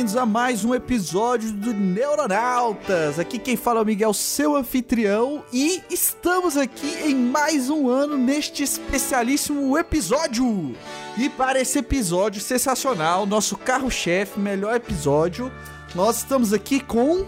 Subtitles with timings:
[0.00, 3.18] Bem-vindos a mais um episódio do Neuronautas.
[3.18, 8.16] Aqui quem fala é o Miguel, seu anfitrião, e estamos aqui em mais um ano
[8.16, 10.74] neste especialíssimo episódio.
[11.18, 15.52] E para esse episódio sensacional, nosso carro-chefe, melhor episódio,
[15.94, 17.26] nós estamos aqui com.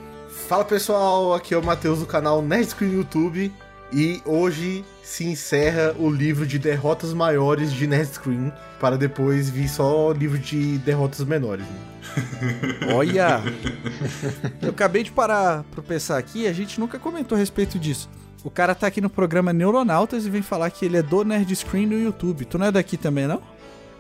[0.49, 3.52] Fala pessoal, aqui é o Matheus do canal Nerd Screen YouTube
[3.92, 9.68] e hoje se encerra o livro de derrotas maiores de Nerd Screen para depois vir
[9.68, 11.66] só o livro de derrotas menores.
[11.66, 11.93] né?
[12.95, 13.43] Olha!
[14.60, 18.09] Eu acabei de parar pra pensar aqui, a gente nunca comentou a respeito disso.
[18.45, 21.54] O cara tá aqui no programa Neuronautas e vem falar que ele é do Nerd
[21.54, 22.45] Screen no YouTube.
[22.45, 23.40] Tu não é daqui também, não?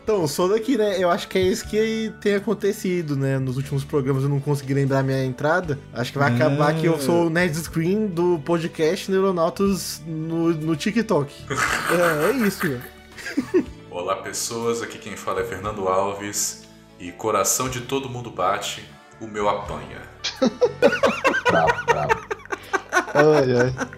[0.02, 0.98] Então, eu sou daqui, né?
[0.98, 3.38] Eu acho que é isso que tem acontecido, né?
[3.38, 5.78] Nos últimos programas eu não consegui lembrar minha entrada.
[5.92, 10.74] Acho que vai acabar que eu sou o Nerd Screen do podcast Neuronautas no, no
[10.76, 11.32] TikTok.
[11.92, 12.82] É, é isso, velho.
[13.90, 16.66] Olá pessoas, aqui quem fala é Fernando Alves
[16.98, 18.82] e coração de todo mundo bate,
[19.20, 20.02] o meu apanha.
[23.14, 23.88] Ai, ai.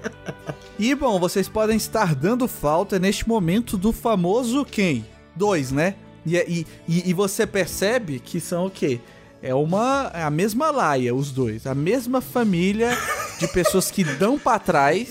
[0.78, 5.06] E bom, vocês podem estar dando falta neste momento do famoso quem?
[5.36, 5.94] Dois, né?
[6.26, 9.00] E, e, e, e você percebe que são o quê?
[9.42, 10.10] É uma.
[10.14, 11.66] É a mesma laia, os dois.
[11.66, 12.96] A mesma família
[13.38, 15.10] de pessoas que dão pra trás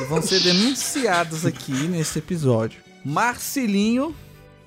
[0.00, 2.80] e vão ser denunciadas aqui nesse episódio.
[3.04, 4.14] Marcelinho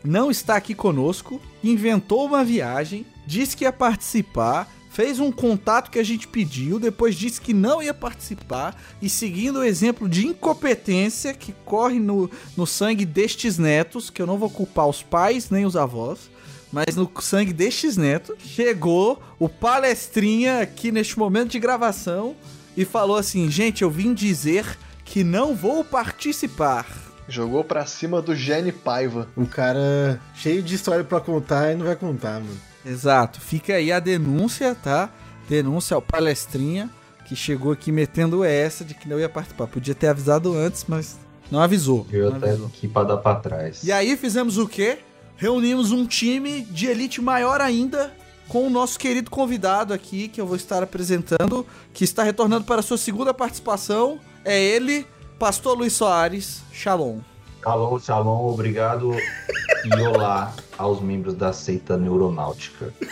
[0.04, 6.00] não está aqui conosco, inventou uma viagem, disse que ia participar, fez um contato que
[6.00, 11.36] a gente pediu, depois disse que não ia participar e seguindo o exemplo de incompetência
[11.36, 12.28] que corre no,
[12.58, 16.32] no sangue destes netos, que eu não vou culpar os pais nem os avós,
[16.72, 22.36] mas no sangue destes netos, chegou o palestrinha aqui neste momento de gravação
[22.76, 24.66] e falou assim: gente, eu vim dizer
[25.06, 26.88] que não vou participar.
[27.30, 29.28] Jogou pra cima do Gene Paiva.
[29.38, 32.67] Um cara cheio de história pra contar e não vai contar, mano.
[32.88, 35.10] Exato, fica aí a denúncia, tá?
[35.50, 36.90] Denúncia ao palestrinha
[37.28, 39.68] que chegou aqui metendo essa de que não ia participar.
[39.68, 41.18] Podia ter avisado antes, mas
[41.52, 42.08] não avisou.
[42.12, 42.68] Eu não até avisou.
[42.68, 43.84] aqui pra dar pra trás.
[43.84, 45.00] E aí fizemos o quê?
[45.36, 48.14] Reunimos um time de elite maior ainda
[48.48, 52.80] com o nosso querido convidado aqui, que eu vou estar apresentando, que está retornando para
[52.80, 54.20] a sua segunda participação.
[54.46, 55.06] É ele,
[55.38, 56.62] Pastor Luiz Soares.
[56.72, 57.20] Shalom.
[57.64, 62.94] Shalom, shalom, obrigado e olá aos membros da seita neuronáutica.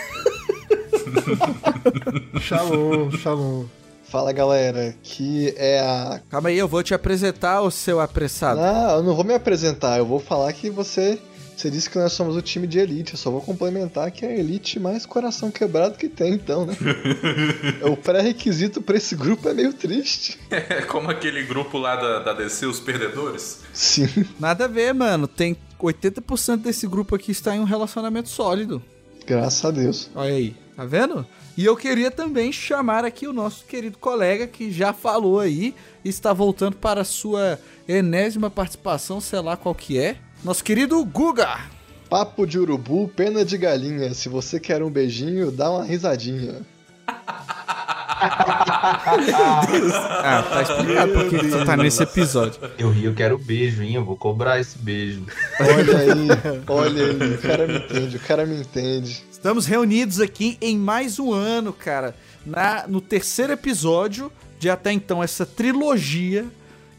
[2.39, 3.65] Shalom, shalom.
[4.03, 6.21] Fala galera, que é a.
[6.29, 8.61] Calma aí, eu vou te apresentar o seu apressado.
[8.61, 11.19] Não, eu não vou me apresentar, eu vou falar que você.
[11.55, 14.29] Você disse que nós somos o time de elite, eu só vou complementar que é
[14.29, 16.75] a elite mais coração quebrado que tem, então, né?
[17.89, 20.37] o pré-requisito pra esse grupo é meio triste.
[20.49, 23.61] É como aquele grupo lá da, da DC, os perdedores.
[23.73, 24.07] Sim.
[24.39, 25.27] Nada a ver, mano.
[25.27, 28.81] Tem 80% desse grupo aqui está em um relacionamento sólido.
[29.25, 30.09] Graças a Deus.
[30.13, 31.25] Olha aí, tá vendo?
[31.57, 35.73] E eu queria também chamar aqui o nosso querido colega que já falou aí,
[36.03, 40.17] está voltando para a sua enésima participação, sei lá qual que é.
[40.45, 41.57] Nosso querido Guga.
[42.07, 44.13] Papo de urubu, pena de galinha.
[44.13, 46.61] Se você quer um beijinho, dá uma risadinha.
[50.21, 52.61] Ah, tá explicado por que que você tá nesse episódio.
[52.77, 53.95] Eu ri, eu quero beijo, hein?
[53.95, 55.25] Eu vou cobrar esse beijo.
[55.59, 56.27] Olha aí,
[56.67, 57.33] olha aí.
[57.33, 59.23] O cara me entende, o cara me entende.
[59.31, 65.23] Estamos reunidos aqui em mais um ano, cara, na, no terceiro episódio de até então
[65.23, 66.45] essa trilogia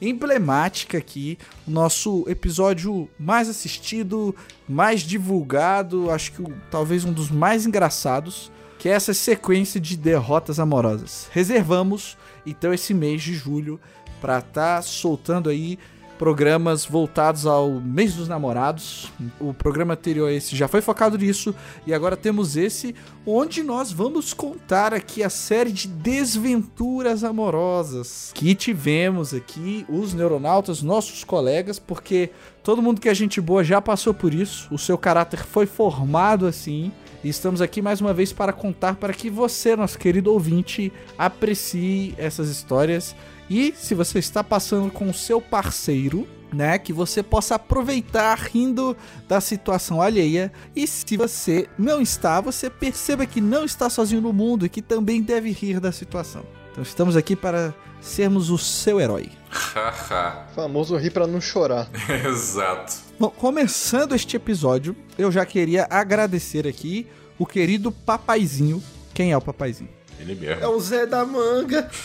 [0.01, 4.35] emblemática aqui, o nosso episódio mais assistido,
[4.69, 10.61] mais divulgado, acho que talvez um dos mais engraçados, que é essa sequência de derrotas
[10.61, 11.29] amorosas.
[11.33, 13.81] Reservamos então esse mês de julho
[14.21, 15.79] para estar soltando aí
[16.19, 19.11] programas voltados ao mês dos namorados.
[19.41, 21.55] O programa anterior a esse já foi focado nisso
[21.87, 22.95] e agora temos esse
[23.27, 30.83] onde nós vamos contar aqui a série de desventuras amorosas que tivemos aqui os neuronautas,
[30.83, 32.31] nossos colegas, porque
[32.63, 36.47] todo mundo que é gente boa já passou por isso, o seu caráter foi formado
[36.47, 36.93] assim.
[37.25, 42.15] E estamos aqui mais uma vez para contar para que você, nosso querido ouvinte, aprecie
[42.17, 43.17] essas histórias.
[43.49, 46.79] E se você está passando com o seu parceiro, né?
[46.79, 48.97] Que você possa aproveitar rindo
[49.29, 50.53] da situação alheia.
[50.75, 54.83] E se você não está, você perceba que não está sozinho no mundo e que
[54.83, 56.45] também deve rir da situação.
[56.73, 59.31] Então estamos aqui para sermos o seu herói.
[59.51, 60.47] Haha.
[60.55, 61.89] Famoso rir pra não chorar.
[62.27, 62.95] Exato.
[63.19, 67.07] Bom, começando este episódio, eu já queria agradecer aqui
[67.39, 68.83] o querido papaizinho.
[69.15, 69.96] Quem é o papaizinho?
[70.19, 70.63] Ele mesmo.
[70.63, 71.91] É o Zé da Manga.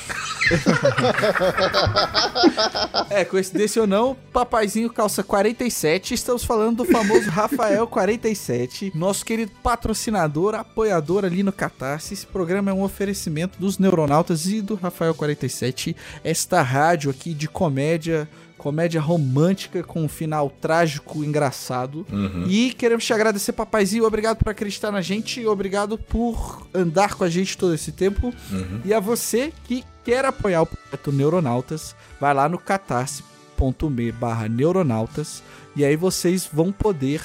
[3.10, 6.14] É, coincidência ou não, papaizinho calça 47.
[6.14, 12.14] Estamos falando do famoso Rafael 47, nosso querido patrocinador, apoiador ali no Catarse.
[12.14, 17.48] Esse programa é um oferecimento dos Neuronautas e do Rafael 47, esta rádio aqui de
[17.48, 18.28] comédia.
[18.62, 22.06] Comédia romântica com um final trágico, engraçado.
[22.12, 22.46] Uhum.
[22.48, 24.06] E queremos te agradecer, papaizinho.
[24.06, 25.44] Obrigado por acreditar na gente.
[25.48, 28.32] Obrigado por andar com a gente todo esse tempo.
[28.52, 28.82] Uhum.
[28.86, 35.42] E a você que quer apoiar o projeto Neuronautas, vai lá no catarse.me barra neuronautas
[35.76, 37.20] e aí vocês vão poder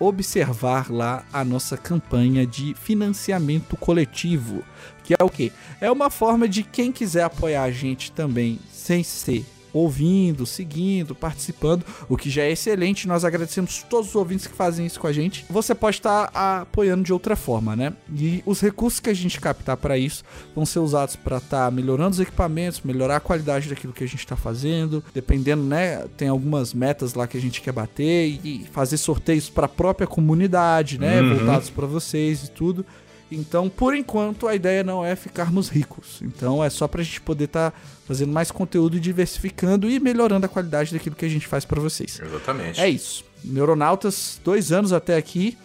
[0.00, 4.64] observar lá a nossa campanha de financiamento coletivo,
[5.04, 5.52] que é o quê?
[5.80, 11.84] É uma forma de quem quiser apoiar a gente também sem ser ouvindo, seguindo, participando,
[12.08, 13.08] o que já é excelente.
[13.08, 15.44] Nós agradecemos todos os ouvintes que fazem isso com a gente.
[15.48, 17.92] Você pode estar apoiando de outra forma, né?
[18.14, 20.24] E os recursos que a gente captar para isso
[20.54, 24.20] vão ser usados para estar melhorando os equipamentos, melhorar a qualidade daquilo que a gente
[24.20, 26.04] está fazendo, dependendo, né?
[26.16, 30.06] Tem algumas metas lá que a gente quer bater e fazer sorteios para a própria
[30.06, 31.20] comunidade, né?
[31.20, 31.36] Uhum.
[31.36, 32.84] Voltados para vocês e tudo.
[33.34, 36.20] Então, por enquanto, a ideia não é ficarmos ricos.
[36.22, 37.72] Então, é só pra gente poder estar
[38.06, 41.80] fazendo mais conteúdo e diversificando e melhorando a qualidade daquilo que a gente faz pra
[41.80, 42.20] vocês.
[42.20, 42.80] Exatamente.
[42.80, 43.24] É isso.
[43.44, 45.56] Neuronautas, dois anos até aqui,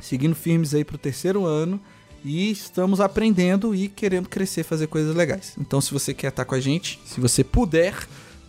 [0.00, 1.80] seguindo firmes aí pro terceiro ano.
[2.24, 5.54] E estamos aprendendo e querendo crescer, fazer coisas legais.
[5.60, 7.94] Então, se você quer estar com a gente, se você puder,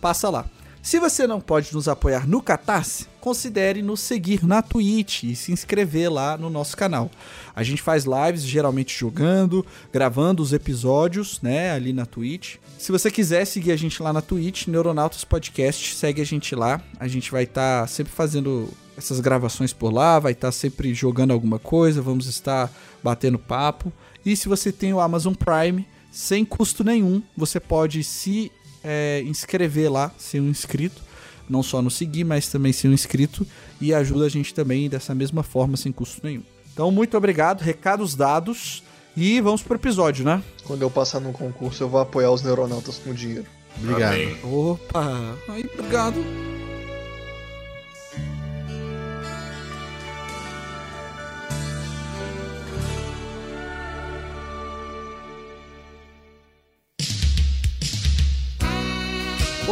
[0.00, 0.44] passa lá.
[0.88, 5.52] Se você não pode nos apoiar no Catarse, considere nos seguir na Twitch e se
[5.52, 7.10] inscrever lá no nosso canal.
[7.54, 12.56] A gente faz lives geralmente jogando, gravando os episódios, né, ali na Twitch.
[12.78, 16.80] Se você quiser seguir a gente lá na Twitch, Neuronautas Podcast, segue a gente lá.
[16.98, 21.58] A gente vai estar sempre fazendo essas gravações por lá, vai estar sempre jogando alguma
[21.58, 22.72] coisa, vamos estar
[23.04, 23.92] batendo papo.
[24.24, 28.50] E se você tem o Amazon Prime, sem custo nenhum, você pode se
[28.82, 31.02] é, inscrever lá, ser um inscrito.
[31.48, 33.46] Não só nos seguir, mas também ser um inscrito.
[33.80, 36.42] E ajuda a gente também dessa mesma forma, sem custo nenhum.
[36.72, 38.82] Então, muito obrigado, recados dados.
[39.16, 40.42] E vamos pro episódio, né?
[40.64, 43.46] Quando eu passar num concurso, eu vou apoiar os neuronautas com dinheiro.
[43.82, 44.14] Obrigado.
[44.14, 44.36] Amém.
[44.44, 45.36] Opa!
[45.48, 46.47] Aí, obrigado.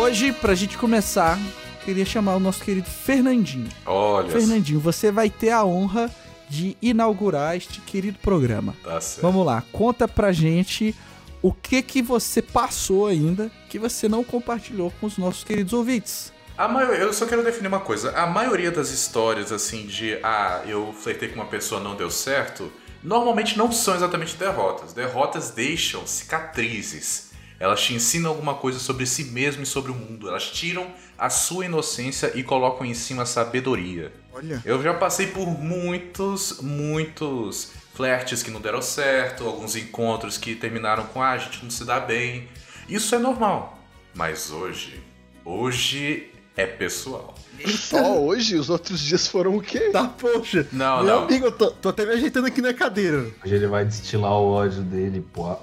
[0.07, 1.37] Hoje, pra gente começar,
[1.85, 3.69] queria chamar o nosso querido Fernandinho.
[3.85, 6.09] Olha, Fernandinho, você vai ter a honra
[6.49, 8.73] de inaugurar este querido programa.
[8.85, 9.23] tá certo.
[9.23, 10.95] Vamos lá, conta pra gente
[11.43, 16.33] o que que você passou ainda que você não compartilhou com os nossos queridos ouvintes.
[16.57, 18.13] A maio- Eu só quero definir uma coisa.
[18.17, 22.73] A maioria das histórias, assim, de ah, eu flertei com uma pessoa não deu certo,
[23.03, 24.93] normalmente não são exatamente derrotas.
[24.93, 27.26] Derrotas deixam cicatrizes.
[27.59, 30.29] Elas te ensinam alguma coisa sobre si mesmo e sobre o mundo.
[30.29, 30.87] Elas tiram
[31.19, 34.13] a sua inocência e colocam em cima a sabedoria.
[34.33, 34.63] Olha.
[34.65, 41.05] Eu já passei por muitos, muitos flertes que não deram certo, alguns encontros que terminaram
[41.07, 42.49] com ah, a gente não se dá bem.
[42.89, 43.79] Isso é normal.
[44.15, 45.03] Mas hoje,
[45.45, 47.36] hoje é pessoal.
[47.67, 48.57] Só hoje?
[48.57, 49.91] Os outros dias foram o quê?
[49.93, 50.67] Tá, poxa.
[50.73, 51.25] Não, Meu não.
[51.25, 53.27] amigo, eu tô, tô até me ajeitando aqui na cadeira.
[53.45, 55.47] Hoje ele vai destilar o ódio dele, pô.
[55.47, 55.61] A-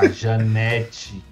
[0.00, 1.22] A Janete,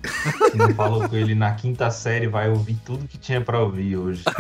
[0.51, 3.97] que não falou com ele na quinta série, vai ouvir tudo que tinha pra ouvir
[3.97, 4.23] hoje.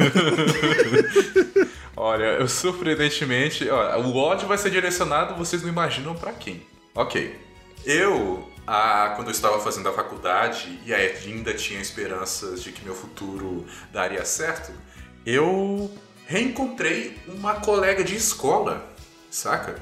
[1.96, 6.62] Olha, eu surpreendentemente, ó, o ódio vai ser direcionado, vocês não imaginam pra quem.
[6.94, 7.38] Ok.
[7.84, 12.94] Eu, ah, quando eu estava fazendo a faculdade e ainda tinha esperanças de que meu
[12.94, 14.73] futuro daria certo,
[15.24, 15.90] eu
[16.26, 18.94] reencontrei uma colega de escola,
[19.30, 19.80] saca?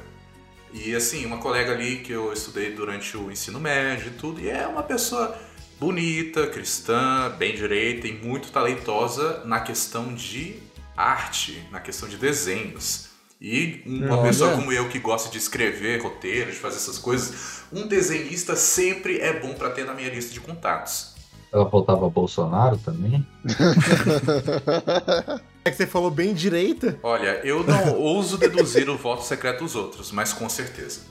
[0.73, 4.49] E assim, uma colega ali que eu estudei durante o ensino médio e tudo, e
[4.49, 5.37] é uma pessoa
[5.79, 10.55] bonita, cristã, bem direita e muito talentosa na questão de
[10.95, 13.09] arte, na questão de desenhos.
[13.39, 14.29] E uma Olha.
[14.29, 19.19] pessoa como eu que gosta de escrever roteiros, de fazer essas coisas, um desenhista sempre
[19.19, 21.12] é bom pra ter na minha lista de contatos.
[21.53, 23.25] Ela faltava Bolsonaro também?
[25.65, 26.99] É que você falou bem direita.
[27.01, 31.03] Olha, eu não ouso deduzir o voto secreto dos outros, mas com certeza.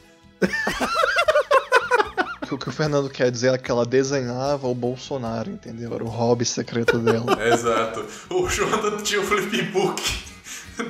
[2.50, 5.94] o que o Fernando quer dizer é que ela desenhava o Bolsonaro, entendeu?
[5.94, 7.24] Era o hobby secreto dela.
[7.48, 8.04] Exato.
[8.28, 10.02] O Jonathan tinha o flipbook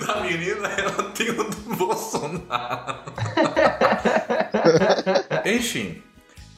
[0.05, 2.99] da menina, ela tem o do Bolsonaro.
[5.45, 6.03] Enfim,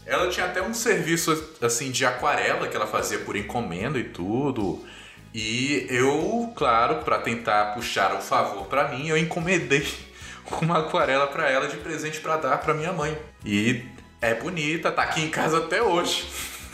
[0.06, 4.84] ela tinha até um serviço assim de aquarela que ela fazia por encomenda e tudo.
[5.32, 9.86] E eu, claro, pra tentar puxar o favor pra mim, eu encomendei
[10.62, 13.18] uma aquarela pra ela de presente pra dar pra minha mãe.
[13.44, 13.84] E
[14.20, 16.26] é bonita, tá aqui em casa até hoje.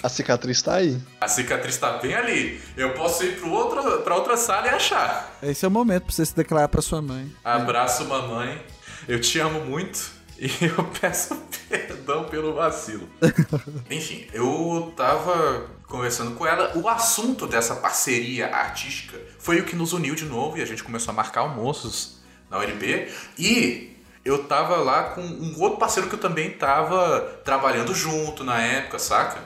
[0.03, 0.99] A cicatriz tá aí.
[1.21, 2.61] A cicatriz tá bem ali.
[2.77, 5.39] Eu posso ir pro outro, pra outra sala e achar.
[5.43, 7.31] Esse é o momento pra você se declarar pra sua mãe.
[7.45, 8.63] Abraço, mamãe.
[9.07, 11.37] Eu te amo muito e eu peço
[11.69, 13.07] perdão pelo vacilo.
[13.91, 16.77] Enfim, eu tava conversando com ela.
[16.79, 20.83] O assunto dessa parceria artística foi o que nos uniu de novo e a gente
[20.83, 23.09] começou a marcar almoços na UNB.
[23.39, 28.63] E eu tava lá com um outro parceiro que eu também tava trabalhando junto na
[28.63, 29.41] época, saca?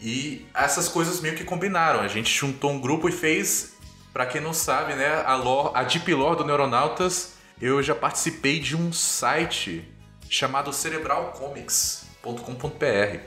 [0.00, 2.00] E essas coisas meio que combinaram.
[2.00, 3.74] A gente juntou um grupo e fez,
[4.12, 7.34] pra quem não sabe, né, a, lore, a Deep Lore do Neuronautas.
[7.60, 9.93] Eu já participei de um site
[10.34, 13.18] chamado cerebralcomics.com.br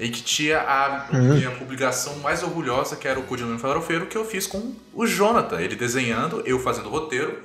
[0.00, 4.24] em que tinha a minha publicação mais orgulhosa, que era o Codinome Farofeiro, que eu
[4.24, 7.40] fiz com o Jonathan, ele desenhando, eu fazendo o roteiro.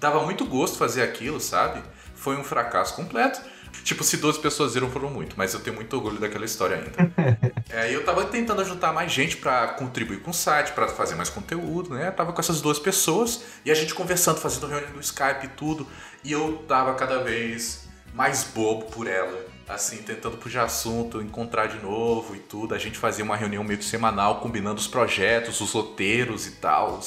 [0.00, 1.80] Dava muito gosto fazer aquilo, sabe?
[2.14, 3.40] Foi um fracasso completo.
[3.84, 7.12] Tipo, se 12 pessoas viram, foram muito, mas eu tenho muito orgulho daquela história ainda.
[7.70, 11.28] é, eu tava tentando juntar mais gente pra contribuir com o site, pra fazer mais
[11.28, 12.08] conteúdo, né?
[12.08, 15.48] Eu tava com essas duas pessoas e a gente conversando, fazendo reunião no Skype e
[15.48, 15.86] tudo.
[16.24, 17.85] E eu tava cada vez
[18.16, 19.44] mais bobo por ela.
[19.68, 22.74] Assim, tentando puxar assunto, encontrar de novo e tudo.
[22.74, 27.00] A gente fazia uma reunião meio que semanal, combinando os projetos, os roteiros e tal.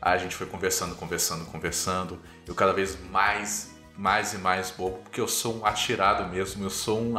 [0.00, 2.18] A gente foi conversando, conversando, conversando.
[2.46, 6.70] Eu cada vez mais mais e mais bobo, porque eu sou um atirado mesmo, eu
[6.70, 7.14] sou um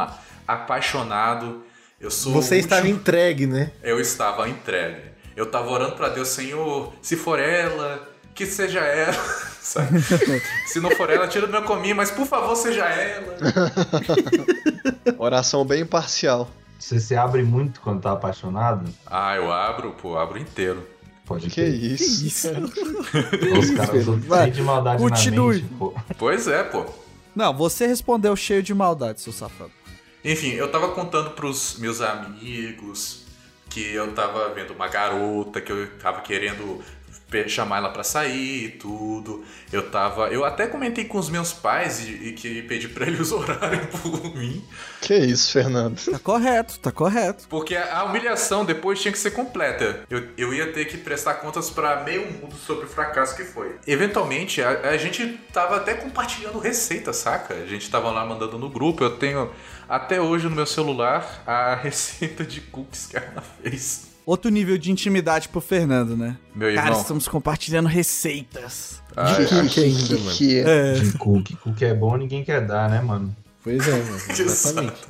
[0.46, 1.64] apaixonado,
[2.00, 3.72] eu sou Você estava último- entregue, né?
[3.82, 5.02] Eu estava entregue.
[5.38, 9.16] Eu tava orando pra Deus, Senhor, se for ela, que seja ela.
[9.66, 10.00] sabe?
[10.68, 13.36] se não for ela, tira do meu cominho, mas por favor, seja ela.
[15.18, 16.50] Oração bem imparcial.
[16.80, 18.90] Você se abre muito quando tá apaixonado?
[19.06, 20.86] Ah, eu abro, pô, abro inteiro.
[21.26, 21.74] Pode Que crer.
[21.74, 22.26] isso?
[22.28, 22.48] Isso.
[23.60, 25.56] Os caras cheios de maldade continue.
[25.56, 25.94] na mente, pô.
[26.20, 26.86] Pois é, pô.
[27.36, 29.72] Não, você respondeu cheio de maldade, seu safado.
[30.24, 33.26] Enfim, eu tava contando pros meus amigos
[33.70, 36.82] que eu tava vendo uma garota, que eu tava querendo
[37.48, 39.44] chamar ela pra sair e tudo.
[39.72, 40.28] Eu tava.
[40.28, 44.36] Eu até comentei com os meus pais e, e que pedi pra eles orarem por
[44.36, 44.64] mim.
[45.02, 46.00] Que isso, Fernando?
[46.00, 47.48] Tá correto, tá correto.
[47.50, 50.02] Porque a a humilhação depois tinha que ser completa.
[50.10, 53.76] Eu, eu ia ter que prestar contas pra meio mundo sobre o fracasso que foi.
[53.88, 57.54] Eventualmente, a, a gente tava até compartilhando receita, saca?
[57.54, 59.04] A gente tava lá mandando no grupo.
[59.04, 59.50] Eu tenho
[59.88, 64.15] até hoje no meu celular a receita de cookies que ela fez.
[64.26, 66.38] Outro nível de intimidade pro Fernando, né?
[66.56, 67.02] Meu Cara, irmão.
[67.02, 69.02] estamos compartilhando receitas.
[69.16, 69.36] Ah,
[69.70, 70.32] que ainda, mano.
[70.32, 70.62] Que é?
[70.62, 70.94] É.
[70.94, 71.56] De cookie.
[71.58, 73.36] Cookie é bom, ninguém quer dar, né, mano?
[73.66, 74.22] Pois é, mano.
[74.30, 75.02] Exatamente.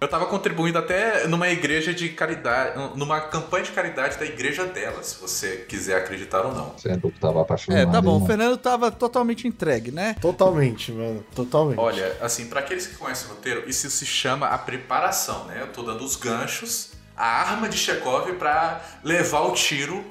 [0.00, 5.02] Eu tava contribuindo até numa igreja de caridade, numa campanha de caridade da igreja dela,
[5.02, 6.74] se você quiser acreditar ou não.
[6.76, 7.80] Você é que tava apaixonado.
[7.80, 8.22] É, tá bom.
[8.22, 8.26] O.
[8.26, 10.14] Fernando tava totalmente entregue, né?
[10.20, 11.24] Totalmente, mano.
[11.34, 11.78] Totalmente.
[11.80, 15.58] Olha, assim, pra aqueles que conhecem o roteiro, isso se chama a preparação, né?
[15.60, 20.04] Eu tô dando os ganchos, a arma de Chekhov pra levar o tiro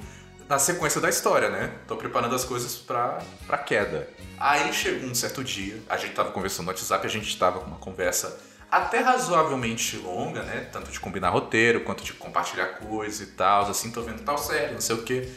[0.48, 1.72] na sequência da história, né?
[1.88, 4.10] Tô preparando as coisas pra, pra queda.
[4.38, 7.68] Aí chegou um certo dia, a gente tava conversando no WhatsApp, a gente tava com
[7.68, 10.68] uma conversa até razoavelmente longa, né?
[10.72, 14.74] Tanto de combinar roteiro, quanto de compartilhar coisas e tal, assim, tô vendo tal série,
[14.74, 15.30] não sei o quê.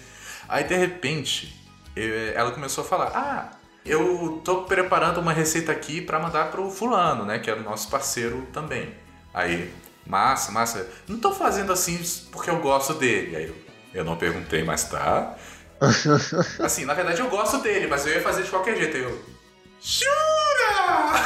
[0.49, 1.55] Aí, de repente,
[1.95, 3.51] eh, ela começou a falar, ah,
[3.85, 7.39] eu tô preparando uma receita aqui pra mandar pro fulano, né?
[7.39, 8.95] Que era o nosso parceiro também.
[9.33, 9.73] Aí,
[10.09, 10.89] massa, massa.
[11.07, 12.01] Não tô fazendo assim
[12.33, 13.37] porque eu gosto dele.
[13.37, 13.55] Aí eu,
[13.95, 15.35] eu não perguntei, mas tá.
[16.61, 18.97] Assim, na verdade eu gosto dele, mas eu ia fazer de qualquer jeito.
[18.97, 19.23] Aí eu.
[19.81, 21.25] Jura?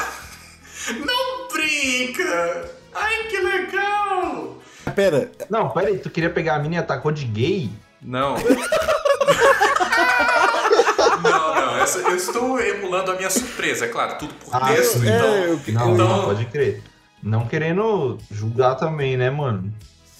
[1.06, 2.70] Não brinca!
[2.94, 4.58] Ai, que legal!
[4.94, 7.70] Pera, Não, pera aí, tu queria pegar a mina e atacou de gay?
[8.02, 8.34] Não.
[11.22, 11.78] não, não.
[11.78, 15.10] essa- eu estou emulando a minha surpresa, é claro, tudo por Ah, texto, então.
[15.34, 16.82] é, eu, Não, eu- não, pode crer.
[17.22, 19.72] Não querendo julgar também, né, mano?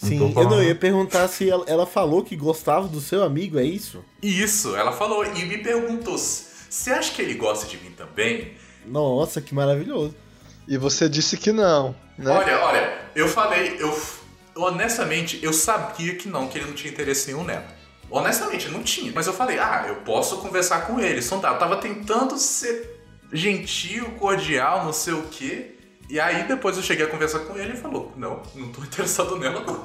[0.02, 3.58] Não sim, eu não ia perguntar se ela, ela falou que gostava do seu amigo,
[3.58, 4.04] é isso?
[4.22, 8.52] Isso, ela falou e me perguntou: você acha que ele gosta de mim também?
[8.86, 10.14] Nossa, que maravilhoso.
[10.66, 12.30] E você disse que não, né?
[12.30, 13.92] Olha, olha, eu falei, eu
[14.54, 17.66] honestamente, eu sabia que não, que ele não tinha interesse nenhum nela.
[18.10, 19.10] Honestamente, não tinha.
[19.14, 21.54] Mas eu falei, ah, eu posso conversar com ele, sondar.
[21.54, 23.00] Eu tava tentando ser
[23.32, 25.71] gentil, cordial, não sei o quê.
[26.12, 29.34] E aí depois eu cheguei a conversar com ele e falou, não, não tô interessado
[29.38, 29.82] nela não.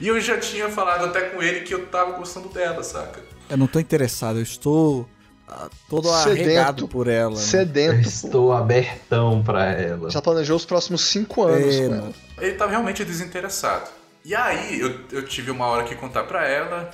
[0.00, 3.20] e eu já tinha falado até com ele que eu tava gostando dela, saca?
[3.48, 5.08] Eu não tô interessado, eu estou
[5.46, 6.42] ah, todo Sedento.
[6.42, 7.30] arregado por ela.
[7.30, 7.36] né?
[7.36, 8.08] Eu Sedento, pô.
[8.08, 10.10] estou abertão pra ela.
[10.10, 12.12] Já planejou os próximos cinco anos É, com ela.
[12.38, 13.88] Ele tava realmente desinteressado.
[14.24, 16.90] E aí eu, eu tive uma hora que contar pra ela,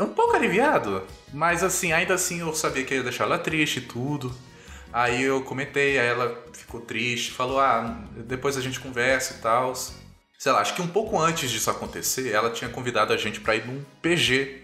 [0.00, 3.82] um pouco aliviado, mas assim, ainda assim eu sabia que ia deixar ela triste e
[3.82, 4.34] tudo.
[4.94, 9.74] Aí eu comentei, aí ela ficou triste, falou: ah, depois a gente conversa e tal.
[10.38, 13.56] Sei lá, acho que um pouco antes disso acontecer, ela tinha convidado a gente pra
[13.56, 14.62] ir num PG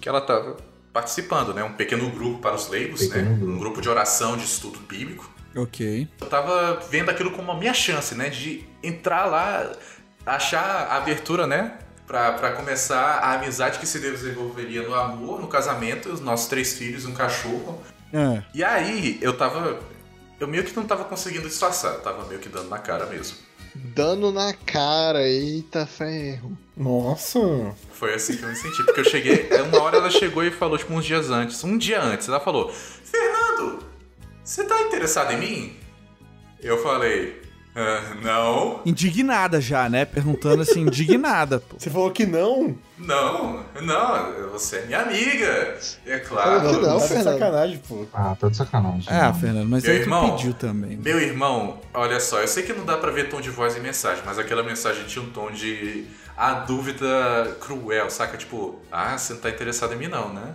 [0.00, 0.56] que ela tava
[0.92, 1.64] participando, né?
[1.64, 3.36] Um pequeno grupo para os leigos, Pequeno né?
[3.36, 3.52] grupo.
[3.52, 5.28] Um grupo de oração, de estudo bíblico.
[5.56, 6.06] Ok.
[6.20, 8.28] Eu tava vendo aquilo como a minha chance, né?
[8.28, 9.72] De entrar lá,
[10.24, 11.76] achar a abertura, né?
[12.06, 16.78] Pra, pra começar a amizade que se desenvolveria no amor, no casamento, os nossos três
[16.78, 17.82] filhos, um cachorro.
[18.12, 19.78] Ah, E aí, eu tava.
[20.38, 23.36] Eu meio que não tava conseguindo disfarçar, eu tava meio que dando na cara mesmo.
[23.74, 26.56] Dano na cara, eita ferro.
[26.76, 27.38] Nossa.
[27.92, 29.48] Foi assim que eu me senti, porque eu cheguei.
[29.68, 32.70] Uma hora ela chegou e falou, tipo, uns dias antes, um dia antes, ela falou:
[32.72, 33.84] Fernando,
[34.42, 35.76] você tá interessado em mim?
[36.60, 37.42] Eu falei:
[37.76, 38.80] "Ah, não.
[38.86, 40.04] indignada já, né?
[40.06, 41.76] Perguntando assim, indignada, pô.
[41.78, 42.74] Você falou que não?
[42.98, 45.78] Não, não, você é minha amiga.
[46.06, 46.60] É claro.
[46.70, 46.98] que não.
[46.98, 48.06] tá de sacanagem, pô.
[48.14, 49.04] Ah, tá de sacanagem.
[49.08, 49.34] Ah, não.
[49.34, 50.30] Fernando, mas Meu aí tu irmão.
[50.36, 50.96] pediu também.
[50.96, 53.80] Meu irmão, olha só, eu sei que não dá pra ver tom de voz em
[53.80, 56.06] mensagem, mas aquela mensagem tinha um tom de
[56.36, 58.36] a dúvida cruel, saca?
[58.38, 60.54] Tipo, ah, você não tá interessado em mim não, né?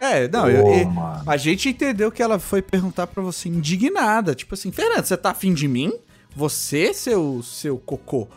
[0.00, 0.92] É, não, eu- eu-
[1.26, 4.34] a gente entendeu que ela foi perguntar pra você indignada.
[4.34, 5.92] Tipo assim, Fernando, você tá afim de mim?
[6.36, 8.28] Você, seu, seu cocô?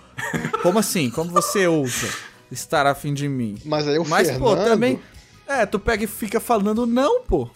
[0.63, 1.09] Como assim?
[1.09, 2.07] Como você ousa
[2.49, 3.57] estar afim de mim?
[3.65, 4.41] Mas aí o Mas, Fernando...
[4.41, 5.01] pô, também.
[5.45, 7.49] É, tu pega e fica falando não, pô.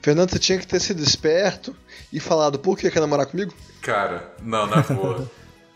[0.00, 1.76] Fernando, você tinha que ter sido esperto
[2.10, 3.52] e falado por que quer namorar comigo?
[3.82, 5.30] Cara, não, na boa.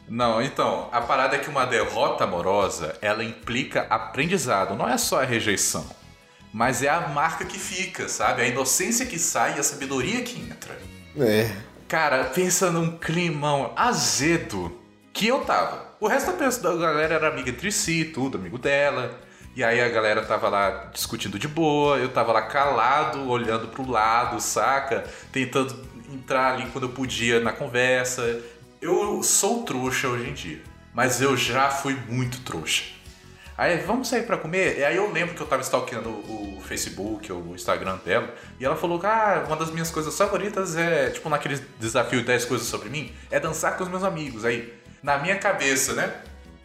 [0.09, 5.21] Não, então, a parada é que uma derrota amorosa, ela implica aprendizado, não é só
[5.21, 5.85] a rejeição.
[6.51, 8.41] Mas é a marca que fica, sabe?
[8.41, 10.79] A inocência que sai e a sabedoria que entra.
[11.19, 11.74] É.
[11.95, 14.77] Cara, pensa num climão azedo
[15.13, 15.95] que eu tava.
[16.01, 19.17] O resto da, galera era amiga entre si, tudo, amigo dela.
[19.55, 23.89] E aí a galera tava lá discutindo de boa, eu tava lá calado, olhando pro
[23.89, 25.05] lado, saca?
[25.31, 25.73] Tentando
[26.13, 28.43] entrar ali quando eu podia na conversa.
[28.83, 32.94] Eu sou trouxa hoje em dia, mas eu já fui muito trouxa.
[33.57, 34.79] Aí, vamos sair pra comer?
[34.79, 38.35] E aí eu lembro que eu tava stalkeando o Facebook ou o Instagram dela.
[38.59, 42.45] E ela falou que ah, uma das minhas coisas favoritas é, tipo, naquele desafio 10
[42.47, 44.45] coisas sobre mim, é dançar com os meus amigos.
[44.45, 46.13] Aí, na minha cabeça, né?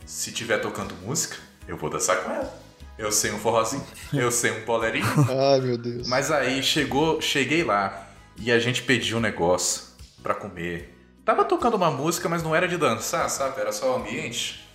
[0.06, 1.36] Se tiver tocando música,
[1.68, 2.52] eu vou dançar com ela.
[2.98, 5.06] Eu sei um forrozinho, eu sei um bolerinho.
[5.30, 6.08] Ai, meu Deus.
[6.08, 9.84] Mas aí chegou, cheguei lá e a gente pediu um negócio
[10.24, 10.98] pra comer.
[11.24, 13.62] Tava tocando uma música, mas não era de dançar, sabe?
[13.62, 14.68] Era só o ambiente.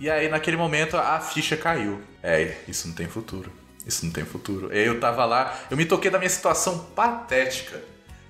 [0.00, 2.00] E aí, naquele momento, a ficha caiu.
[2.22, 3.52] É, isso não tem futuro.
[3.86, 4.72] Isso não tem futuro.
[4.72, 7.80] Eu tava lá, eu me toquei da minha situação patética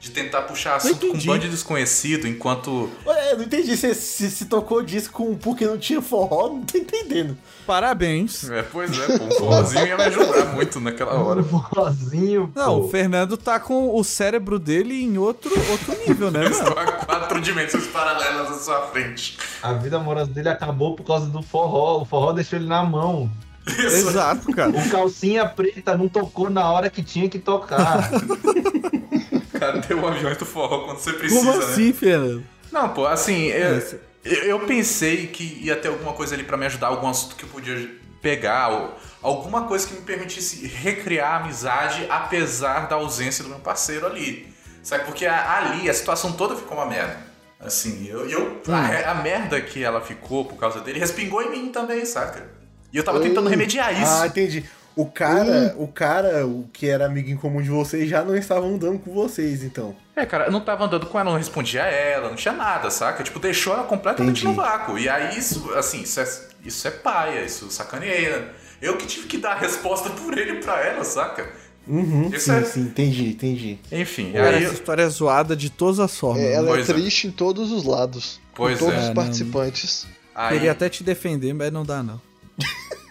[0.00, 2.88] de tentar puxar assunto com um bando de desconhecido enquanto.
[3.04, 3.76] Ué, eu não entendi.
[3.76, 7.36] Você se, se tocou disso com porque não tinha forró, não tô entendendo.
[7.66, 8.48] Parabéns.
[8.48, 11.42] É, pois é, pô, um forrozinho ia me ajudar muito naquela hora.
[11.42, 12.86] Forrozinho, Não, pô.
[12.86, 16.78] o Fernando tá com o cérebro dele em outro, outro nível, né, mano?
[16.78, 19.36] A quatro dimensões paralelas à sua frente.
[19.62, 22.02] A vida amorosa dele acabou por causa do forró.
[22.02, 23.28] O forró deixou ele na mão.
[23.66, 24.70] Exato, cara.
[24.70, 28.08] O calcinha preta não tocou na hora que tinha que tocar.
[29.58, 31.64] Cadê o avião do forró quando você precisa, Como né?
[31.64, 32.44] assim, Fernando?
[32.70, 36.56] Não, pô, assim, eu, Essa- eu- eu pensei que ia ter alguma coisa ali pra
[36.56, 37.90] me ajudar, algum assunto que eu podia
[38.20, 43.58] pegar, ou alguma coisa que me permitisse recriar a amizade apesar da ausência do meu
[43.60, 44.52] parceiro ali.
[44.82, 45.04] Sabe?
[45.04, 47.16] Porque ali a situação toda ficou uma merda.
[47.60, 51.68] Assim, eu, eu a, a merda que ela ficou por causa dele respingou em mim
[51.72, 52.48] também, saca?
[52.92, 53.50] E eu tava tentando Hum.
[53.50, 54.10] remediar isso.
[54.22, 54.64] Ah, entendi.
[55.00, 58.66] O cara, o cara, o que era amigo em comum de vocês, já não estava
[58.66, 59.94] andando com vocês, então.
[60.16, 62.90] É, cara, eu não tava andando com ela, não respondia a ela, não tinha nada,
[62.90, 63.22] saca?
[63.22, 64.46] Tipo, deixou ela completamente Entendi.
[64.56, 64.98] no vácuo.
[64.98, 66.28] E aí, isso, assim, isso é,
[66.64, 68.48] isso é paia, isso sacaneia.
[68.82, 71.48] Eu que tive que dar a resposta por ele pra ela, saca?
[71.86, 73.78] Uhum, Isso sim, é- sim, entendi, entendi.
[73.92, 74.64] Enfim, Cara, aí.
[74.64, 76.42] essa história é zoada de todas as formas.
[76.42, 76.52] É, né?
[76.54, 76.94] ela Pois é é.
[76.94, 78.40] triste em todos os lados.
[78.52, 79.14] Pois com todos é, os não.
[79.14, 80.06] participantes.
[80.34, 82.20] aí Queria até te defender, mas não dá, não.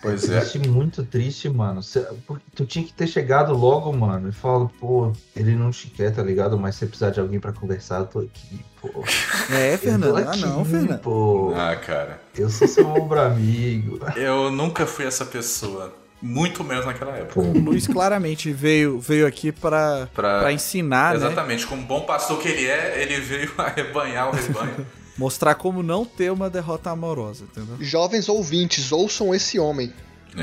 [0.01, 0.39] Pois é.
[0.39, 1.81] Triste, muito triste, mano.
[1.81, 4.29] Cê- porque tu tinha que ter chegado logo, mano.
[4.29, 6.57] E falado, pô, ele não te quer, tá ligado?
[6.57, 9.03] Mas se você precisar de alguém pra conversar, eu tô aqui, pô.
[9.51, 10.17] É, Fernando.
[10.17, 10.99] Ah, aqui, não, Fernando.
[10.99, 12.21] Pô, Ah, cara.
[12.38, 13.99] eu sou seu ombro amigo.
[14.15, 15.93] Eu nunca fui essa pessoa.
[16.19, 17.39] Muito menos naquela época.
[17.39, 21.17] O Luiz claramente veio, veio aqui pra, Pra- pra ensinar, né?
[21.25, 24.86] Exatamente, como bom pastor que ele é, ele veio a rebanhar o rebanho.
[25.17, 27.75] Mostrar como não ter uma derrota amorosa, entendeu?
[27.80, 29.91] Jovens ouvintes, ouçam esse homem.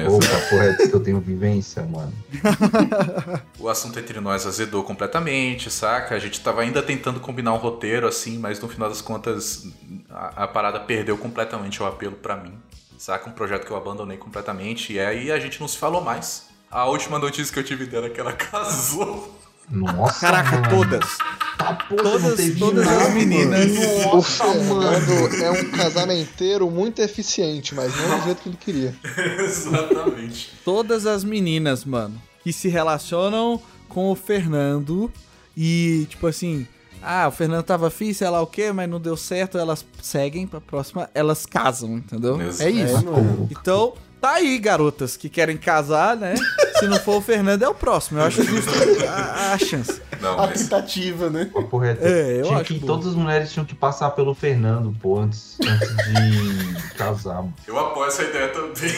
[0.09, 2.13] Opa, correto, que eu tenho vivência, mano.
[3.61, 6.15] O assunto entre nós azedou completamente, saca?
[6.15, 9.67] A gente tava ainda tentando combinar um roteiro assim, mas no final das contas
[10.11, 12.53] a, a parada perdeu completamente o apelo pra mim,
[12.99, 13.31] saca?
[13.31, 16.47] Um projeto que eu abandonei completamente e aí a gente não se falou mais.
[16.71, 19.33] A última notícia que eu tive dela é que ela casou.
[19.71, 20.69] Nossa, Caraca, mano.
[20.71, 21.19] todas.
[21.59, 23.71] Tá, porra, Todas- todas nada, as meninas.
[23.71, 24.11] mano.
[24.11, 25.01] o Nossa, mano.
[25.01, 28.95] Fernando é um casamenteiro muito eficiente, mas não do jeito que ele queria.
[29.45, 30.53] Exatamente.
[30.65, 35.11] Todas as meninas, mano, que se relacionam com o Fernando
[35.57, 36.67] e, tipo assim,
[37.01, 40.47] ah, o Fernando tava afim, sei lá o quê, mas não deu certo, elas seguem
[40.47, 42.41] pra próxima, elas casam, entendeu?
[42.41, 42.63] É isso.
[42.63, 43.47] É.
[43.51, 46.35] Então, tá aí, garotas que querem casar, né?
[46.79, 48.19] Se não for o Fernando, é o próximo.
[48.21, 48.71] Eu acho justo
[49.09, 50.01] a, a chance.
[50.21, 51.51] Não, A mas tentativa, né?
[51.53, 52.05] Papo reto.
[52.05, 52.87] É, eu Tinha acho que, bom.
[52.87, 57.55] todas as mulheres tinham que passar pelo Fernando, pô, antes, antes de casar, mano.
[57.67, 58.95] eu apoio essa ideia também.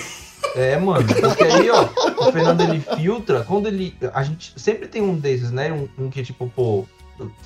[0.55, 1.89] É, mano, porque aí, ó,
[2.29, 3.97] o Fernando ele filtra, quando ele.
[4.15, 5.73] A gente sempre tem um desses, né?
[5.73, 6.87] Um, um que, tipo, pô,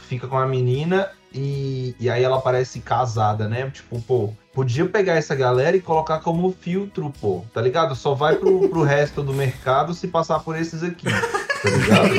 [0.08, 3.70] fica com a menina e, e aí ela parece casada, né?
[3.70, 7.94] Tipo, pô, podia pegar essa galera e colocar como filtro, pô, tá ligado?
[7.94, 12.10] Só vai pro, pro resto do mercado se passar por esses aqui, tá ligado?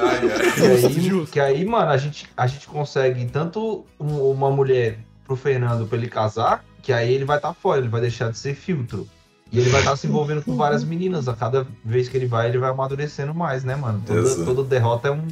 [0.00, 0.52] Ai, ai.
[0.54, 5.36] Que aí, que aí, mano, a gente, a gente consegue tanto um- uma mulher pro
[5.36, 8.54] Fernando pra ele casar, que aí ele vai estar fora, ele vai deixar de ser
[8.54, 9.06] filtro.
[9.52, 11.28] E ele vai estar se envolvendo com várias meninas.
[11.28, 14.02] A cada vez que ele vai, ele vai amadurecendo mais, né, mano?
[14.04, 15.24] Toda, toda derrota é um,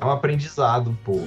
[0.00, 1.20] é um aprendizado, pô.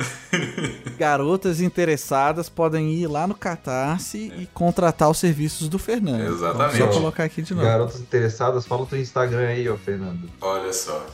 [0.97, 6.21] Garotas interessadas podem ir lá no Catarse e contratar os serviços do Fernando.
[6.21, 6.77] Exatamente.
[6.79, 7.65] Vamos só colocar aqui de novo.
[7.65, 10.29] Garotas interessadas, fala o teu Instagram aí, ó, Fernando.
[10.41, 11.05] Olha só.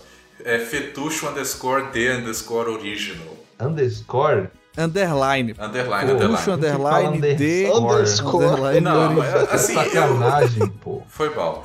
[0.44, 3.36] É fetucho underscore D underscore original.
[3.60, 4.48] Underscore?
[4.78, 5.54] Underline.
[5.60, 6.52] Underline, Pô, underline.
[6.54, 8.46] Underline, D, Underscore.
[8.46, 11.02] underline, Não, é- assim, eu, Sacanagem, pô.
[11.10, 11.62] foi mal.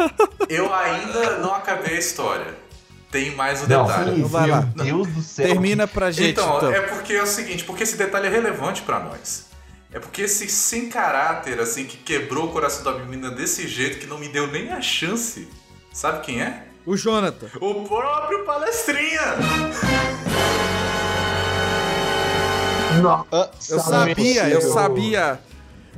[0.48, 2.63] Eu ainda não acabei a história.
[3.14, 4.16] Tem mais um Não, detalhe.
[4.16, 4.62] Então vai lá.
[4.74, 5.46] meu Deus do céu.
[5.46, 6.72] Termina pra gente, Então, então.
[6.72, 9.44] é porque é o seguinte, porque esse detalhe é relevante pra nós.
[9.92, 14.06] É porque esse sem caráter, assim, que quebrou o coração da menina desse jeito, que
[14.08, 15.46] não me deu nem a chance.
[15.92, 16.64] Sabe quem é?
[16.84, 17.46] O Jonathan.
[17.60, 19.20] O próprio palestrinha!
[23.00, 23.24] Não.
[23.70, 25.38] Eu sabia, eu sabia.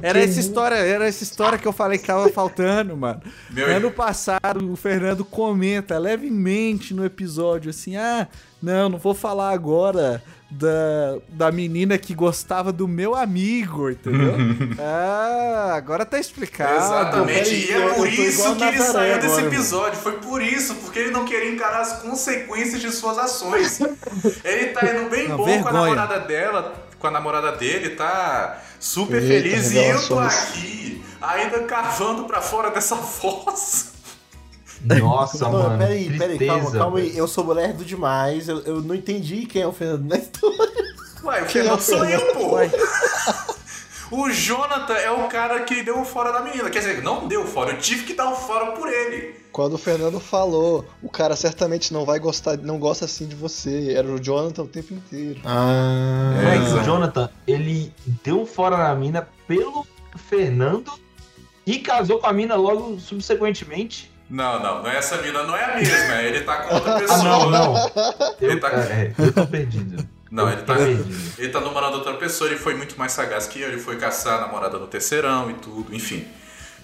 [0.02, 3.20] Era essa história, era essa história que eu falei que tava faltando, mano.
[3.50, 8.26] Meu- Ano passado, o Fernando comenta levemente no episódio assim: ah,
[8.62, 14.34] não, não vou falar agora da, da menina que gostava do meu amigo, entendeu?
[14.78, 16.76] ah, agora tá explicado.
[16.76, 19.98] Exatamente, peraí, e é por isso que ele saiu desse episódio.
[19.98, 23.80] Foi por isso, porque ele não queria encarar as consequências de suas ações.
[24.44, 25.72] ele tá indo bem Não, bom com a vergonha.
[25.72, 29.70] namorada dela, com a namorada dele, tá super Eita, feliz.
[29.72, 33.94] E eu tô aqui, ainda cavando pra fora dessa fossa.
[34.84, 35.78] Nossa, Mano, mano.
[35.78, 37.16] peraí, peraí, calma, tristeza, calma aí.
[37.16, 40.58] Eu sou lerdo demais, eu, eu não entendi quem é o Fernando na história.
[41.24, 42.56] Ué, o é Fernando sou eu, pô.
[44.10, 46.70] O Jonathan é o cara que deu o fora da menina.
[46.70, 49.34] Quer dizer, não deu o fora, eu tive que dar o fora por ele.
[49.50, 53.94] Quando o Fernando falou, o cara certamente não vai gostar, não gosta assim de você.
[53.94, 55.40] Era o Jonathan o tempo inteiro.
[55.44, 57.92] Ah, É, o Jonathan, ele
[58.22, 59.86] deu fora na mina pelo
[60.28, 60.92] Fernando
[61.66, 64.12] e casou com a mina logo subsequentemente.
[64.28, 66.14] Não, não, não é essa mina, não é a mesma.
[66.22, 67.22] Ele tá com outra Ah, pessoa.
[67.24, 67.76] não, não.
[68.40, 70.06] Eu, Ele tá- é, eu tô perdido.
[70.30, 73.68] Não, ele tá, ele tá namorando outra pessoa, ele foi muito mais sagaz que eu,
[73.68, 76.24] ele foi caçar a namorada no terceirão e tudo, enfim.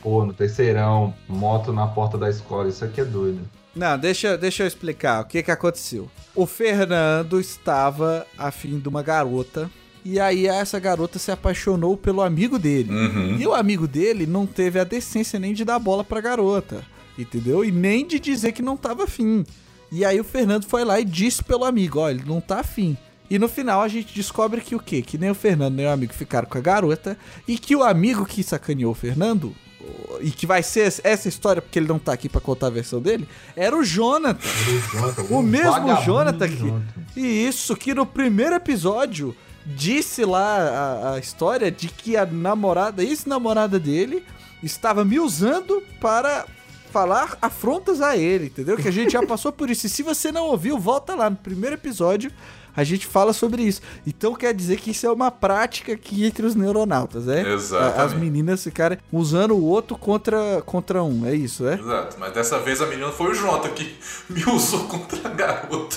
[0.00, 3.40] Pô, no terceirão, moto na porta da escola, isso aqui é doido.
[3.74, 6.10] Não, deixa, deixa eu explicar o que que aconteceu.
[6.34, 9.70] O Fernando estava afim de uma garota.
[10.04, 12.92] E aí essa garota se apaixonou pelo amigo dele.
[12.92, 13.36] Uhum.
[13.38, 16.84] E o amigo dele não teve a decência nem de dar bola pra garota.
[17.16, 17.64] Entendeu?
[17.64, 19.44] E nem de dizer que não tava afim.
[19.90, 22.96] E aí o Fernando foi lá e disse pelo amigo, ó, ele não tá afim.
[23.32, 25.00] E no final a gente descobre que o quê?
[25.00, 27.16] Que nem o Fernando nem o amigo ficaram com a garota.
[27.48, 29.54] E que o amigo que sacaneou o Fernando,
[30.20, 33.00] e que vai ser essa história porque ele não tá aqui pra contar a versão
[33.00, 34.38] dele, era o Jonathan.
[34.46, 37.18] O, Jonathan, O mesmo Jonathan que-.
[37.18, 43.02] E isso que no primeiro episódio disse lá a, a história de que a namorada,
[43.02, 44.22] ex-namorada dele,
[44.62, 46.44] estava me usando para
[46.92, 48.76] falar afrontas a ele, entendeu?
[48.76, 49.86] Que a gente já passou por isso.
[49.86, 52.30] E se você não ouviu, volta lá no primeiro episódio,
[52.74, 53.80] a gente fala sobre isso.
[54.06, 57.52] Então quer dizer que isso é uma prática aqui entre os neuronautas, é?
[57.52, 58.00] Exatamente.
[58.00, 61.74] As meninas ficarem usando o outro contra, contra um, é isso, é?
[61.74, 63.94] Exato, mas dessa vez a menina foi o Jonathan que
[64.28, 65.96] me usou contra a garota.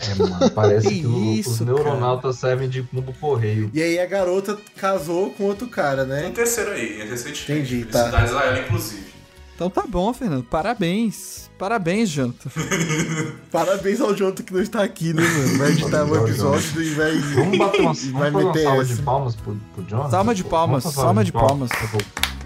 [0.00, 3.68] É, mano, parece Que que, o- isso, os neuronautas servem de no correio.
[3.74, 6.30] E aí a garota casou com outro cara, Tem um né?
[6.34, 7.74] terceiro aí, recentemente.
[7.74, 8.08] Entendi, tá.
[8.26, 9.17] Ela, inclusive.
[9.58, 10.44] Então tá bom, Fernando.
[10.44, 11.50] Parabéns.
[11.58, 12.48] Parabéns, Jonathan.
[13.50, 15.58] Parabéns ao Jonathan que não está aqui, né, mano?
[15.58, 17.18] Vai editar o episódio e vai.
[17.18, 18.94] Vamos bater uma, e vamos vai fazer uma meter salva essa.
[18.94, 20.10] de palmas pro, pro Jonathan?
[20.10, 21.70] Salva de palmas, salva de palmas.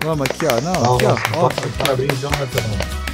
[0.03, 0.61] Vamos aqui, ó.
[0.63, 1.37] Não, aqui, Palmas, ó.
[1.37, 1.49] ó.
[1.51, 1.77] palmas.
[1.77, 3.12] Parabéns, Jonathan.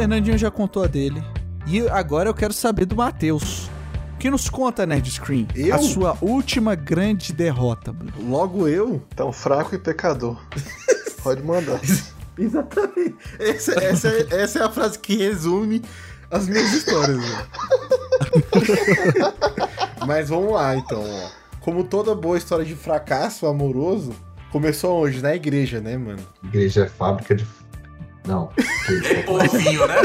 [0.00, 1.22] Fernandinho já contou a dele.
[1.66, 3.68] E agora eu quero saber do Matheus.
[4.14, 5.46] O que nos conta, Nerd Screen?
[5.54, 5.74] Eu?
[5.74, 8.14] A sua última grande derrota, Bruno.
[8.30, 9.02] Logo eu.
[9.14, 10.40] Tão fraco e pecador.
[11.22, 11.78] Pode mandar.
[12.38, 13.14] Exatamente.
[13.38, 15.82] Essa, essa, é- essa é a frase que resume
[16.30, 17.46] as minhas histórias, velho.
[20.06, 21.28] Mas vamos lá, então, ó.
[21.60, 24.14] Como toda boa história de fracasso amoroso,
[24.50, 26.22] começou hoje na igreja, né, mano?
[26.42, 27.46] Igreja é fábrica de.
[28.26, 28.50] Não.
[28.88, 29.96] E povinho, né?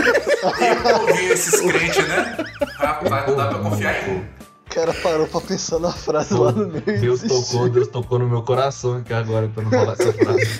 [0.62, 2.38] E povinho esses crentes, né?
[2.78, 4.17] Rapaz, não dá pra confiar em.
[4.19, 6.99] O cara parou pra pensar na frase lá no meio.
[6.99, 7.60] Deus desistiu.
[7.60, 10.60] tocou, Deus tocou no meu coração aqui agora pra não falar essa frase.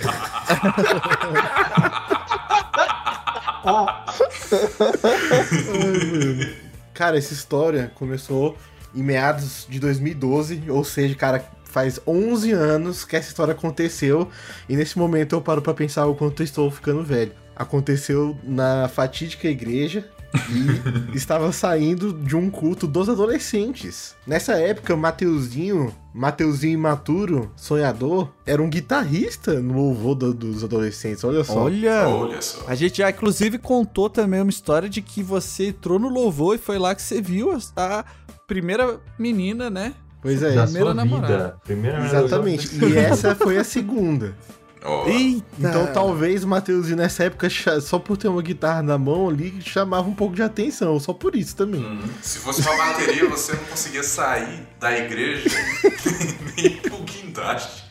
[6.94, 8.56] Cara, essa história começou
[8.94, 14.30] em meados de 2012, ou seja, cara, faz 11 anos que essa história aconteceu,
[14.70, 17.34] e nesse momento eu paro pra pensar o quanto eu estou ficando velho.
[17.56, 20.06] Aconteceu na fatídica igreja
[20.50, 24.16] e estava saindo de um culto dos adolescentes.
[24.28, 31.44] Nessa época, Mateuzinho, Mateuzinho imaturo, sonhador, era um guitarrista no louvor do- dos adolescentes, olha
[31.44, 31.64] só.
[31.64, 32.66] Olha, Olha só.
[32.68, 36.58] a gente já inclusive contou também uma história de que você entrou no louvor e
[36.58, 37.60] foi lá que você viu a,
[38.00, 38.06] a
[38.46, 39.94] primeira menina, né?
[40.22, 41.28] Pois é, da primeira sua namorada.
[41.38, 41.58] vida.
[41.64, 42.84] Primeira exatamente.
[42.84, 44.36] E essa foi a segunda.
[45.08, 45.46] Eita!
[45.60, 47.48] Então talvez o Mateuzinho nessa época,
[47.82, 51.36] só por ter uma guitarra na mão ali, chamava um pouco de atenção, só por
[51.36, 51.82] isso também.
[51.84, 55.50] hum, se fosse uma bateria, você não conseguia sair da igreja
[56.58, 57.85] nem pro guindaste.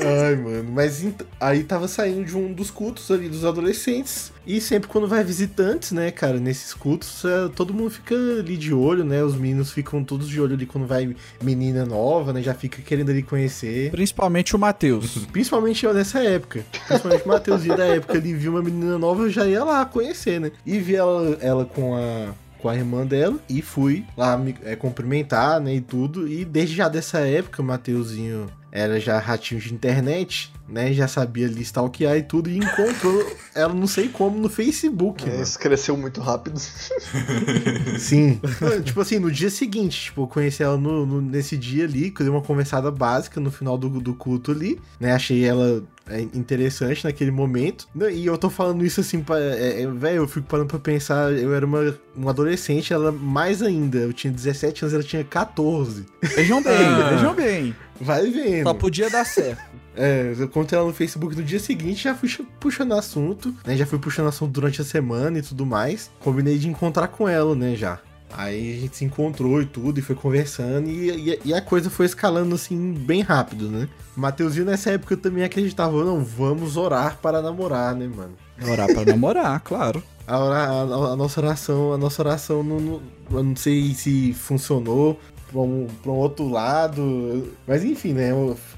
[0.00, 1.04] Ai, mano, mas
[1.38, 4.32] aí tava saindo de um dos cultos ali dos adolescentes.
[4.46, 8.72] E sempre quando vai visitantes, né, cara, nesses cultos, é, todo mundo fica ali de
[8.72, 9.22] olho, né?
[9.22, 12.42] Os meninos ficam todos de olho ali quando vai menina nova, né?
[12.42, 13.90] Já fica querendo ali conhecer.
[13.90, 15.18] Principalmente o Matheus.
[15.30, 16.64] Principalmente eu nessa época.
[16.86, 20.40] Principalmente o Mateuzinho da época, ele viu uma menina nova, eu já ia lá conhecer,
[20.40, 20.50] né?
[20.64, 22.32] E vi ela, ela com a.
[22.60, 25.76] Com a irmã dela e fui lá me é, cumprimentar, né?
[25.76, 26.28] E tudo.
[26.28, 30.92] E desde já dessa época, o Mateuzinho era já ratinho de internet, né?
[30.92, 32.48] Já sabia ali stalkear e tudo.
[32.48, 35.24] E encontrou ela, não sei como, no Facebook.
[35.24, 35.42] É, mano.
[35.42, 36.58] isso cresceu muito rápido.
[37.98, 38.40] Sim.
[38.84, 42.22] tipo assim, no dia seguinte, tipo, eu conheci ela no, no- nesse dia ali, que
[42.22, 45.12] eu dei uma conversada básica no final do, do culto ali, né?
[45.12, 47.88] Achei ela é, interessante naquele momento.
[47.94, 51.32] Né, E eu tô falando isso assim, é, é, velho, eu fico parando pra pensar,
[51.32, 56.04] eu era uma, uma adolescente, ela mais ainda, eu tinha 17 anos, ela tinha 14.
[56.22, 57.10] Vejam bem, Ah.
[57.10, 57.76] vejam bem.
[58.00, 58.64] Vai vendo.
[58.64, 59.62] Só podia dar certo.
[59.96, 63.76] É, eu encontrei ela no Facebook no dia seguinte, já fui puxando assunto, né?
[63.76, 66.10] Já fui puxando assunto durante a semana e tudo mais.
[66.20, 67.98] Combinei de encontrar com ela, né, já.
[68.32, 71.90] Aí a gente se encontrou e tudo, e foi conversando, e, e- e a coisa
[71.90, 73.88] foi escalando assim, bem rápido, né?
[74.16, 78.32] Mateuzinho nessa época também acreditava, não, vamos orar para namorar, né, mano?
[78.70, 80.02] Orar pra namorar, claro.
[80.26, 85.18] A, a- a nossa oração, a nossa oração não, não, eu não sei se funcionou
[85.50, 88.30] para um, pra um outro lado, mas enfim, né?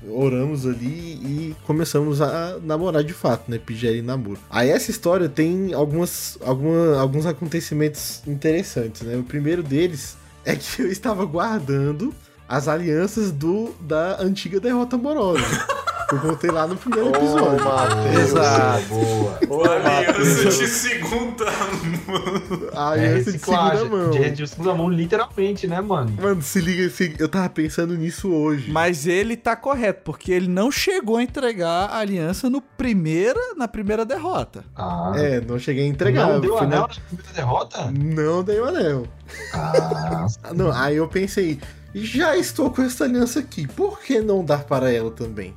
[0.08, 3.58] Oramos ali e começamos a namorar de fato, né?
[3.58, 4.38] Pedir namoro.
[4.50, 9.16] Aí essa história tem algumas, alguma, alguns acontecimentos interessantes, né?
[9.16, 12.14] O primeiro deles é que eu estava guardando
[12.48, 15.44] as alianças do da antiga derrota amorosa.
[16.12, 17.64] eu contei lá no primeiro episódio.
[17.64, 18.16] Matheus.
[18.18, 18.84] Exato.
[18.88, 19.38] Boa.
[19.48, 20.58] Ô, Matheus.
[20.58, 21.44] de segunda
[22.06, 22.68] mão.
[22.72, 23.88] É aliança de segunda reciclagem.
[23.88, 24.10] mão.
[24.10, 26.12] De, de segunda mão, literalmente, né, mano?
[26.20, 28.70] Mano, se liga, se- eu tava pensando nisso hoje.
[28.70, 33.66] Mas ele tá correto, porque ele não chegou a entregar a aliança no primeira, na
[33.68, 34.64] primeira derrota.
[34.76, 35.12] Ah.
[35.16, 36.26] É, não cheguei a entregar.
[36.28, 37.92] Não deu anel na- na primeira derrota?
[37.92, 39.06] Não dei o anel.
[39.54, 41.58] Ah, Ah, Não, aí eu pensei,
[41.94, 45.54] já estou com essa aliança aqui, por que não dar para ela também?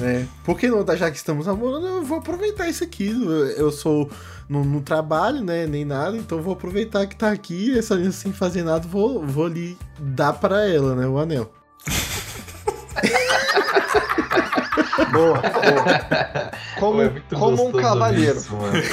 [0.00, 0.26] Né?
[0.44, 3.08] Por que não já que estamos namorando, eu vou aproveitar isso aqui.
[3.56, 4.10] Eu, sou
[4.48, 5.66] no, no trabalho, né?
[5.66, 9.46] Nem nada, então vou aproveitar que tá aqui, essa aliança sem fazer nada, vou, vou
[9.46, 11.06] ali dar para ela, né?
[11.06, 11.52] O anel.
[15.12, 16.50] Boa, boa.
[16.78, 18.36] Como, É como um cavalheiro.
[18.36, 18.50] isso.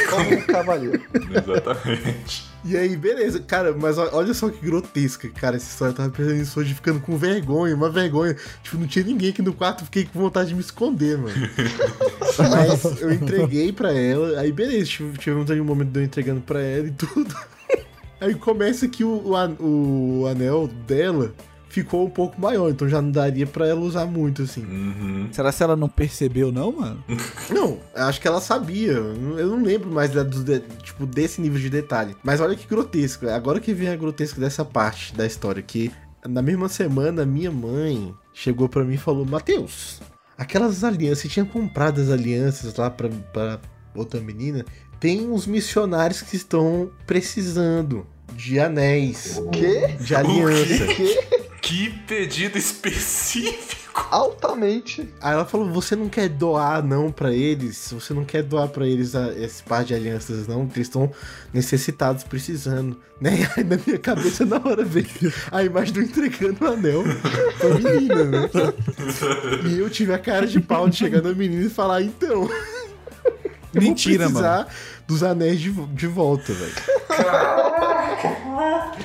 [0.09, 1.01] Como um cavalheiro.
[1.13, 2.45] Exatamente.
[2.65, 3.39] E aí, beleza.
[3.39, 5.91] Cara, mas olha só que grotesca, cara, essa história.
[5.91, 8.35] Eu tava pensando nisso hoje, ficando com vergonha, uma vergonha.
[8.63, 11.35] Tipo, não tinha ninguém aqui no quarto, fiquei com vontade de me esconder, mano.
[12.37, 16.41] mas eu entreguei pra ela, aí beleza, tive- tivemos aí um momento de eu entregando
[16.41, 17.33] pra ela e tudo.
[18.19, 19.09] Aí começa que o,
[19.59, 21.31] o, o anel dela
[21.81, 24.61] ficou um pouco maior, então já não daria pra ela usar muito, assim.
[24.63, 25.27] Uhum.
[25.31, 27.03] Será que ela não percebeu, não, mano?
[27.49, 28.91] Não, acho que ela sabia.
[28.93, 32.15] Eu não lembro mais da- dos de- tipo, desse nível de detalhe.
[32.23, 33.27] Mas olha que grotesco.
[33.29, 35.91] Agora que vem a grotesca dessa parte da história, que
[36.27, 40.01] na mesma semana minha mãe chegou pra mim e falou: Matheus,
[40.37, 43.59] aquelas alianças, você tinha comprado as alianças lá pra, pra
[43.95, 44.65] outra menina.
[44.99, 49.87] Tem uns missionários que estão precisando de anéis, Que?
[50.03, 50.85] de aliança.
[50.87, 51.36] Que?
[51.67, 53.87] Que pedido específico!
[54.11, 55.09] Altamente.
[55.19, 57.91] Aí ela falou: Você não quer doar, não, pra eles?
[57.91, 60.65] Você não quer doar pra eles a- esse par de alianças, não?
[60.67, 61.11] Que eles estão
[61.53, 62.97] necessitados, precisando.
[63.19, 63.49] Né?
[63.57, 65.07] Aí na minha cabeça, na hora veio
[65.51, 67.03] a imagem do entregando o anel
[67.57, 68.49] pra menina, né?
[69.67, 72.43] E eu tive a cara de pau de chegar na menina e falar: Então.
[73.73, 74.67] eu vou Mentira, precisar
[75.07, 76.73] dos anéis de, de volta, velho.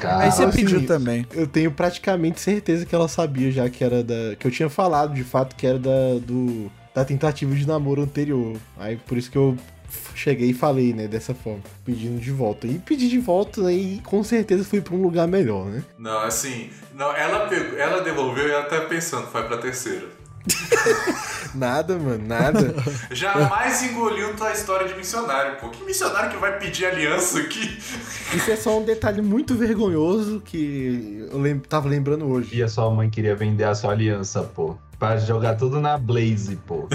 [0.04, 1.26] Aí você assim, pediu também.
[1.32, 4.34] Eu tenho praticamente certeza que ela sabia já que era da.
[4.38, 8.56] Que eu tinha falado de fato que era da, do, da tentativa de namoro anterior.
[8.76, 9.56] Aí por isso que eu
[10.14, 12.66] cheguei e falei, né, dessa forma, pedindo de volta.
[12.66, 15.84] E pedi de volta né, e com certeza fui pra um lugar melhor, né?
[15.98, 20.06] Não, assim, não, ela pegou, ela devolveu e ela tá pensando, vai pra terceira.
[21.54, 22.74] Nada, mano, nada.
[23.12, 25.68] Jamais engoliu tua história de missionário, pô.
[25.68, 27.78] Que missionário que vai pedir aliança aqui?
[28.34, 32.56] Isso é só um detalhe muito vergonhoso que eu lem tava lembrando hoje.
[32.56, 34.76] E a sua mãe queria vender a sua aliança, pô.
[34.98, 36.88] Pra jogar tudo na Blaze, pô.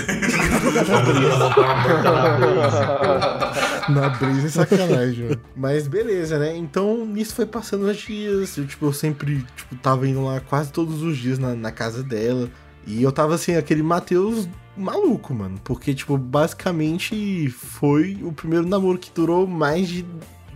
[3.90, 4.46] Na Blaze.
[4.46, 5.42] É sacanagem, mano.
[5.56, 6.56] Mas beleza, né?
[6.56, 8.58] Então, nisso foi passando os dias.
[8.58, 12.02] Eu, tipo, eu sempre, tipo, tava indo lá quase todos os dias na, na casa
[12.02, 12.50] dela.
[12.88, 15.60] E eu tava, assim, aquele Matheus maluco, mano.
[15.64, 20.06] Porque, tipo, basicamente foi o primeiro namoro que durou mais de,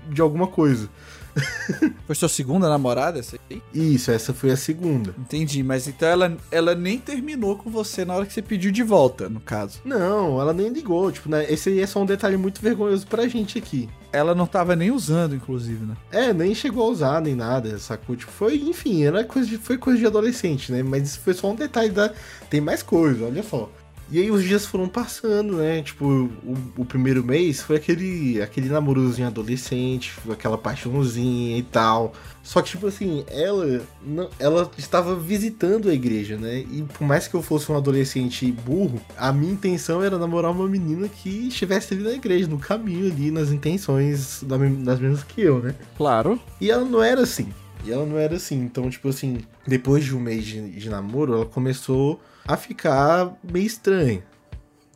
[0.10, 0.90] de alguma coisa.
[2.06, 3.62] Foi sua segunda namorada essa aí?
[3.74, 5.16] Isso, essa foi a segunda.
[5.18, 8.84] Entendi, mas então ela, ela nem terminou com você na hora que você pediu de
[8.84, 9.80] volta, no caso.
[9.86, 11.10] Não, ela nem ligou.
[11.12, 11.46] Tipo, né?
[11.50, 13.88] Esse aí é só um detalhe muito vergonhoso pra gente aqui.
[14.14, 15.96] Ela não tava nem usando, inclusive, né?
[16.12, 18.16] É, nem chegou a usar nem nada, sacou?
[18.16, 20.84] Tipo, foi, enfim, era coisa de, foi coisa de adolescente, né?
[20.84, 22.12] Mas isso foi só um detalhe da.
[22.50, 23.70] Tem mais coisa, olha só.
[24.12, 25.82] E aí os dias foram passando, né?
[25.82, 32.12] Tipo, o, o primeiro mês foi aquele, aquele namorozinho adolescente, aquela paixãozinha e tal.
[32.44, 36.60] Só que, tipo assim, ela, não- ela estava visitando a igreja, né?
[36.60, 40.68] E por mais que eu fosse um adolescente burro, a minha intenção era namorar uma
[40.68, 45.42] menina que estivesse ali na igreja, no caminho ali, nas intenções da das mesmas que
[45.42, 45.74] eu, né?
[45.96, 46.38] Claro.
[46.60, 47.48] E ela não era assim.
[47.86, 48.60] E ela não era assim.
[48.62, 53.66] Então, tipo assim, depois de um mês de, de namoro, ela começou a ficar meio
[53.66, 54.24] estranha,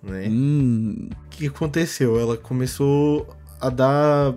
[0.02, 0.28] né?
[0.30, 1.10] Hum.
[1.26, 2.20] O que aconteceu?
[2.20, 3.28] Ela começou
[3.60, 4.34] a dar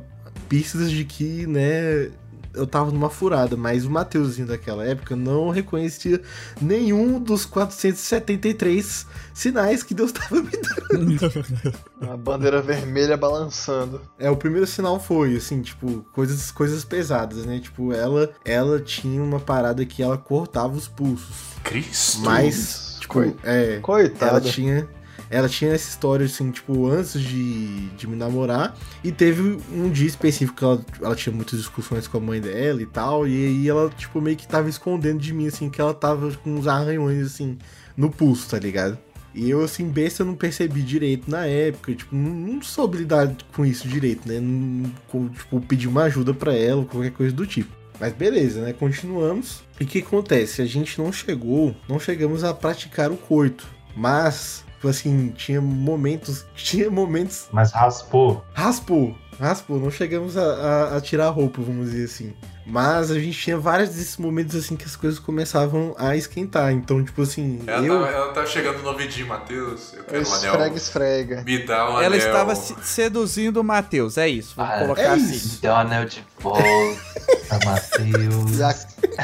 [0.49, 2.11] pistas de que, né,
[2.55, 6.21] eu tava numa furada, mas o Mateuzinho daquela época não reconhecia
[6.61, 11.75] nenhum dos 473 sinais que Deus tava me dando.
[12.12, 14.01] A bandeira vermelha balançando.
[14.18, 17.61] É, o primeiro sinal foi, assim, tipo, coisas, coisas pesadas, né?
[17.61, 21.37] Tipo, ela, ela tinha uma parada que ela cortava os pulsos.
[21.62, 22.21] Cristo!
[22.21, 23.73] Mas, tipo, é.
[23.73, 24.40] Ela Coitada.
[24.40, 24.88] tinha.
[25.31, 28.75] Ela tinha essa história, assim, tipo, antes de, de me namorar.
[29.05, 32.81] E teve um dia específico que ela, ela tinha muitas discussões com a mãe dela
[32.81, 33.29] e tal.
[33.29, 36.55] E aí ela, tipo, meio que tava escondendo de mim, assim, que ela tava com
[36.55, 37.59] uns arranhões, assim,
[37.94, 38.97] no pulso, tá ligado?
[39.35, 41.94] E eu, assim, besta, não percebi direito na época.
[41.94, 44.40] Tipo, não, não soube lidar com isso direito, né?
[44.40, 47.77] Não, tipo, pedir uma ajuda pra ela, qualquer coisa do tipo.
[48.00, 48.72] Mas beleza, né?
[48.72, 49.62] Continuamos.
[49.80, 50.62] E o que acontece?
[50.62, 53.66] A gente não chegou, não chegamos a praticar o coito.
[53.96, 56.44] Mas, tipo assim, tinha momentos.
[56.54, 57.48] Tinha momentos.
[57.52, 58.44] Mas raspou.
[58.54, 59.16] Raspou!
[59.40, 62.35] Raspou, não chegamos a, a- a tirar a roupa, vamos dizer assim.
[62.66, 66.73] Mas a gente tinha vários desses momentos assim que as coisas começavam a esquentar.
[66.73, 68.02] Então, tipo assim, Ela, eu.
[68.02, 69.94] tá, ela tá chegando no ouvidinho, Matheus.
[69.94, 70.75] Eu quero um Esfrega, anel.
[70.77, 71.42] esfrega.
[71.44, 72.18] Me dá um Ela anel.
[72.18, 74.54] estava se- seduzindo o Matheus, é isso.
[74.56, 75.33] Vamos Ah, colocar é assim.
[75.35, 75.62] isso.
[75.62, 76.62] Deu o anel de volta,
[77.65, 78.59] Matheus.
[78.59, 78.75] E a,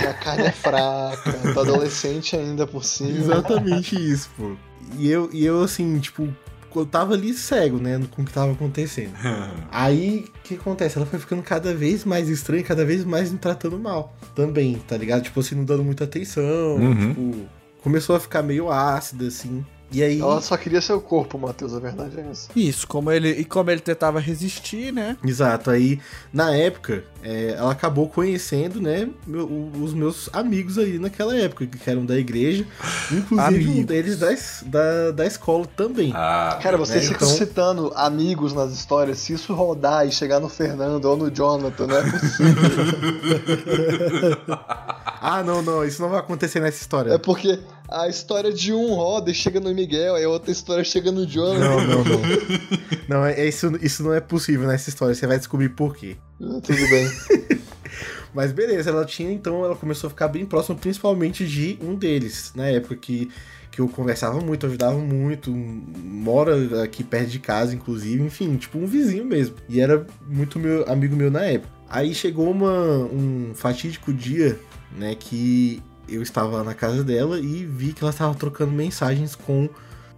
[0.03, 1.33] e a carne é fraca.
[1.55, 3.11] Tá adolescente ainda por cima.
[3.11, 4.53] Exatamente isso, pô.
[4.99, 6.29] E eu, e eu assim, tipo,
[6.75, 9.13] eu tava ali cego, né, com o que tava acontecendo.
[9.71, 10.97] Aí, o que acontece?
[10.99, 14.15] Ela foi ficando cada vez mais estranha, cada vez mais me tratando mal.
[14.35, 15.23] Também, tá ligado?
[15.23, 17.09] Tipo assim, não dando muita atenção, Uhum.
[17.09, 17.37] tipo,
[17.83, 19.65] começou a ficar meio ácida, assim.
[19.95, 20.21] E aí.
[20.21, 22.49] Ela só queria seu corpo, Matheus, a verdade é essa.
[22.57, 25.17] Isso, como ele, e como ele tentava resistir, né?
[25.25, 26.01] Exato, aí
[26.33, 29.49] na época é, ela acabou conhecendo, né, meu-
[29.81, 32.67] os meus amigos aí naquela época, que eram da igreja,
[33.13, 34.29] inclusive um deles da,
[34.67, 36.13] da, da escola também.
[36.15, 39.19] Ah, Cara, vocês né, ficam então- citando amigos nas histórias.
[39.19, 42.55] Se isso rodar e chegar no Fernando ou no Jonathan, não é possível.
[45.27, 47.11] Ah, não, não, isso não vai acontecer nessa história.
[47.13, 47.59] é porque
[47.89, 51.27] a história de um roda e chega no Miguel, aí a outra história chega no
[51.27, 51.61] Jonathan.
[51.61, 52.21] Não, não, não.
[53.07, 56.17] Não, é, é isso, isso não é possível nessa história, você vai descobrir por quê.
[56.41, 57.07] Ah, Tudo bem.
[58.35, 62.51] Mas beleza, ela tinha então, ela começou a ficar bem próxima, principalmente de um deles,
[62.57, 63.31] na época que,
[63.71, 68.87] que eu conversava muito, ajudava muito, mora aqui perto de casa, inclusive, enfim, tipo um
[68.87, 69.57] vizinho mesmo.
[69.69, 71.73] E era muito meu amigo meu na época.
[71.89, 72.73] Aí chegou uma,
[73.05, 74.59] um fatídico dia,
[74.97, 79.35] né, que eu estava lá na casa dela e vi que ela estava trocando mensagens
[79.35, 79.69] com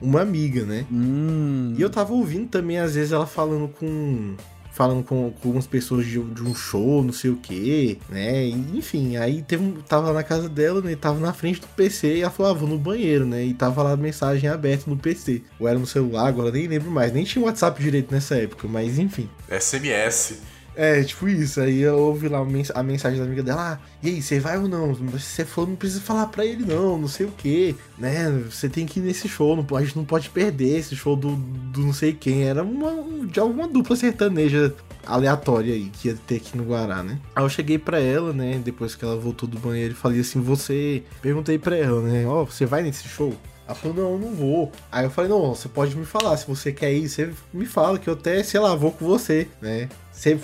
[0.01, 0.87] uma amiga, né?
[0.91, 1.74] Hum.
[1.76, 4.34] E eu tava ouvindo também, às vezes, ela falando com.
[4.72, 8.45] Falando com, com algumas pessoas de, de um show, não sei o que, né?
[8.45, 10.95] E, enfim, aí teve um, tava lá na casa dela, né?
[10.95, 13.43] Tava na frente do PC e ela falou, ah, vou no banheiro, né?
[13.43, 15.41] E tava lá a mensagem aberta no PC.
[15.59, 17.11] Ou era no celular, agora nem lembro mais.
[17.11, 19.30] Nem tinha WhatsApp direito nessa época, mas enfim.
[19.49, 20.56] SMS.
[20.77, 21.61] É, tipo isso.
[21.61, 24.39] Aí eu ouvi lá a mens- a mensagem da amiga dela: ah, e aí, você
[24.39, 24.95] vai ou não?
[24.95, 28.31] Se você for, não precisa falar pra ele, não, não sei o que, né?
[28.51, 31.35] Você tem que ir nesse show, não a gente não pode perder esse show do,
[31.35, 32.45] do não sei quem.
[32.45, 34.74] Era uma, de alguma dupla sertaneja
[35.07, 37.18] aleatória aí que ia ter aqui no Guará, né?
[37.35, 38.61] Aí eu cheguei pra ela, né?
[38.62, 41.03] Depois que ela voltou do banheiro falei assim: você.
[41.22, 42.27] Perguntei pra ela, né?
[42.27, 43.33] Ó, você vai nesse show?
[43.66, 44.70] Ela falou, não, eu não vou.
[44.93, 47.99] Aí eu falei, não, você pode me falar, se você quer ir, você me fala,
[47.99, 49.89] que eu até, sei lá, vou com você, né?
[50.12, 50.39] Você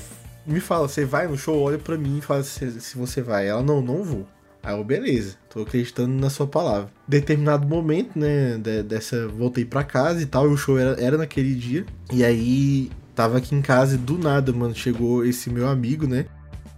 [0.47, 3.49] me fala, você vai no show, olha pra mim e fala se, se você vai.
[3.49, 4.27] Ela, não, não vou.
[4.63, 6.89] Aí eu, beleza, tô acreditando na sua palavra.
[7.09, 11.19] Determinado momento, né, de- dessa, voltei pra casa e tal, e o show era, era
[11.19, 11.85] naquele dia.
[12.13, 16.27] E aí, tava aqui em casa e do nada, mano, chegou esse meu amigo, né?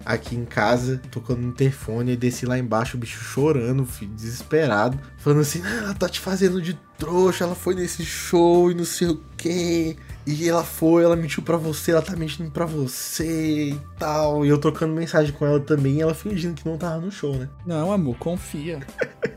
[0.02, 4.98] Aqui em casa, tocando no interfone, e desci lá embaixo, o bicho chorando, filho, desesperado.
[5.18, 8.84] Falando assim, ah, ela tá te fazendo de trouxa, ela foi nesse show e não
[8.84, 9.96] sei o quê.
[10.26, 14.44] E ela foi, ela mentiu pra você, ela tá mentindo pra você e tal.
[14.44, 17.48] E eu trocando mensagem com ela também, ela fingindo que não tava no show, né?
[17.66, 18.80] Não, amor, confia.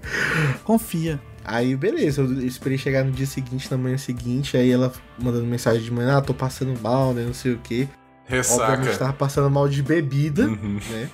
[0.63, 1.19] confia.
[1.43, 5.81] Aí, beleza, eu esperei chegar no dia seguinte, na manhã seguinte, aí ela mandando mensagem
[5.81, 7.87] de manhã, ah, tô passando mal, né, não sei o quê.
[8.29, 8.97] Obviamente Ressaca.
[8.97, 10.79] tava passando mal de bebida, Uhum.
[10.89, 11.09] né?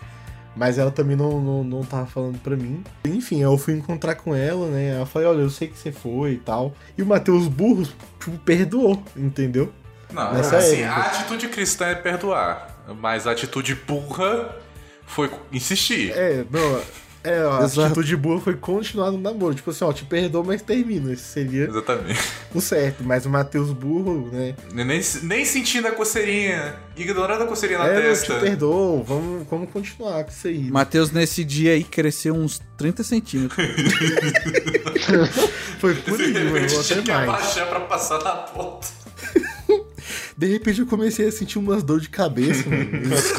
[0.56, 2.84] Mas ela também não, não, não tava falando pra mim.
[3.06, 4.95] Enfim, eu fui encontrar com ela, né?
[4.95, 6.74] Ela falou, olha, eu sei que você foi e tal.
[6.97, 9.72] E o Matheus Burros, tipo, perdoou, entendeu?
[10.12, 11.01] Não, Nessa assim, época.
[11.01, 12.70] a atitude cristã é perdoar.
[12.99, 14.56] Mas a atitude burra
[15.08, 16.12] foi insistir.
[16.12, 16.82] É, não,
[17.24, 17.82] é, a Exato.
[17.86, 19.55] atitude boa foi continuar no namoro.
[19.55, 21.11] Tipo assim, ó, te perdoo, mas termina.
[21.13, 22.19] Esse seria Exatamente.
[22.53, 23.03] o certo.
[23.03, 24.55] Mas o Matheus Burro, né?
[24.74, 26.76] Nem, nem sentindo a coceirinha.
[26.95, 28.36] Ignorando a coceirinha na é, eu te testa.
[28.39, 30.69] perdoo, vamos, vamos continuar com isso aí.
[30.69, 33.65] Matheus, nesse dia aí, cresceu uns 30 centímetros.
[35.80, 37.30] Foi por De aí, mano, tinha que mais.
[37.30, 38.88] abaixar pra passar na ponta.
[40.38, 42.89] De repente eu comecei a sentir umas dor de cabeça, mano.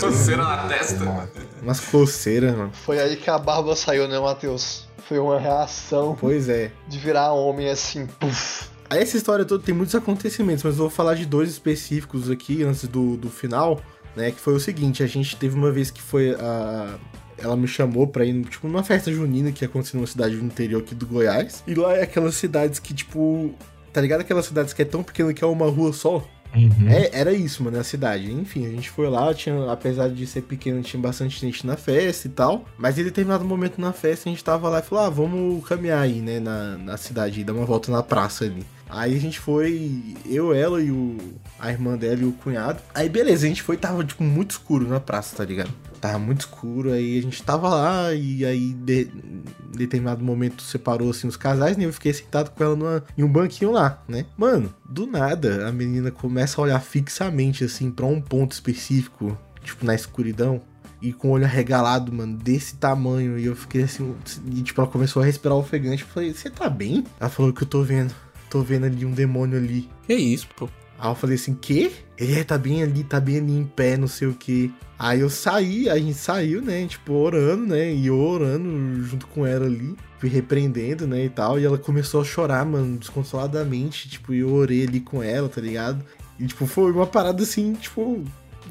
[0.00, 1.28] Coceira na testa.
[1.64, 2.70] Umas coceiras, mano.
[2.72, 4.86] Foi aí que a barba saiu, né, Matheus?
[5.08, 6.70] Foi uma reação Pois é.
[6.88, 8.68] de virar homem assim, puf.
[8.88, 12.62] Aí Essa história toda tem muitos acontecimentos, mas eu vou falar de dois específicos aqui
[12.62, 13.80] antes do, do final,
[14.14, 14.30] né?
[14.30, 16.96] Que foi o seguinte, a gente teve uma vez que foi a.
[17.36, 20.80] Ela me chamou pra ir, tipo, numa festa junina que aconteceu numa cidade do interior
[20.80, 21.64] aqui do Goiás.
[21.66, 23.52] E lá é aquelas cidades que, tipo.
[23.92, 24.20] Tá ligado?
[24.20, 26.22] Aquelas cidades que é tão pequena que é uma rua só.
[26.54, 26.88] Uhum.
[26.88, 28.30] É, era isso, mano, a cidade.
[28.30, 32.28] Enfim, a gente foi lá, tinha, apesar de ser pequeno, tinha bastante gente na festa
[32.28, 32.64] e tal.
[32.78, 36.00] Mas em determinado momento na festa, a gente tava lá e falou: ah, vamos caminhar
[36.00, 38.64] aí, né, na, na cidade, dar uma volta na praça ali.
[38.88, 41.16] Aí a gente foi, eu, ela e o,
[41.58, 42.80] a irmã dela e o cunhado.
[42.94, 45.70] Aí beleza, a gente foi, tava tipo muito escuro na praça, tá ligado?
[46.04, 49.42] Tava muito escuro, aí a gente tava lá e aí de, em
[49.74, 51.86] determinado momento separou assim os casais, né?
[51.86, 54.26] Eu fiquei sentado com ela numa, em um banquinho lá, né?
[54.36, 59.82] Mano, do nada a menina começa a olhar fixamente assim pra um ponto específico, tipo
[59.86, 60.60] na escuridão.
[61.00, 63.38] E com o olho arregalado, mano, desse tamanho.
[63.38, 64.14] E eu fiquei assim.
[64.52, 66.02] E tipo, ela começou a respirar ofegante.
[66.02, 67.02] Eu falei, você tá bem?
[67.18, 68.14] Ela falou que eu tô vendo.
[68.50, 69.88] Tô vendo ali um demônio ali.
[70.06, 70.68] Que isso, pô.
[70.98, 71.92] Aí eu falei assim, quê?
[72.16, 74.72] Ele é, tá bem ali, tá bem ali em pé, não sei o que.
[74.98, 76.86] Aí eu saí, a gente saiu, né?
[76.86, 77.92] Tipo, orando, né?
[77.92, 79.94] E eu orando junto com ela ali.
[80.18, 81.24] Fui repreendendo, né?
[81.24, 81.58] E tal.
[81.58, 84.08] E ela começou a chorar, mano, desconsoladamente.
[84.08, 86.04] Tipo, eu orei ali com ela, tá ligado?
[86.38, 88.22] E, tipo, foi uma parada assim, tipo,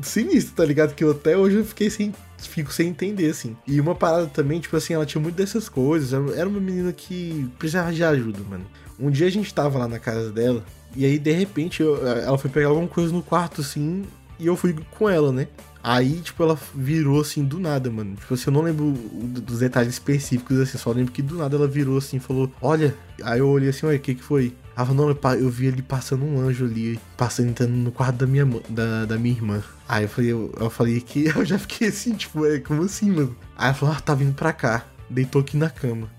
[0.02, 0.96] sinistra, tá ligado?
[0.96, 3.56] Que eu até hoje eu fiquei sem, fico sem entender, assim.
[3.68, 6.14] E uma parada também, tipo assim, ela tinha muito dessas coisas.
[6.14, 8.66] Era era uma menina que precisava de ajuda, mano.
[9.00, 10.64] Um dia a gente tava lá na casa dela,
[10.96, 14.04] e aí, de repente, eu- ela foi pegar alguma coisa no quarto, assim,
[14.40, 15.48] e eu fui com ela, né?
[15.84, 18.16] Aí, tipo, ela virou assim do nada, mano.
[18.16, 21.68] Tipo assim, eu não lembro dos detalhes específicos, assim, só lembro que do nada ela
[21.68, 22.96] virou assim e falou: Olha.
[23.22, 24.54] Aí eu olhei assim, olha, o que que foi?
[24.76, 28.26] Ela falou, não, eu vi ali passando um anjo ali, passando, entrando no quarto da
[28.26, 29.64] minha, da, da minha irmã.
[29.88, 33.12] Aí eu falei, eu, eu falei que eu já fiquei assim, tipo, é como assim,
[33.12, 33.36] mano?
[33.56, 34.84] Aí ela falou, ah, tá vindo pra cá.
[35.10, 36.10] Deitou aqui na cama.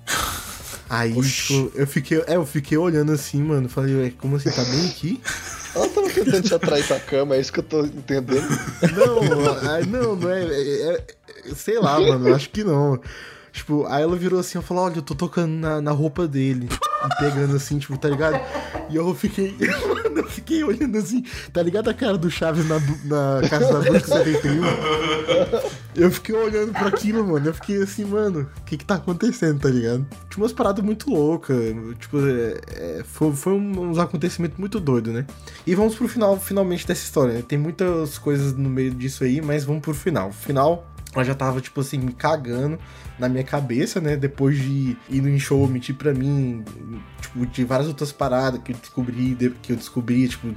[0.88, 3.68] Aí, tipo, eu fiquei, é, eu fiquei olhando assim, mano.
[3.68, 5.20] Falei, ué, como assim, tá bem aqui?
[5.74, 8.46] Ela tava tentando te atrair pra cama, é isso que eu tô entendendo.
[8.96, 9.20] Não,
[9.86, 11.04] não, não é, é- é-
[11.54, 12.98] Sei lá, mano, acho que não.
[13.54, 16.68] Tipo, aí ela virou assim, ela falou, olha, eu tô tocando na, na roupa dele.
[16.70, 18.40] E pegando assim, tipo, tá ligado?
[18.90, 19.54] E eu fiquei.
[19.86, 23.78] Mano, eu fiquei olhando assim, tá ligado a cara do Chaves na, na Casa da
[23.80, 24.62] Bruxa 71?
[25.94, 27.46] Eu fiquei olhando pra aquilo, mano.
[27.46, 30.04] Eu fiquei assim, mano, o que que tá acontecendo, tá ligado?
[30.28, 31.56] Tinha umas paradas muito loucas.
[32.00, 35.24] Tipo, é, é, foi, foi um- uns acontecimentos muito doidos, né?
[35.66, 37.42] E vamos pro final, finalmente, dessa história, né?
[37.46, 40.32] Tem muitas coisas no meio disso aí, mas vamos pro final.
[40.32, 40.84] Final,
[41.14, 42.78] ela já tava, tipo assim, me cagando
[43.18, 44.16] na minha cabeça, né?
[44.16, 46.64] Depois de ir no show, mentir pra mim,
[47.20, 50.48] tipo, de várias outras paradas que eu descobri, de- que eu descobri, tipo,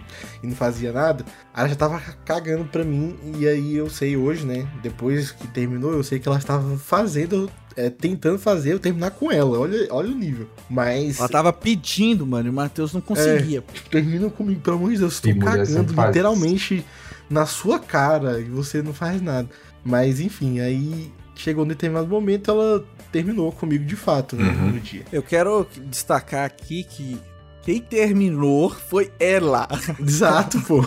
[0.41, 1.23] e não fazia nada.
[1.55, 4.67] Ela já tava cagando pra mim, e aí eu sei hoje, né?
[4.81, 9.31] Depois que terminou, eu sei que ela estava fazendo, é, tentando fazer eu terminar com
[9.31, 9.59] ela.
[9.59, 10.47] Olha, olha o nível.
[10.69, 11.19] Mas.
[11.19, 13.63] Ela tava pedindo, mano, e o Matheus não conseguia.
[13.91, 16.85] termina comigo, pelo amor de Deus, E tô mulher cagando literalmente
[17.29, 19.49] na sua cara e você não faz nada.
[19.87, 24.71] Mas enfim, aí chegou um determinado momento, ela terminou comigo de fato, né, Uhum.
[24.73, 25.03] no dia.
[25.11, 27.17] Eu quero destacar aqui que
[27.67, 29.67] quem terminou foi ela.
[29.99, 30.85] Exato, pô.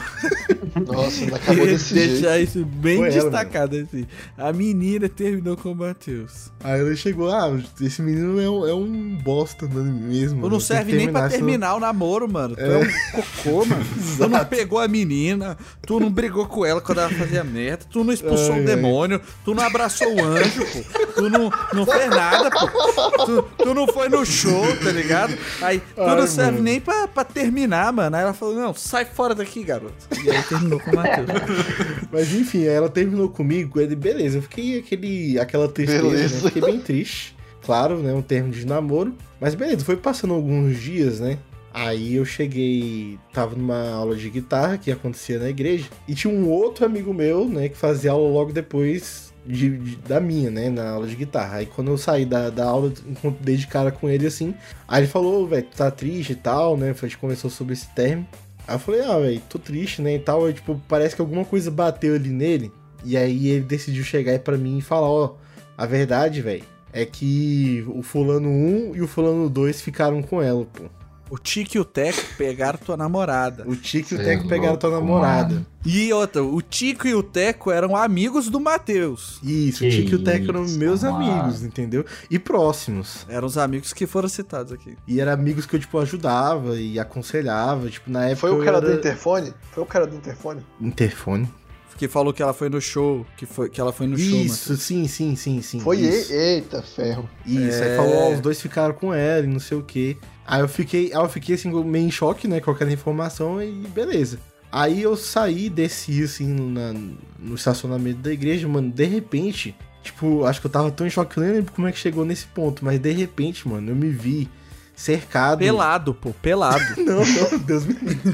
[0.86, 2.12] Nossa, não acabou desse jeito.
[2.12, 4.06] Deixar isso bem Foi ela, destacado assim.
[4.38, 6.50] A menina terminou com o Matheus.
[6.64, 10.40] Aí ela chegou, ah, esse menino é um, é um bosta né, mesmo.
[10.40, 12.56] Tu não serve nem pra terminar, senão- o namoro, mano.
[12.56, 13.84] Tu é, um cocô, mano.
[14.16, 18.02] tu não pegou a menina, tu não brigou com ela quando ela fazia merda, tu
[18.02, 18.64] não expulsou Ai, o ai.
[18.64, 21.10] demônio, tu não abraçou o anjo, pô.
[21.14, 23.26] Tu não, não fez nada, pô.
[23.26, 25.36] Tu, tu não foi no show, tá ligado?
[25.60, 26.62] Aí tu Ai, não serve mano.
[26.62, 28.14] nem pra, pra terminar, mano.
[28.14, 29.94] Aí ela falou, não, sai fora daqui, garoto.
[30.22, 31.28] E aí terminou com o Matheus.
[32.12, 36.34] Mas enfim, aí ela terminou comigo, aí beleza, eu fiquei aquele, aquela tristeza, Beleza.
[36.44, 36.50] né?
[36.50, 37.34] Fiquei bem triste.
[37.62, 38.12] Claro, né?
[38.12, 39.14] Um termo de namoro.
[39.40, 41.38] Mas beleza, foi passando alguns dias, né?
[41.72, 46.48] Aí eu cheguei, tava numa aula de guitarra que acontecia na igreja, e tinha um
[46.48, 50.90] outro amigo meu, né, que fazia aula logo depois de, de- da minha, né, na
[50.90, 51.56] aula de guitarra.
[51.58, 52.92] Aí quando eu saí da, da aula,
[53.40, 54.54] dei de cara com ele assim,
[54.86, 57.88] aí ele falou, velho, tu tá triste e tal, né, a gente conversou sobre esse
[57.94, 58.26] termo.
[58.68, 60.44] Aí eu falei, ah, velho, tô triste, né, e tal.
[60.46, 62.70] Aí, tipo, parece que alguma coisa bateu ali nele.
[63.04, 65.34] E aí ele decidiu chegar aí pra mim e falar, ó,
[65.76, 66.62] a verdade, velho,
[66.92, 70.84] é que o fulano 1 e o fulano 2 ficaram com ela, pô.
[71.30, 73.62] O Tico e o Teco pegaram tua namorada.
[73.66, 75.54] O Tico e o Cê Teco é pegaram tua namorada.
[75.54, 75.66] mano.
[75.86, 79.38] E outra, o Tico e o Teco eram amigos do Matheus.
[79.42, 81.16] Isso, o Que Tico e o Teco eram isso, meus mano.
[81.30, 82.04] amigos, entendeu?
[82.28, 83.24] E próximos.
[83.28, 84.96] Eram os amigos que foram citados aqui.
[85.06, 87.88] E eram amigos que eu, tipo, ajudava e aconselhava.
[87.88, 88.36] Tipo, na época.
[88.48, 88.86] Foi o cara era...
[88.88, 89.54] do interfone?
[89.72, 90.60] Foi o cara do interfone?
[90.80, 91.48] Interfone.
[91.96, 93.26] Que falou que ela foi no show.
[93.36, 95.80] Que, foi, que ela foi no show, Isso, sim, sim, sim, sim.
[95.80, 96.32] Foi isso.
[96.32, 97.28] Eita, ferro.
[97.44, 97.90] Isso, É.
[97.90, 100.16] aí falou, ó, os dois ficaram com ela e não sei o quê.
[100.50, 103.70] Aí eu fiquei, aí eu fiquei assim, meio em choque, né, com aquela informação e
[103.88, 104.38] beleza.
[104.72, 106.92] Aí eu saí, desci assim na-
[107.38, 111.34] no estacionamento da igreja, mano, de repente, tipo, acho que eu tava tão em choque
[111.34, 113.96] que eu nem lembro como é que chegou nesse ponto, mas de repente, mano, eu
[113.96, 114.48] me vi
[114.94, 115.60] cercado.
[115.60, 116.82] Pelado, pô, pelado.
[116.98, 118.32] Não, não, Deus me livre.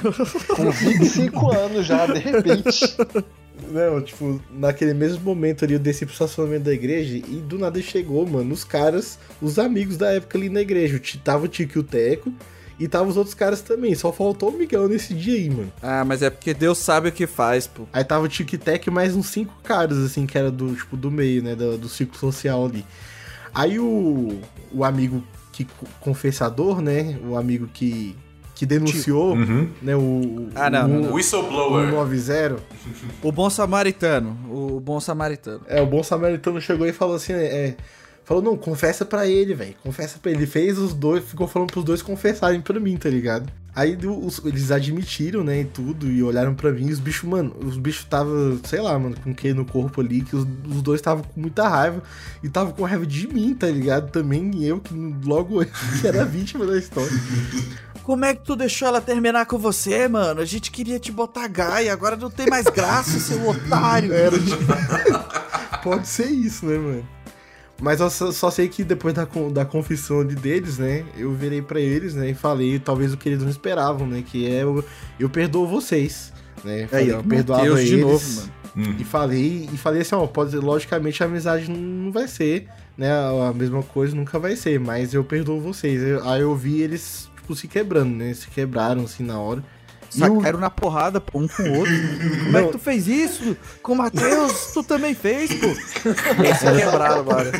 [0.57, 2.97] Com 25 anos já, de repente.
[3.71, 7.81] Não, tipo, naquele mesmo momento ali eu desci pro estacionamento da igreja e do nada
[7.81, 11.01] chegou, mano, os caras, os amigos da época ali na igreja.
[11.25, 12.33] Tava o Tico e o Teco
[12.79, 13.95] e tava os outros caras também.
[13.95, 15.73] Só faltou o Miguel nesse dia aí, mano.
[15.83, 17.87] ah, mas é porque Deus sabe o que faz, pô.
[17.93, 20.75] Aí tava o Tico e Teco e mais uns cinco caras, assim, que era do,
[20.75, 22.85] tipo, do meio, né, do, do círculo social ali.
[23.55, 24.39] Aí o,
[24.71, 25.67] o amigo que
[26.01, 28.15] confessador, né, o amigo que,
[28.57, 29.69] que denunciou, Uhum.
[29.83, 30.49] né, o...
[30.55, 31.11] Ah, não, o, não, não.
[31.11, 31.93] O Whistleblower.
[31.93, 32.57] 90.
[33.23, 34.37] O bom samaritano.
[34.51, 35.61] O bom samaritano.
[35.69, 37.77] É, o bom samaritano chegou e falou assim, é,
[38.25, 40.41] falou, não, confessa pra ele, velho, confessa pra ele.
[40.41, 43.47] Ele fez os dois, ficou falando pros dois confessarem pra mim, tá ligado?
[43.75, 47.55] Aí os- eles admitiram, né, e tudo, e olharam pra mim, e os bichos, mano,
[47.63, 50.81] os bichos tava, sei lá, mano, com o que no corpo ali, que os, os
[50.81, 52.03] dois estavam com muita raiva,
[52.43, 54.11] e tava com raiva de mim, tá ligado?
[54.11, 54.95] Também, eu, que
[55.27, 55.63] logo
[56.01, 57.13] que era vítima da história.
[58.07, 60.41] Como é que tu deixou ela terminar com você, mano?
[60.41, 64.13] A gente queria te botar gaia, agora não tem mais graça, seu otário.
[64.15, 64.63] Era tipo...
[65.83, 67.09] pode ser isso, né, mano?
[67.81, 71.05] Mas eu só, só sei que depois da, da confissão de deles, né?
[71.19, 72.31] Eu virei pra eles, né?
[72.31, 74.23] E falei talvez o que eles não esperavam, né?
[74.25, 74.85] Que é eu,
[75.19, 76.33] eu perdoo vocês,
[76.63, 76.87] né?
[76.87, 77.91] Falei Aí, ó, que perdoava Mateus eles.
[77.91, 78.53] de novo, mano.
[78.77, 78.97] Hum.
[79.01, 83.11] E falei, e falei assim, ó, pode logicamente a amizade não vai ser, né?
[83.11, 86.01] A mesma coisa nunca vai ser, mas eu perdoo vocês.
[86.03, 88.35] Eu- aí eu vi eles, tipo, se quebrando, né?
[88.35, 89.63] Se quebraram assim na hora.
[90.15, 91.93] E o- Sacaram na porrada, pô, um com o outro.
[92.45, 93.57] Como é que tu fez isso?
[93.83, 95.67] Com o Matheus, tu também fez, pô.
[95.67, 97.51] E aí se quebraram, mano.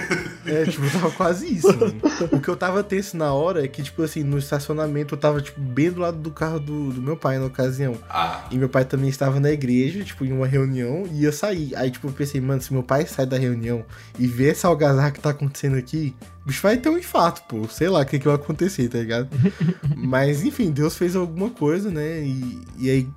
[0.47, 1.97] É, tipo, tava quase isso, mano.
[2.31, 5.41] O que eu tava tenso na hora é que, tipo assim, no estacionamento eu tava,
[5.43, 7.97] tipo, bem do lado do carro do, do meu pai na ocasião.
[8.09, 11.75] Ah, E meu pai também estava na igreja, tipo, em uma reunião, e ia sair.
[11.75, 13.85] Aí, tipo, eu pensei, mano, se meu pai sai da reunião
[14.19, 16.15] e vê essa algazarra que tá acontecendo aqui,
[16.47, 17.69] bicho vai ter um infarto, pô.
[17.69, 19.29] Sei lá o que, que vai acontecer, tá ligado?
[19.97, 22.21] Mas, enfim, Deus fez alguma coisa, né?
[22.23, 23.09] E, e aí,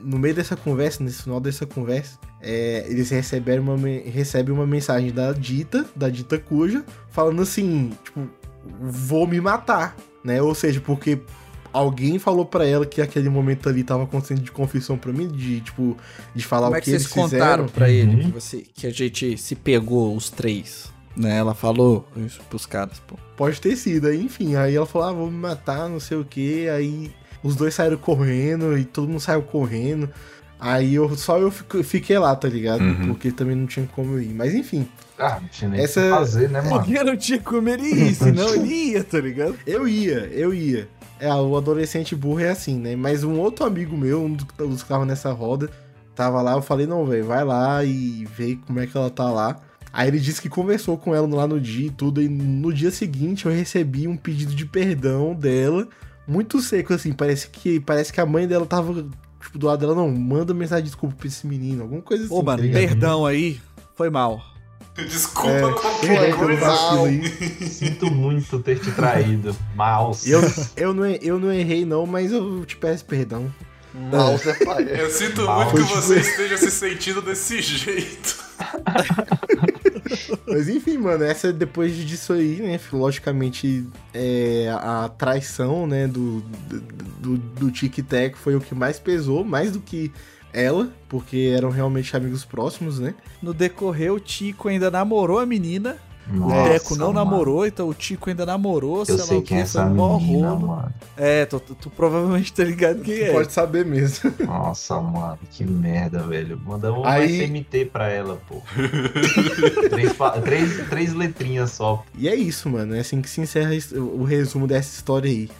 [0.00, 5.12] no meio dessa conversa, nesse final dessa conversa, é, eles receberam uma, recebem uma mensagem
[5.12, 8.28] da Dita, da Dita Cuja, falando assim, tipo,
[8.80, 10.40] vou me matar, né?
[10.42, 11.18] Ou seja, porque
[11.72, 15.60] alguém falou pra ela que aquele momento ali tava acontecendo de confissão pra mim, de,
[15.60, 15.96] tipo,
[16.34, 18.24] de falar Como o é que, que eles vocês contaram pra ele Uhum.
[18.26, 20.93] que, você, que a gente se pegou, os três?
[21.16, 21.36] Né?
[21.38, 23.16] Ela falou isso pros caras, pô.
[23.36, 24.56] Pode ter sido, aí, enfim.
[24.56, 26.68] Aí ela falou, ah, vou me matar, não sei o que.
[26.68, 27.12] Aí
[27.42, 30.10] os dois saíram correndo e todo mundo saiu correndo.
[30.58, 32.80] Aí eu, só eu fico- fiquei lá, tá ligado?
[32.82, 33.08] Uhum.
[33.08, 34.32] Porque também não tinha como eu ir.
[34.34, 34.88] Mas enfim,
[35.18, 36.76] Ah, não tinha nem Essa- que fazer, né, mano?
[36.82, 39.54] Porque não tinha como ele ir, senão ele ia, tá ligado?
[39.66, 40.88] eu ia, eu ia.
[41.20, 42.96] É, o adolescente burro é assim, né?
[42.96, 45.70] Mas um outro amigo meu, um dos dos que tava nessa roda,
[46.14, 49.30] tava lá, eu falei, não, velho, vai lá e vê como é que ela tá
[49.30, 49.56] lá.
[49.94, 52.90] Aí ele disse que conversou com ela lá no dia e tudo, e no dia
[52.90, 55.86] seguinte eu recebi um pedido de perdão dela,
[56.26, 59.06] muito seco, assim, parece que, parece que a mãe dela tava,
[59.40, 62.34] tipo, do lado dela, não, manda mensagem de desculpa pra esse menino, alguma coisa assim.
[62.34, 63.60] Ô, mano, tá perdão aí,
[63.94, 64.42] foi mal.
[64.96, 67.68] desculpa É, qualquer pelo coisa.
[67.68, 69.56] Sinto muito ter te traído.
[69.76, 70.28] Mouse.
[70.28, 70.40] Eu,
[70.76, 73.48] eu, não, eu não errei não, mas eu te peço perdão.
[73.94, 74.88] Mouse é pai.
[74.90, 78.43] Eu sinto muito que você esteja se sentindo desse jeito.
[80.46, 82.78] Mas enfim, mano, essa depois disso aí, né?
[82.92, 86.40] Logicamente, é, a traição, né, do,
[87.20, 90.12] do, do, Tic Tac foi o que mais pesou, mais do que
[90.52, 93.14] ela, porque eram realmente amigos próximos, né?
[93.42, 95.96] No decorrer, o Tico ainda namorou a menina.
[96.30, 97.18] O Nossa, Teco não mano.
[97.30, 99.00] namorou, então o Tico ainda namorou.
[99.00, 100.66] Eu sei lá sei o quem é que, foi um mó rolo.
[100.68, 100.94] mano.
[101.16, 103.32] É, tu, tu- tu provavelmente tá ligado quem é.
[103.32, 104.32] Pode saber mesmo.
[104.44, 106.58] Nossa, mano, que merda, velho.
[106.64, 108.62] Mandamos um Aí- SMT pra ela, pô.
[109.90, 110.12] três,
[110.44, 112.04] três, três letrinhas só.
[112.16, 112.94] E é isso, mano.
[112.94, 115.50] É assim que se encerra o resumo dessa história aí.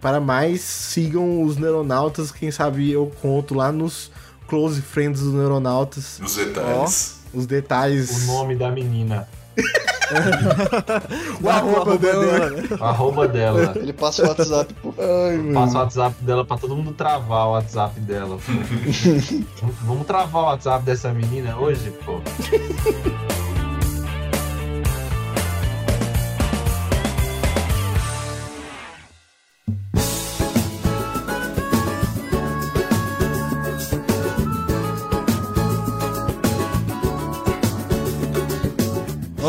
[0.00, 2.30] Para mais, sigam os Neuronautas.
[2.30, 4.10] Quem sabe eu conto lá nos
[4.46, 7.16] Close Friends dos Neuronautas Nos detalhes.
[7.32, 8.24] os detalhes.
[8.28, 9.26] O nome da menina.
[11.42, 12.50] O arroba dela.
[12.50, 12.62] né?
[12.80, 13.72] O arroba dela.
[13.76, 14.94] Ele passa o WhatsApp, pô.
[14.98, 15.52] Ai.
[15.52, 18.52] Passa o WhatsApp dela pra todo mundo travar o WhatsApp dela, pô.
[19.62, 22.20] Vamos- Vamos travar o WhatsApp dessa menina hoje, pô.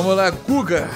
[0.05, 0.87] Vamos lá, Guga.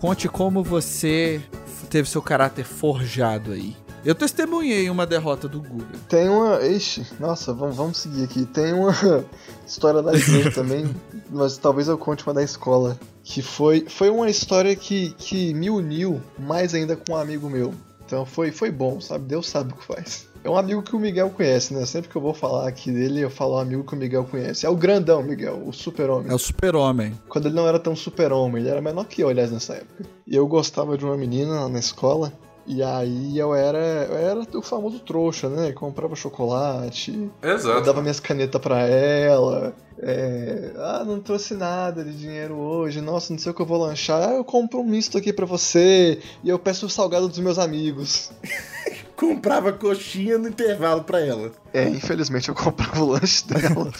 [0.00, 1.42] Conte como você
[1.90, 3.76] teve seu caráter forjado aí.
[4.04, 5.98] Eu testemunhei uma derrota do Guga.
[6.08, 6.64] Tem uma.
[6.64, 8.46] Ixi, nossa, vamos, vamos seguir aqui.
[8.46, 8.94] Tem uma
[9.66, 10.88] história da igreja também,
[11.28, 12.96] mas talvez eu conte uma da escola.
[13.24, 17.74] Que foi, foi uma história que, que me uniu mais ainda com um amigo meu.
[18.06, 19.24] Então foi, foi bom, sabe?
[19.24, 20.28] Deus sabe o que faz.
[20.46, 21.84] É um amigo que o Miguel conhece, né?
[21.84, 24.64] Sempre que eu vou falar aqui dele, eu falo um amigo que o Miguel conhece.
[24.64, 26.30] É o grandão, Miguel, o super-homem.
[26.30, 27.18] É o super-homem.
[27.28, 30.04] Quando ele não era tão super-homem, ele era menor que eu, aliás, nessa época.
[30.24, 32.32] E eu gostava de uma menina lá na escola.
[32.64, 33.78] E aí eu era,
[34.08, 35.72] eu era o famoso trouxa, né?
[35.72, 37.84] Comprava chocolate, eu Exato.
[37.84, 39.74] dava minhas canetas pra ela.
[39.98, 43.00] é, ah, não trouxe nada de dinheiro hoje.
[43.00, 44.28] Nossa, não sei o que eu vou lanchar.
[44.28, 46.20] Ah, eu compro um misto aqui pra você.
[46.44, 48.30] E eu peço o salgado dos meus amigos.
[49.16, 51.50] Comprava coxinha no intervalo pra ela.
[51.72, 53.90] É, infelizmente eu comprava o lanche dela.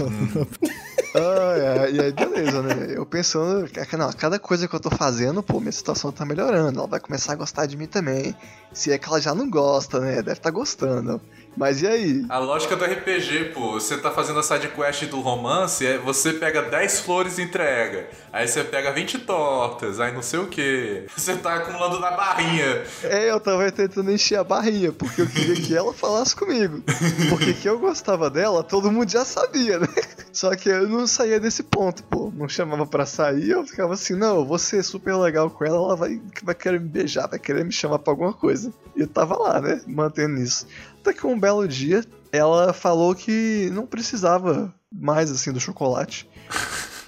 [1.14, 2.92] ah, é, e aí, beleza, né?
[2.94, 6.78] Eu pensando, que, não, cada coisa que eu tô fazendo, pô, minha situação tá melhorando.
[6.78, 8.36] Ela vai começar a gostar de mim também.
[8.72, 10.22] Se é que ela já não gosta, né?
[10.22, 11.20] Deve tá gostando.
[11.57, 12.24] Mas e aí?
[12.28, 16.62] A lógica do RPG, pô, você tá fazendo a side quest do romance, você pega
[16.62, 18.09] 10 flores e entrega.
[18.32, 21.04] Aí você pega 20 tortas, aí não sei o que.
[21.16, 22.84] Você tá acumulando na barrinha.
[23.02, 26.82] É, eu tava tentando encher a barrinha, porque eu queria que ela falasse comigo.
[27.30, 29.88] Porque que eu gostava dela, todo mundo já sabia, né?
[30.37, 32.30] Só que eu não saía desse ponto, pô.
[32.37, 35.78] Não chamava pra sair, eu ficava assim, não, eu vou ser super legal com ela,
[35.78, 38.70] ela vai, vai querer me beijar, vai querer me chamar pra alguma coisa.
[38.95, 40.66] E eu tava lá, né, mantendo isso.
[41.01, 46.28] Até que um belo dia, ela falou que não precisava mais, assim, do chocolate.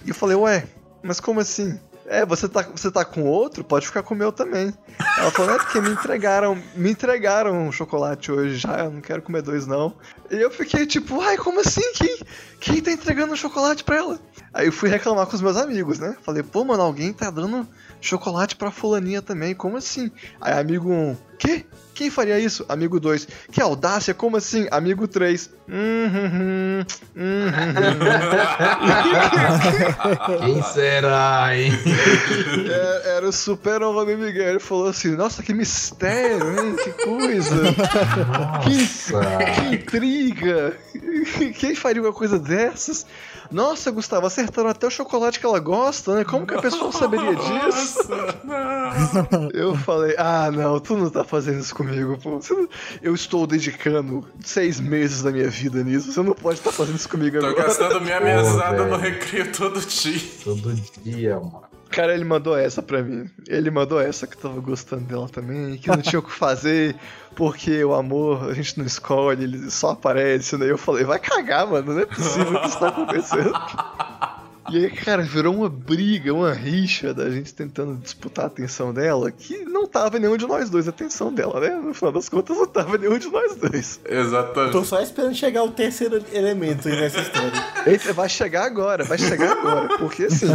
[0.06, 0.66] E eu falei, ué,
[1.02, 1.78] mas como assim?
[2.10, 3.62] É, você tá, você tá com outro?
[3.62, 4.72] Pode ficar com o meu também.
[5.18, 9.20] Ela falou, é porque me entregaram, me entregaram um chocolate hoje já, eu não quero
[9.20, 9.94] comer dois não.
[10.30, 11.92] E eu fiquei tipo, ai, como assim?
[11.92, 12.18] Quem,
[12.60, 14.18] quem tá entregando um chocolate pra ela?
[14.54, 16.16] Aí eu fui reclamar com os meus amigos, né?
[16.22, 17.68] Falei, pô, mano, alguém tá dando
[18.00, 20.10] chocolate pra fulaninha também, como assim?
[20.40, 21.64] Aí amigo 1, um, quê?
[21.94, 22.64] Quem faria isso?
[22.68, 24.68] Amigo 2, que audácia, como assim?
[24.70, 26.84] Amigo 3, hum, hum,
[27.16, 27.48] hum,
[30.38, 31.72] Quem será, hein?
[32.70, 34.50] É, era o super homem Miguel.
[34.50, 36.76] Ele falou assim: Nossa, que mistério, hein?
[36.76, 37.56] Que coisa.
[38.28, 39.20] Nossa.
[39.54, 40.76] Que intriga.
[41.58, 43.04] Quem faria uma coisa dessas?
[43.50, 46.24] Nossa, Gustavo, acertaram até o chocolate que ela gosta, né?
[46.24, 48.08] Como que a pessoa saberia disso?
[49.54, 52.38] Eu falei, ah, não, tu não tá fazendo isso comigo, pô.
[53.02, 56.12] Eu estou dedicando seis meses da minha vida nisso.
[56.12, 57.64] Você não pode estar fazendo isso comigo Tô agora.
[57.68, 60.20] gastando minha Pô, mesada no recreio todo dia.
[60.44, 61.67] Todo dia, mano.
[61.90, 63.28] Cara, ele mandou essa pra mim.
[63.46, 66.94] Ele mandou essa que eu tava gostando dela também, que não tinha o que fazer,
[67.34, 70.70] porque o amor a gente não escolhe, ele só aparece, né?
[70.70, 73.52] Eu falei, vai cagar, mano, não é possível que isso tá acontecendo.
[74.70, 79.30] E aí, cara, virou uma briga, uma rixa da gente tentando disputar a atenção dela,
[79.30, 81.70] que não tava em nenhum de nós dois a atenção dela, né?
[81.70, 83.98] No final das contas, não tava em nenhum de nós dois.
[84.04, 84.72] Exatamente.
[84.72, 87.52] Tô só esperando chegar o terceiro elemento aí nessa história.
[87.86, 90.48] Esse vai chegar agora, vai chegar agora, porque assim.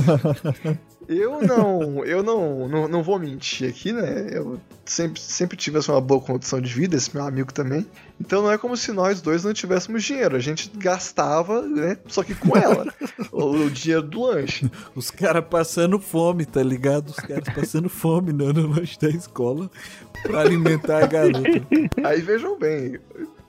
[1.07, 4.27] Eu não, eu não, não, não vou mentir aqui, né?
[4.31, 7.85] Eu sempre, sempre tive uma boa condição de vida, esse meu amigo também.
[8.19, 10.35] Então não é como se nós dois não tivéssemos dinheiro.
[10.35, 11.97] A gente gastava, né?
[12.07, 12.85] Só que com ela.
[13.31, 14.69] o, o dinheiro do lanche.
[14.95, 17.09] Os caras passando fome, tá ligado?
[17.09, 19.69] Os caras passando fome no, no lanche da escola
[20.21, 21.67] pra alimentar a garota.
[22.03, 22.99] Aí vejam bem,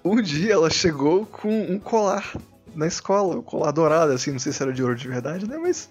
[0.04, 2.34] um dia ela chegou com um colar
[2.74, 5.56] na escola, um colar dourado, assim, não sei se era de ouro de verdade, né?
[5.56, 5.88] Mas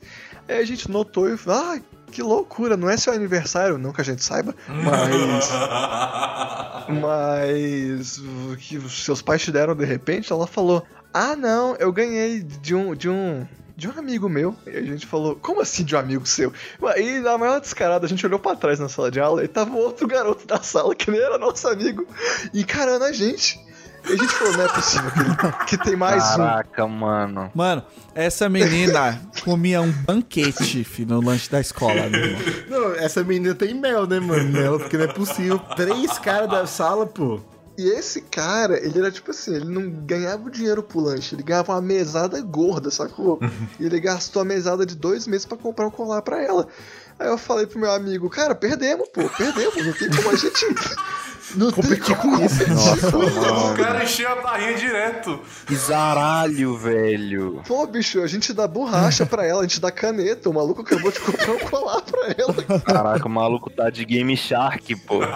[0.48, 1.80] aí a gente notou e falou, ah,
[2.12, 5.50] que loucura, não é seu aniversário, não que a gente saiba, mas.
[6.90, 8.22] Mas
[8.58, 12.94] que seus pais te deram de repente, ela falou: Ah, não, eu ganhei de um.
[12.94, 14.56] De um de um amigo meu.
[14.68, 16.54] E a gente falou, como assim de um amigo seu?
[16.96, 19.76] E na maior descarada, a gente olhou pra trás na sala de aula e tava
[19.76, 22.08] outro garoto da sala que nem era nosso amigo,
[22.54, 23.60] encarando a gente.
[24.06, 26.38] E a gente falou, não é possível que, que tem mais um.
[26.38, 27.52] Caraca, mano.
[27.56, 27.84] Mano,
[28.14, 32.42] essa menina comia um banquete, filho, no lanche da escola, meu irmão.
[32.70, 34.44] Não, essa menina tem mel, né, mano?
[34.44, 35.58] Nela, porque não é possível.
[35.76, 37.40] Três caras da sala, pô.
[37.78, 41.72] E esse cara, ele era tipo assim, ele não ganhava dinheiro pro lanche, ele ganhava
[41.72, 43.40] uma mesada gorda, sacou?
[43.80, 46.68] e ele gastou a mesada de dois meses pra comprar um colar pra ela.
[47.18, 50.66] Aí eu falei pro meu amigo, cara, perdemos, pô, perdemos, não tem como a gente.
[51.56, 52.68] Não Competir com isso.
[52.74, 53.76] Nossa, O mano.
[53.78, 55.40] cara encheu a barrinha direto.
[55.68, 57.62] Que zaralho, velho.
[57.68, 61.12] Pô, bicho, a gente dá borracha pra ela, a gente dá caneta, o maluco acabou
[61.12, 62.80] de comprar um colar pra ela.
[62.82, 65.20] Caraca, o maluco tá de Game Shark, pô.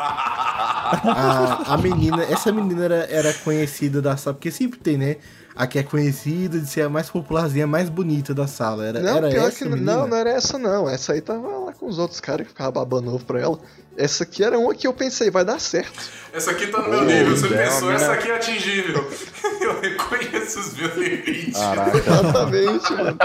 [0.89, 5.17] A, a menina, essa menina era, era conhecida da sala, porque sempre tem, né?
[5.57, 8.85] A que é conhecida de ser a mais popularzinha, a mais bonita da sala.
[8.85, 9.95] Era, Não, era pior essa que menina?
[9.97, 10.87] não, não era essa não.
[10.87, 13.59] Essa aí tava lá com os outros caras que ficavam babando ovo pra ela.
[13.97, 15.99] Essa aqui era uma que eu pensei, vai dar certo.
[16.31, 17.35] Essa aqui tá no meu nível.
[17.35, 19.09] Você é, pensou, essa aqui é atingível.
[19.59, 21.57] Eu reconheço os meus limites.
[21.57, 21.97] Caraca.
[21.97, 23.17] Exatamente, mano.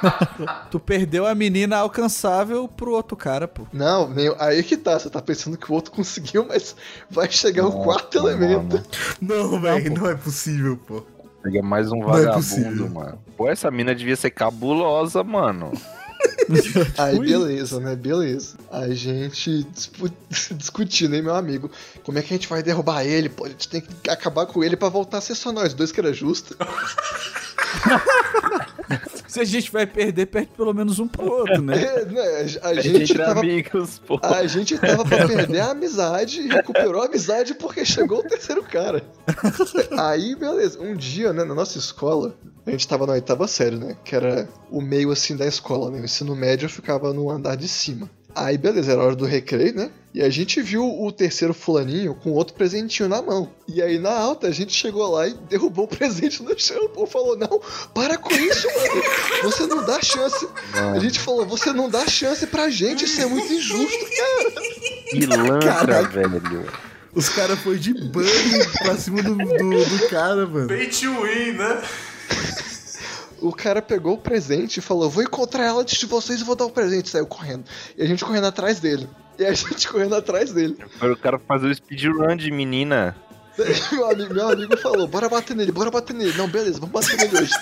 [0.70, 3.66] Tu perdeu a menina alcançável pro outro cara, pô.
[3.70, 4.98] Não, meu, aí que tá.
[4.98, 6.74] Você tá pensando que o outro conseguiu, mas
[7.10, 8.76] vai chegar o quarto elemento.
[8.76, 8.86] mano.
[9.20, 11.04] Não, velho, não é possível, pô.
[11.44, 12.88] Pega mais um é vagabundo, possível.
[12.88, 13.18] mano.
[13.36, 15.72] Pô, essa mina devia ser cabulosa, mano.
[16.96, 17.94] Aí beleza, né?
[17.94, 18.56] Beleza.
[18.72, 20.10] A gente dispu-
[20.56, 21.70] discutindo, hein, meu amigo?
[22.02, 23.28] Como é que a gente vai derrubar ele?
[23.28, 25.92] Pô, a gente tem que acabar com ele pra voltar a ser só nós dois,
[25.92, 26.56] que era justo.
[29.34, 31.82] Se a gente vai perder, perde pelo menos um pro outro, né?
[31.82, 32.22] É, né,
[32.62, 34.20] a, a gente gente tava amigos, pô.
[34.22, 38.62] A gente tava pra perder a amizade e recuperou a amizade porque chegou o terceiro
[38.62, 39.02] cara.
[39.98, 40.80] Aí, beleza.
[40.80, 43.96] Um dia, né, na nossa escola, a gente tava na oitava série, né?
[44.04, 46.00] Que era o meio assim da escola, né?
[46.00, 48.08] O ensino médio eu ficava no andar de cima.
[48.34, 49.90] Aí, beleza, era hora do recreio, né?
[50.12, 53.50] E a gente viu o terceiro fulaninho com outro presentinho na mão.
[53.66, 56.88] E aí, na alta, a gente chegou lá e derrubou o presente no chão.
[56.88, 57.60] Pô, falou, não,
[57.92, 59.02] para com isso, mano.
[59.42, 60.48] Você não dá chance.
[60.94, 64.70] A gente falou, você não dá chance pra gente, isso é muito injusto, cara.
[65.10, 66.66] Pilantra, velho.
[67.14, 70.66] Os caras foi de banho pra cima do, do, do cara, mano.
[70.66, 71.82] Pay to win, né?
[73.44, 76.56] O cara pegou o presente e falou: Vou encontrar ela antes de vocês e vou
[76.56, 77.10] dar o presente.
[77.10, 77.64] Saiu correndo.
[77.96, 79.06] E a gente correndo atrás dele.
[79.38, 80.76] E a gente correndo atrás dele.
[80.98, 83.14] Foi o cara fazer o speedrun de menina.
[83.92, 86.32] Meu amigo, meu amigo falou: Bora bater nele, bora bater nele.
[86.36, 87.52] Não, beleza, vamos bater nele hoje.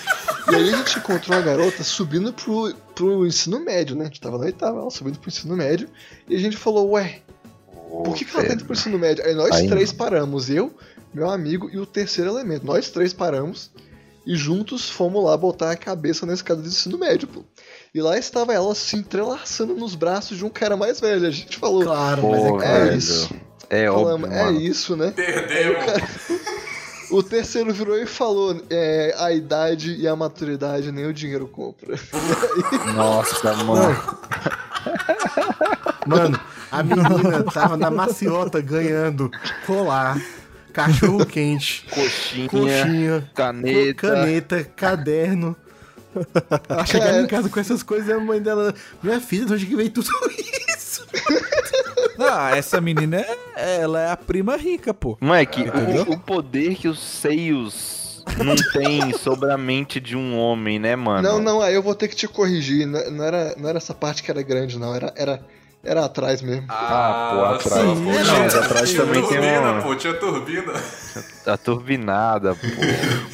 [0.51, 4.05] E aí a gente encontrou a garota subindo pro, pro ensino médio, né?
[4.05, 5.89] A gente tava na oitava, ela subindo pro ensino médio.
[6.27, 7.21] E a gente falou: Ué,
[8.05, 9.23] por que, que ela tá indo pro ensino médio?
[9.27, 10.75] Aí nós três paramos, eu,
[11.13, 12.65] meu amigo e o terceiro elemento.
[12.65, 13.71] Nós três paramos
[14.27, 17.43] e juntos fomos lá botar a cabeça na escada do ensino médio, pô.
[17.95, 21.27] E lá estava ela se entrelaçando nos braços de um cara mais velho.
[21.27, 22.99] A gente falou, Claro, mas é é velho.
[22.99, 23.35] isso.
[23.69, 24.61] É Falamos, óbvio, é mano.
[24.61, 25.11] isso, né?
[25.15, 25.85] Perdemos.
[27.11, 31.95] O terceiro virou e falou: é, a idade e a maturidade nem o dinheiro compra.
[32.97, 33.95] Nossa, mano.
[36.07, 39.31] Mano, a menina tava na maciota ganhando
[39.67, 40.19] colar,
[40.73, 43.95] cachorro quente, Coxinha, coxinha, caneta.
[43.95, 45.57] caneta, caderno.
[46.69, 49.67] Ela chegava em casa com essas coisas e a mãe dela, minha filha, de onde
[49.67, 50.09] que veio tudo
[50.69, 51.07] isso?
[52.19, 53.25] Ah, essa menina,
[53.57, 55.17] é, ela é a prima rica, pô.
[55.21, 56.05] Moleque, Entendeu?
[56.07, 60.95] o, o poder que os seios não têm sobre a mente de um homem, né,
[60.95, 61.23] mano?
[61.23, 62.87] Não, não, aí eu vou ter que te corrigir.
[62.87, 64.95] Não, não era, não era essa parte que era grande, não.
[64.95, 65.45] Era, era,
[65.85, 66.67] era atrás mesmo.
[66.69, 67.83] Ah, pô, atrás.
[67.83, 70.73] Sim, pô, não, mas atrás tinha também tem turbina, uma- pô, tinha turbina.
[71.47, 72.67] A turbinada, pô.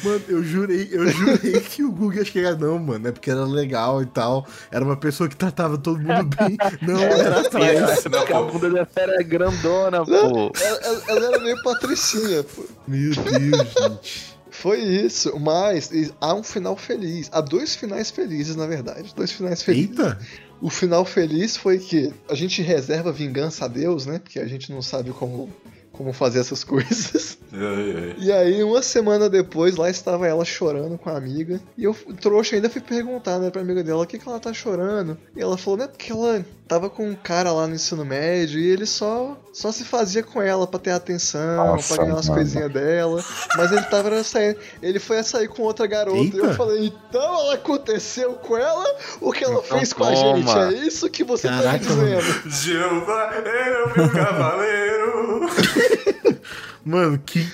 [0.09, 3.43] Mano, eu jurei, eu jurei que o Google ia chegar, não, mano, é porque era
[3.45, 4.47] legal e tal.
[4.71, 6.57] Era uma pessoa que tratava todo mundo bem.
[6.81, 8.03] Não, era atrás.
[8.05, 10.51] Não, Porque a bunda dessa era grandona, pô.
[10.59, 12.63] Ela, ela- ela era meio patricinha, pô.
[12.87, 14.39] Meu Deus, gente.
[14.51, 15.89] Foi isso, mas
[16.19, 17.29] há um final feliz.
[17.31, 19.13] Há dois finais felizes, na verdade.
[19.15, 19.91] Dois finais felizes.
[19.91, 20.19] Eita!
[20.61, 24.19] O final feliz foi que a gente reserva vingança a Deus, né?
[24.19, 25.49] Porque a gente não sabe como,
[25.91, 27.37] como fazer essas coisas.
[27.51, 28.15] Ai, ai.
[28.17, 31.61] E aí, uma semana depois, lá estava ela chorando com a amiga.
[31.77, 34.53] E eu, trouxa, ainda fui perguntar, né, pra amiga dela, o que, que ela tá
[34.53, 35.17] chorando?
[35.35, 38.67] E ela falou, né, porque ela tava com um cara lá no ensino médio e
[38.67, 42.39] ele só, só se fazia com ela pra ter atenção, Nossa, pra ganhar as mano.
[42.41, 43.25] coisinhas dela.
[43.57, 46.19] Mas ele tava saindo, ele foi a sair com outra garota.
[46.19, 46.37] E Eita.
[46.37, 48.85] eu falei, então ela aconteceu com ela
[49.19, 50.37] o que ela Então fez com a toma.
[50.37, 50.75] gente.
[50.75, 52.49] É isso que você tá me Caraca, dizendo.
[52.51, 55.49] Jeová o meu cavaleiro.
[56.85, 57.47] Mano, que,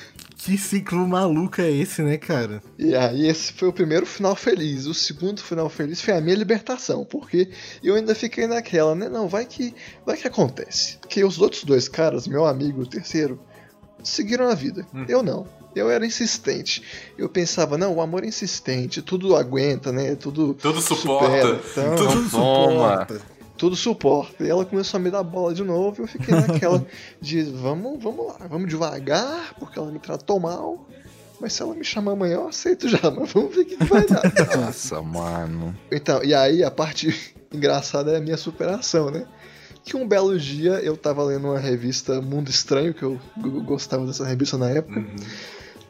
[0.46, 2.62] que ciclo maluco é esse, né, cara?
[2.78, 4.86] E aí esse foi o primeiro final feliz.
[4.86, 7.50] O segundo final feliz foi a minha libertação, porque
[7.84, 9.10] eu ainda fiquei naquela, né?
[9.10, 9.74] Não, vai que
[10.06, 10.98] vai que acontece.
[11.00, 13.40] Porque os outros dois caras, meu amigo, o terceiro,
[14.04, 14.86] seguiram a vida.
[15.10, 15.48] Eu não.
[15.76, 16.82] Eu era insistente.
[17.18, 20.16] Eu pensava, não, o amor é insistente, tudo aguenta, né?
[20.16, 21.26] Tudo Tudo suporta.
[21.26, 22.70] supera, então, Tudo- Tudo Toma.
[23.10, 23.22] suporta.
[23.58, 24.44] Tudo suporta.
[24.44, 26.86] E ela começou a me dar bola de novo e eu fiquei naquela
[27.22, 30.86] de vamos, vamos lá, vamos devagar, porque ela me tratou mal.
[31.40, 34.06] Mas se ela me chamar amanhã, eu aceito já, mas vamos ver o que vai
[34.06, 34.24] dar.
[34.58, 35.76] Nossa, mano.
[35.92, 39.26] Então, e aí a parte engraçada é a minha superação, né?
[39.84, 43.20] Que um belo dia eu tava lendo uma revista Mundo Estranho, que eu
[43.66, 45.16] gostava dessa revista na época, Uhum.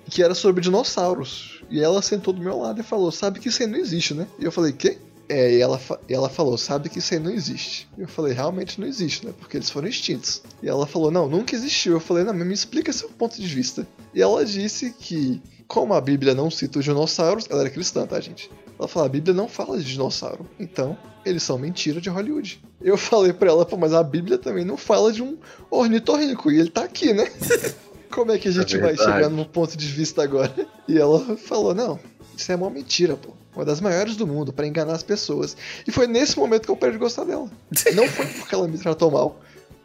[0.10, 1.64] que era sobre dinossauros.
[1.70, 4.28] E ela sentou do meu lado e falou: Sabe que isso aí não existe, né?
[4.38, 4.98] E eu falei: Quê?
[5.28, 7.88] É, e ela, e ela falou: Sabe que isso aí não existe.
[7.98, 9.34] E eu falei: Realmente não existe, né?
[9.38, 10.42] Porque eles foram extintos.
[10.62, 11.94] E ela falou: Não, nunca existiu.
[11.94, 13.88] Eu falei: Não, mas me explica seu ponto de vista.
[14.14, 18.20] E ela disse que, como a Bíblia não cita os dinossauros, ela era cristã, tá,
[18.20, 18.52] gente?
[18.78, 20.48] Ela falou: A Bíblia não fala de dinossauro.
[20.60, 22.62] Então, eles são mentira de Hollywood.
[22.80, 25.38] Eu falei pra ela: Pô, mas a Bíblia também não fala de um
[25.72, 26.52] ornitorrinco.
[26.52, 27.26] E ele tá aqui, né?
[28.12, 30.54] Como é que a gente É vai chegar no ponto de vista agora?
[30.88, 32.00] E ela falou: Não,
[32.38, 33.32] isso é uma mentira, pô.
[33.56, 35.56] Uma das maiores do mundo, pra enganar as pessoas.
[35.88, 37.50] E foi nesse momento que eu parei de gostar dela.
[37.96, 39.40] Não foi porque ela me tratou mal.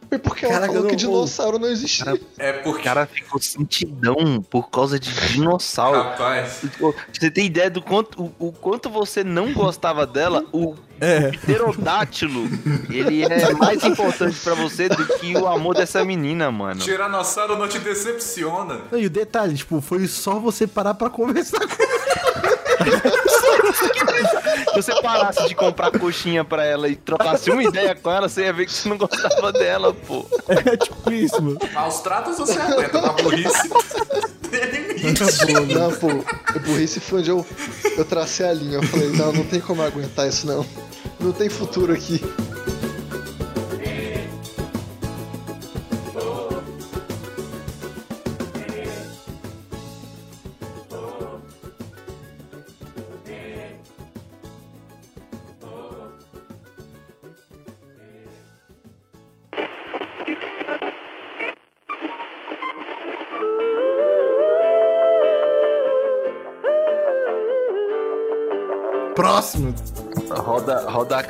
[0.09, 2.03] Foi porque ela Caraca, falou eu que dinossauro não existia.
[2.03, 2.83] Cara, É O porque.
[2.83, 6.01] cara ficou sentidão por causa de dinossauro.
[6.01, 6.63] Rapaz.
[7.13, 10.43] Você tem ideia do quanto, o, o quanto você não gostava dela?
[10.51, 11.31] O É.
[11.31, 12.47] pterodátilo,
[12.89, 16.79] ele é mais importante pra você do que o amor dessa menina, mano.
[16.79, 18.81] Tiranossauro não te decepciona.
[18.91, 23.20] Não, e o detalhe, tipo, foi só você parar pra conversar com
[24.71, 28.43] Se você parasse de comprar coxinha pra ela e trocasse uma ideia com ela, você
[28.43, 30.25] ia ver que você não gostava dela, pô.
[30.47, 31.59] É tipo isso, mano.
[31.73, 33.69] Maus tratos você aguenta, na burrice
[34.49, 35.73] tem limite.
[35.73, 36.07] Não, pô,
[36.47, 37.45] a burrice foi onde eu,
[37.97, 38.77] eu tracei a linha.
[38.77, 40.65] Eu falei, não, não tem como aguentar isso não.
[41.19, 42.21] Não tem futuro aqui.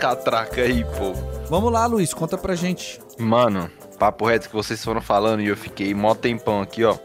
[0.01, 1.13] Catraca aí, pô.
[1.47, 2.99] Vamos lá, Luiz, conta pra gente.
[3.19, 6.97] Mano, papo reto que vocês foram falando e eu fiquei mó tempão aqui, ó.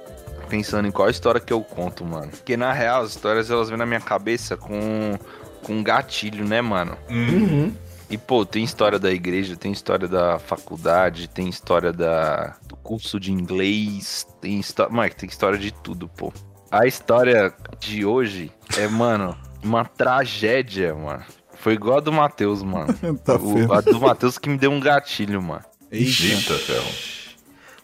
[0.48, 2.30] Pensando em qual história que eu conto, mano.
[2.30, 5.18] Porque na real, as histórias elas vêm na minha cabeça com,
[5.62, 6.96] com um gatilho, né, mano?
[7.10, 7.74] Uhum.
[8.08, 13.20] E, pô, tem história da igreja, tem história da faculdade, tem história da, do curso
[13.20, 14.90] de inglês, tem história.
[14.90, 16.32] Mano, tem história de tudo, pô.
[16.70, 21.24] A história de hoje é, mano, uma tragédia, mano.
[21.66, 22.94] Foi igual a do Matheus, mano.
[23.24, 25.64] Tá O- a do Matheus que me deu um gatilho, mano.
[25.90, 26.86] Eita, ferro.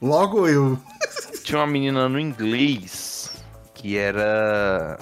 [0.01, 0.79] Logo eu.
[1.43, 3.43] Tinha uma menina no inglês
[3.75, 4.97] que era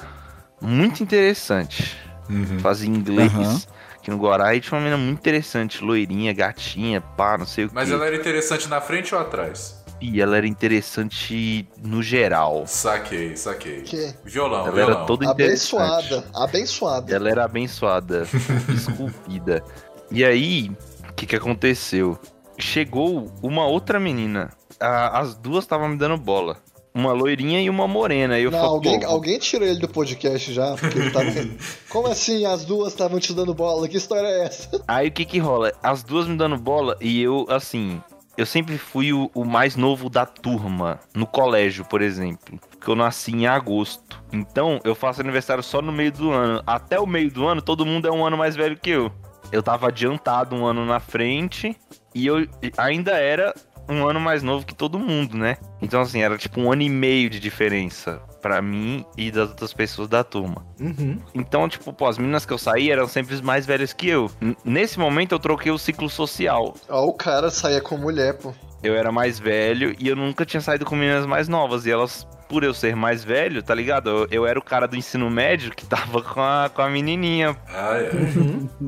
[0.62, 1.94] muito interessante.
[2.30, 2.58] Uhum.
[2.60, 3.60] Fazia inglês Aham.
[3.96, 7.70] aqui no Guará e tinha uma menina muito interessante, loirinha, gatinha, pá, não sei o
[7.74, 7.94] Mas quê.
[7.94, 9.79] ela era interessante na frente ou atrás?
[10.00, 12.64] E ela era interessante no geral.
[12.66, 13.82] Saquei, saquei.
[13.82, 14.14] Que?
[14.24, 14.96] Violão, Ela violão.
[14.96, 15.84] era toda interessante.
[16.14, 16.24] Abençoada.
[16.34, 17.14] Abençoada.
[17.14, 18.26] Ela era abençoada,
[18.74, 19.62] esculpida.
[20.10, 20.70] E aí,
[21.08, 22.18] o que, que aconteceu?
[22.58, 24.50] Chegou uma outra menina.
[24.78, 26.56] A- as duas estavam me dando bola.
[26.92, 28.36] Uma loirinha e uma morena.
[28.38, 31.30] E eu Não, falei, alguém, alguém tirou ele do podcast já, porque ele tava.
[31.88, 33.86] Como assim as duas estavam te dando bola?
[33.86, 34.82] Que história é essa?
[34.88, 35.72] Aí o que que rola?
[35.82, 38.02] As duas me dando bola e eu, assim,
[38.36, 42.58] eu sempre fui o, o mais novo da turma, no colégio, por exemplo.
[42.70, 44.22] Porque eu nasci em agosto.
[44.32, 46.62] Então, eu faço aniversário só no meio do ano.
[46.66, 49.12] Até o meio do ano, todo mundo é um ano mais velho que eu.
[49.52, 51.76] Eu tava adiantado um ano na frente
[52.14, 52.46] e eu
[52.78, 53.52] ainda era
[53.90, 55.56] um ano mais novo que todo mundo, né?
[55.82, 59.72] Então, assim, era tipo um ano e meio de diferença pra mim e das outras
[59.74, 60.64] pessoas da turma.
[60.80, 61.18] Uhum.
[61.34, 64.30] Então, tipo, pô, as meninas que eu saí eram sempre as mais velhas que eu.
[64.40, 66.74] N- nesse momento eu troquei o ciclo social.
[66.88, 68.54] Ó, o cara saía com mulher, pô.
[68.82, 71.84] Eu era mais velho e eu nunca tinha saído com meninas mais novas.
[71.84, 74.10] E elas, por eu ser mais velho, tá ligado?
[74.10, 77.56] Eu, eu era o cara do ensino médio que tava com a, com a menininha.
[77.68, 78.10] Ah, é.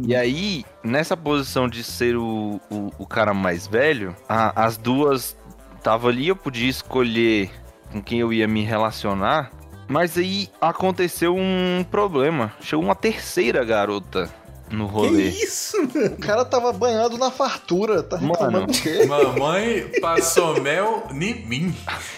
[0.04, 5.36] E aí, nessa posição de ser o, o, o cara mais velho, a- as duas
[5.82, 7.50] tava ali, eu podia escolher
[7.92, 9.50] com quem eu ia me relacionar.
[9.88, 12.52] Mas aí aconteceu um problema.
[12.60, 14.28] Chegou uma terceira garota
[14.72, 15.28] no Que rolê.
[15.28, 15.76] isso?
[15.82, 18.32] O cara tava banhado na fartura, tá Mano.
[18.32, 19.04] reclamando o quê?
[19.06, 21.74] Mamãe passou mel em mim.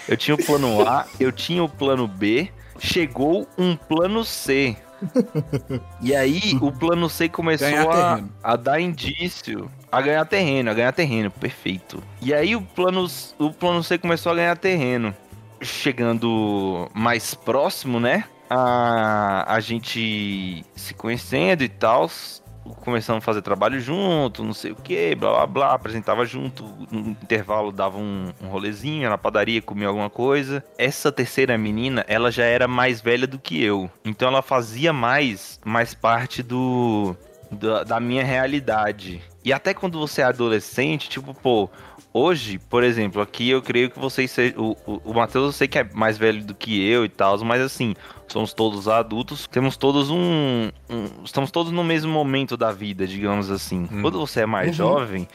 [0.08, 4.76] Eu tinha o plano A, eu tinha o plano B, chegou um plano C.
[6.00, 10.92] E aí o plano C começou a, a dar indício, a ganhar terreno, a ganhar
[10.92, 12.02] terreno, perfeito.
[12.22, 13.06] E aí o plano,
[13.38, 15.14] o plano C começou a ganhar terreno.
[15.60, 18.24] Chegando mais próximo, né?
[18.50, 22.10] A, a gente se conhecendo e tal.
[22.82, 27.10] Começamos a fazer trabalho junto, não sei o que, blá blá blá, apresentava junto, no
[27.10, 30.64] intervalo dava um, um rolezinho na padaria, comia alguma coisa.
[30.78, 35.60] Essa terceira menina, ela já era mais velha do que eu, então ela fazia mais,
[35.64, 37.16] mais parte do
[37.86, 39.22] da minha realidade.
[39.44, 41.70] E até quando você é adolescente, tipo, pô,
[42.14, 44.62] hoje, por exemplo, aqui eu creio que vocês sejam.
[44.62, 47.36] O, o, o Matheus eu sei que é mais velho do que eu e tal,
[47.44, 47.94] mas assim,
[48.28, 53.50] somos todos adultos, temos todos um, um- Estamos todos no mesmo momento da vida, digamos
[53.50, 53.88] assim.
[53.92, 54.00] Hum.
[54.00, 55.28] Quando você é mais jovem.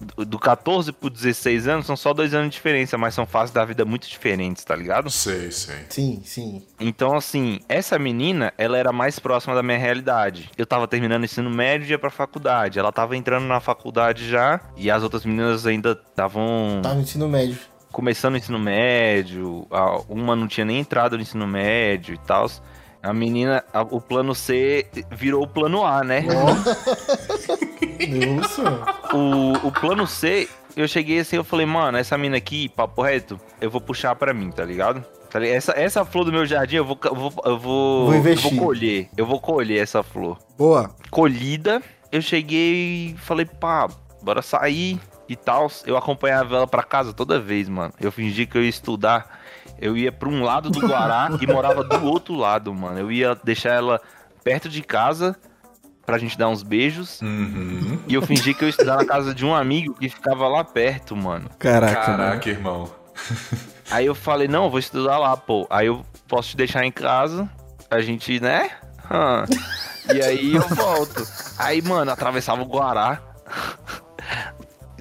[0.00, 3.54] Do do 14 pro 16 anos são só dois anos de diferença, mas são fases
[3.54, 5.08] da vida muito diferentes, tá ligado?
[5.10, 5.76] Sei, sei.
[5.88, 6.62] Sim, sim.
[6.80, 10.50] Então, assim, essa menina, ela era mais próxima da minha realidade.
[10.58, 12.78] Eu tava terminando o ensino médio e ia pra faculdade.
[12.78, 17.28] Ela tava entrando na faculdade já, e as outras meninas ainda estavam Tá no ensino
[17.28, 17.56] médio.
[17.92, 19.66] começando o ensino médio.
[19.70, 22.50] a- Uma não tinha nem entrado no ensino médio e tal.
[23.02, 26.22] A menina, o plano C virou o plano A, né?
[26.22, 27.58] Nossa.
[29.12, 33.38] o, o plano C, eu cheguei assim, eu falei, mano, essa mina aqui, papo reto,
[33.60, 35.04] eu vou puxar pra mim, tá ligado?
[35.30, 35.44] Tá?
[35.44, 38.56] Essa, essa flor do meu jardim, eu vou, eu vou, eu vou, Vou eu vou
[38.56, 39.08] colher.
[39.16, 40.38] Eu vou colher essa flor.
[40.56, 40.94] Boa.
[41.10, 43.88] Colhida, eu cheguei e falei, pá,
[44.22, 45.68] bora sair e tal.
[45.84, 47.92] Eu acompanhava ela pra casa toda vez, mano.
[48.00, 49.40] Eu fingi que eu ia estudar.
[49.80, 52.98] Eu ia pra um lado do Guará e morava do outro lado, mano.
[52.98, 54.00] Eu ia deixar ela
[54.44, 55.36] perto de casa
[56.04, 57.20] pra gente dar uns beijos.
[57.20, 57.98] Uhum.
[58.06, 60.64] E eu fingi que eu ia estudar na casa de um amigo que ficava lá
[60.64, 61.48] perto, mano.
[61.58, 62.18] Caraca, mano.
[62.18, 62.90] Caraca, irmão.
[63.90, 65.66] Aí eu falei, não, eu vou estudar lá, pô.
[65.70, 67.48] Aí eu posso te deixar em casa,
[67.90, 68.70] a gente, né?
[70.12, 71.26] E aí eu volto.
[71.58, 73.20] Aí, mano, atravessava o Guará.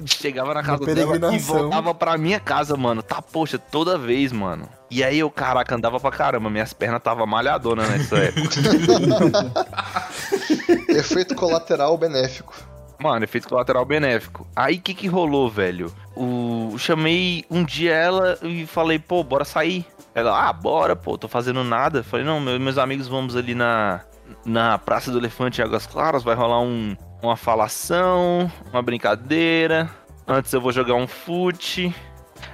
[0.06, 3.01] Chegava na casa dela e voltava pra minha casa, mano.
[3.01, 4.68] Tá, poxa, toda vez, mano.
[4.91, 6.49] E aí eu, caraca, andava pra caramba.
[6.49, 8.49] Minhas pernas tava malhadona nessa época.
[10.96, 12.56] Efeito colateral benéfico.
[13.00, 14.48] Mano, efeito colateral benéfico.
[14.56, 15.94] Aí o que que rolou, velho?
[16.16, 16.76] O...
[16.78, 19.86] Chamei um dia ela e falei, pô, bora sair.
[20.16, 22.04] Ela, ah, bora, pô, tô fazendo nada.
[22.04, 24.02] Falei, não, meu- meus amigos vamos ali na,
[24.46, 29.89] na Praça do Elefante em Águas Claras, vai rolar um, uma falação, uma brincadeira.
[30.26, 31.94] Antes eu vou jogar um fute.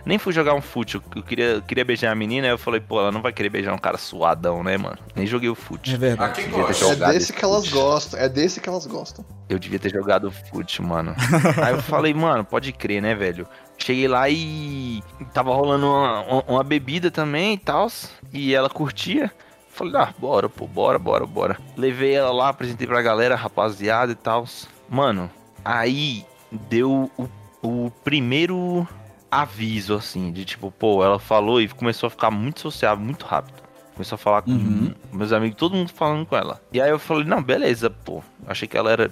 [0.06, 2.80] Nem fui jogar um fute, eu queria, eu queria beijar a menina, aí eu falei,
[2.80, 4.98] pô, ela não vai querer beijar um cara suadão, né, mano?
[5.16, 5.94] Nem joguei o fute.
[5.94, 6.36] É verdade.
[6.36, 6.86] quem Devia ter gosta?
[6.86, 7.74] É desse esse que elas fute.
[7.74, 8.20] gostam.
[8.20, 9.26] É desse que elas gostam.
[9.48, 11.16] Eu devia ter jogado fute, mano.
[11.64, 13.48] Aí eu falei, mano, pode crer, né, velho?
[13.78, 15.02] Cheguei lá e
[15.34, 17.88] tava rolando uma, uma- uma bebida também e tal.
[18.34, 19.32] E ela curtia.
[19.72, 21.58] Falei, ah, bora, pô, bora, bora, bora.
[21.78, 24.46] Levei ela lá, apresentei pra galera, rapaziada e tal.
[24.90, 25.30] Mano,
[25.64, 27.30] aí deu o,
[27.64, 28.86] o primeiro
[29.32, 33.62] aviso, assim, de tipo, pô, ela falou e começou a ficar muito sociável, muito rápido.
[33.94, 34.94] Começou a falar com Uhum.
[35.12, 36.62] meus amigos, todo mundo falando com ela.
[36.72, 38.24] E aí eu falei, não, beleza, pô.
[38.48, 39.12] Achei que ela era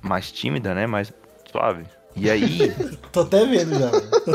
[0.00, 0.86] mais tímida, né?
[0.86, 1.12] Mais
[1.50, 1.84] suave.
[2.16, 2.72] E aí,
[3.12, 3.90] Tô até vendo já.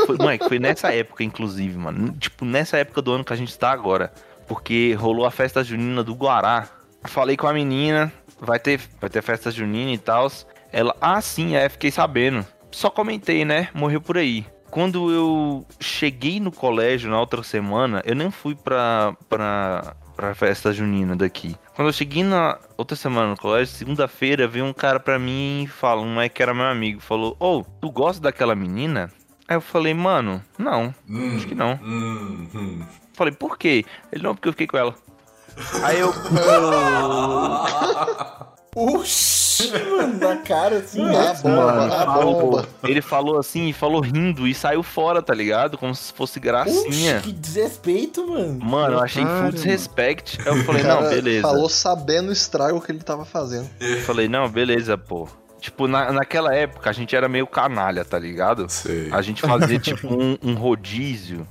[0.06, 2.12] foi, mãe, foi nessa época, inclusive, mano.
[2.18, 4.12] Tipo, nessa época do ano que a gente tá agora.
[4.46, 6.68] Porque rolou a festa junina do Guará.
[7.04, 10.30] Falei com a menina, vai ter, vai ter festa junina e tal.
[10.70, 12.44] Ela, ah, sim, é, fiquei sabendo.
[12.70, 13.68] Só comentei, né?
[13.72, 14.44] Morreu por aí.
[14.74, 20.72] Quando eu cheguei no colégio na outra semana, eu nem fui pra, pra, pra festa
[20.72, 21.54] junina daqui.
[21.76, 25.68] Quando eu cheguei na outra semana no colégio, segunda-feira, veio um cara pra mim e
[25.68, 29.12] fala, um moleque que era meu amigo, falou, ô, tu gosta daquela menina?
[29.46, 31.78] Aí eu falei, mano, não, Hum, acho que não.
[31.80, 32.84] hum, hum.
[33.12, 33.84] Falei, por quê?
[34.10, 34.96] Ele, não, porque eu fiquei com ela.
[35.84, 36.10] Aí eu,
[38.74, 41.00] Oxi, mano, na cara assim.
[41.00, 41.34] A né?
[41.42, 42.68] bomba, a bomba.
[42.82, 45.78] ele falou assim, falou rindo e saiu fora, tá ligado?
[45.78, 47.18] Como se fosse gracinha.
[47.18, 48.58] Oxi, que desrespeito, mano.
[48.64, 49.34] Mano, eu achei full.
[49.44, 51.42] Aí eu falei, não, beleza.
[51.42, 53.68] Falou sabendo o estrago que ele tava fazendo.
[53.80, 55.28] Eu falei, não, beleza, pô.
[55.60, 58.68] Tipo, na, naquela época a gente era meio canalha, tá ligado?
[58.68, 59.10] Sei.
[59.10, 61.46] A gente fazia tipo um, um rodízio.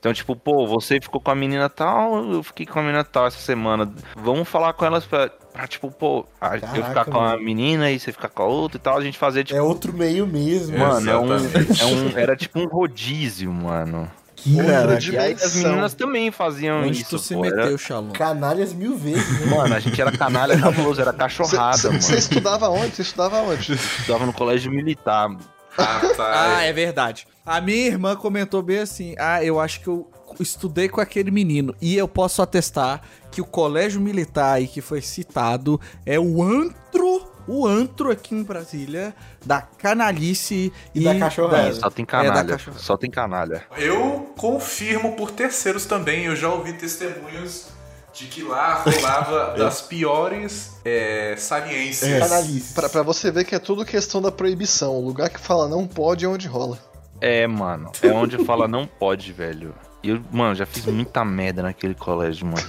[0.00, 3.28] Então, tipo, pô, você ficou com a menina tal, eu fiquei com a menina tal
[3.28, 3.88] essa semana.
[4.16, 7.42] Vamos falar com elas pra, pra, tipo, pô, a- eu Caraca, ficar com a mano.
[7.42, 8.96] menina e você ficar com a outra e tal.
[8.96, 10.78] A gente fazia, tipo, É outro meio mesmo.
[10.78, 14.10] mano, é um, é um- era tipo um rodízio, mano.
[14.34, 17.44] Que Outra E aí as meninas também faziam Onde isso, tu se pô.
[17.44, 18.10] Era- meteu, Shalom?
[18.10, 19.54] canalhas mil vezes, né?
[19.54, 22.18] Mano, a gente era canalha cabuloso, era cachorrada, Você mano.
[22.18, 22.96] estudava onde?
[22.96, 23.72] Você estudava onde?
[23.74, 25.30] Estudava no colégio militar.
[25.78, 26.56] Ah, tá.
[26.56, 27.24] Ah, é verdade.
[27.46, 30.10] A minha irmã comentou bem assim: Ah, eu acho que eu
[30.40, 31.74] estudei com aquele menino.
[31.80, 37.22] E eu posso atestar que o colégio militar aí que foi citado é o antro,
[37.48, 39.14] o antro aqui em Brasília,
[39.44, 41.72] da canalice E da cachorrada.
[41.74, 42.44] Só tem É, canalha.
[42.44, 42.78] cachorra.
[42.78, 43.64] só tem canalha.
[43.76, 47.66] Eu confirmo por terceiros também, eu já ouvi testemunhos
[48.14, 52.72] de que lá rolava das piores é, saliências.
[52.74, 54.94] Pra, pra você ver que é tudo questão da proibição.
[54.96, 56.78] O lugar que fala não pode é onde rola.
[57.20, 57.90] É, mano.
[58.02, 59.74] É onde fala não pode, velho.
[60.02, 62.66] Eu, mano, já fiz muita merda naquele colégio, mano.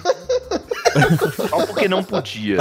[1.49, 2.57] Só porque não podia.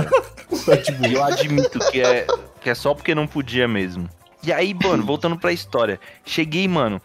[1.09, 2.27] E eu admito que é,
[2.61, 4.09] que é só porque não podia mesmo.
[4.43, 6.01] E aí, mano, voltando pra história.
[6.25, 7.01] Cheguei, mano.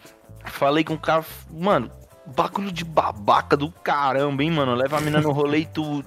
[0.46, 1.24] Falei com o cara.
[1.50, 1.90] Mano,
[2.36, 4.74] bagulho de babaca do caramba, hein, mano.
[4.74, 6.04] Leva a mina no rolê e tu.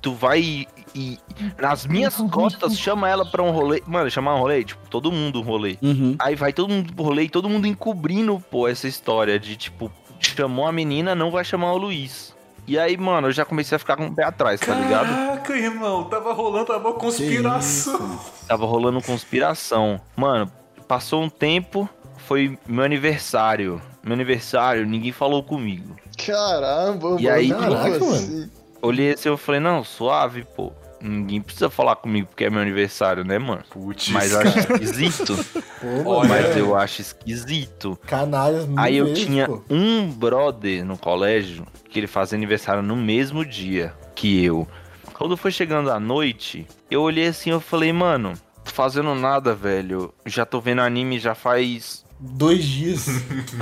[0.00, 0.68] Tu vai e.
[0.94, 1.18] e-
[1.60, 3.82] nas minhas costas chama ela pra um rolê.
[3.86, 5.76] Mano, chamar um rolê, tipo, todo mundo um rolê.
[5.82, 6.14] Uhum.
[6.18, 9.90] Aí vai todo mundo pro rolê e todo mundo encobrindo, pô, essa história de, tipo,
[10.20, 12.34] chamou a menina, não vai chamar o Luiz.
[12.66, 15.08] E aí, mano, eu já comecei a ficar com o pé atrás, tá ligado?
[15.08, 18.20] Caraca, irmão, tava rolando uma conspiração.
[18.46, 19.98] Tava rolando conspiração.
[20.14, 20.52] Mano,
[20.86, 21.88] passou um tempo,
[22.18, 23.80] foi meu aniversário.
[24.02, 25.96] Meu aniversário, ninguém falou comigo.
[26.26, 28.50] Caramba, E aí, como caraca, assim?
[28.82, 30.72] Olhei assim, eu falei, não, suave, pô.
[31.00, 33.62] Ninguém precisa falar comigo porque é meu aniversário, né, mano?
[33.70, 34.08] Putz.
[34.08, 35.36] Mas eu acho esquisito.
[36.02, 37.98] Pô, mas é eu acho esquisito.
[38.06, 39.62] Canalhas mil Aí eu vezes, tinha pô.
[39.70, 44.66] um brother no colégio que ele fazia aniversário no mesmo dia que eu.
[45.14, 48.32] Quando foi chegando a noite, eu olhei assim e falei, mano,
[48.64, 50.12] tô fazendo nada, velho.
[50.26, 53.06] Já tô vendo anime já faz Dois dias.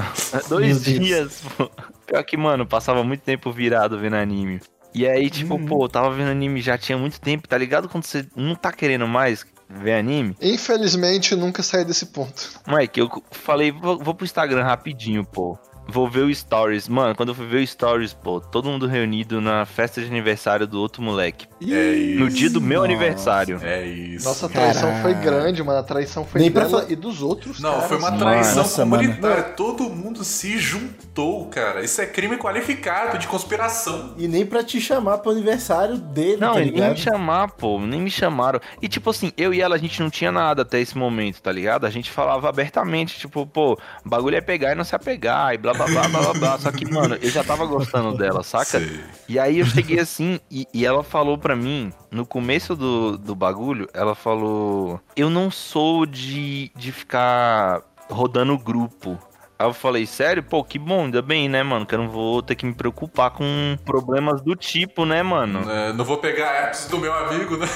[0.49, 1.43] dois dias.
[1.57, 1.71] pô.
[2.07, 4.61] Pior que, mano, passava muito tempo virado vendo anime.
[4.99, 5.67] E aí, tipo, Uhum.
[5.67, 7.87] pô, eu tava vendo anime já tinha muito tempo, tá ligado?
[7.87, 10.35] Quando você não tá querendo mais ver anime.
[10.41, 12.59] Infelizmente, nunca saí desse ponto.
[12.67, 15.59] Mike, eu falei, vou, vou pro Instagram rapidinho, pô.
[15.89, 16.89] Vou ver o Stories.
[16.89, 20.67] Mano, quando eu fui ver o Stories, pô, todo mundo reunido na festa de aniversário
[20.67, 21.47] do outro moleque.
[21.63, 22.21] É isso.
[22.21, 22.93] No dia do meu Nossa.
[22.93, 23.61] aniversário.
[23.63, 24.25] É isso.
[24.29, 25.03] Nossa, a traição Caralho.
[25.03, 25.79] foi grande, mano.
[25.79, 27.61] A traição foi Nem pra dela fa- e dos outros.
[27.61, 27.89] Não, caras.
[27.89, 28.19] foi uma Mano.
[28.23, 29.03] traição Nossa, mano.
[29.05, 29.43] comunitária.
[29.45, 31.83] Todo mundo se juntou, cara.
[31.85, 34.15] Isso é crime qualificado de conspiração.
[34.17, 38.01] E nem pra te chamar pro aniversário dele, Não, tá nem me chamar, pô, nem
[38.01, 38.61] me chamaram.
[38.83, 41.53] E tipo assim, eu e ela, a gente não tinha nada até esse momento, tá
[41.53, 41.87] ligado?
[41.87, 45.59] A gente falava abertamente, tipo, pô, o bagulho é pegar e não se apegar, e
[45.59, 46.59] blá blá, blá, blá, blá.
[46.59, 48.81] Só que, mano, eu já tava gostando dela, saca?
[49.29, 53.35] E aí eu cheguei assim, e, e ela falou pra mim, no começo do, do
[53.35, 59.19] bagulho, ela falou: Eu não sou de, de ficar rodando grupo.
[59.59, 60.43] Aí eu falei, sério?
[60.43, 61.87] Pô, que bom, ainda bem, né, mano?
[61.87, 65.71] Que eu não vou ter que me preocupar com problemas do tipo, né, mano?
[65.71, 67.67] É, não vou pegar apps do meu amigo, né?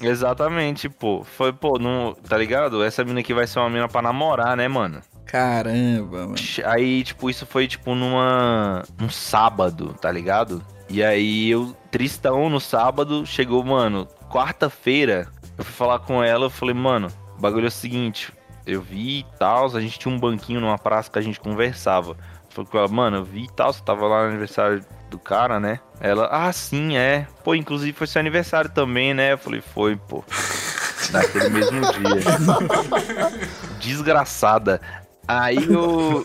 [0.00, 1.24] Exatamente, pô.
[1.24, 2.84] Foi, pô, não, tá ligado?
[2.84, 5.00] Essa mina aqui vai ser uma mina pra namorar, né, mano?
[5.26, 6.34] Caramba, mano.
[6.64, 8.82] Aí, tipo, isso foi, tipo, numa.
[9.00, 10.62] um sábado, tá ligado?
[10.88, 15.26] E aí eu, tristão no sábado, chegou, mano, quarta-feira,
[15.56, 18.32] eu fui falar com ela, eu falei, mano, o bagulho é o seguinte,
[18.66, 22.16] eu vi e tal, a gente tinha um banquinho numa praça que a gente conversava.
[22.50, 25.58] Falei com ela, mano, eu vi e tal, você tava lá no aniversário do cara,
[25.58, 25.80] né?
[26.00, 27.26] Ela, ah, sim, é.
[27.42, 29.32] Pô, inclusive foi seu aniversário também, né?
[29.32, 30.22] Eu falei, foi, pô.
[31.10, 32.24] Naquele mesmo dia.
[33.80, 34.80] Desgraçada.
[35.26, 36.24] Aí eu.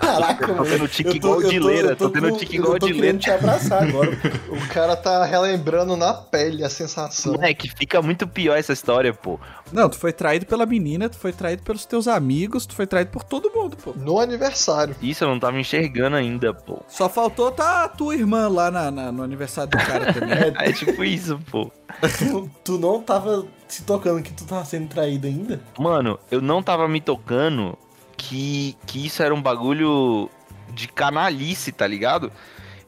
[0.00, 2.92] Caraca, Tô tendo tique eu igual de leira, tô tendo tique eu igual tô de
[2.92, 3.18] leira.
[3.18, 4.10] te abraçar agora.
[4.48, 7.32] O cara tá relembrando na pele a sensação.
[7.32, 9.40] Moleque, fica muito pior essa história, pô.
[9.72, 13.10] Não, tu foi traído pela menina, tu foi traído pelos teus amigos, tu foi traído
[13.10, 13.92] por todo mundo, pô.
[13.96, 14.94] No aniversário.
[15.02, 16.82] Isso eu não tava enxergando ainda, pô.
[16.86, 20.34] Só faltou tá a tua irmã lá na, na- no aniversário do cara também.
[20.60, 21.70] É tipo isso, pô.
[22.18, 25.60] Tu, tu não tava se tocando que tu tava sendo traído ainda?
[25.78, 27.76] Mano, eu não tava me tocando
[28.16, 30.30] que, que isso era um bagulho
[30.70, 32.30] de canalice, tá ligado?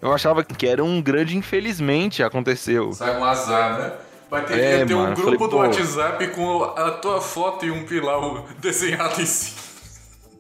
[0.01, 2.93] Eu achava que era um grande infelizmente aconteceu.
[2.93, 3.93] Sai um azar, né?
[4.31, 5.77] Vai ter, É, ia ter um mano, eu grupo falei, do.
[5.79, 8.21] WhatsApp com a tua foto e um pilar
[8.59, 9.57] desenhado em cima.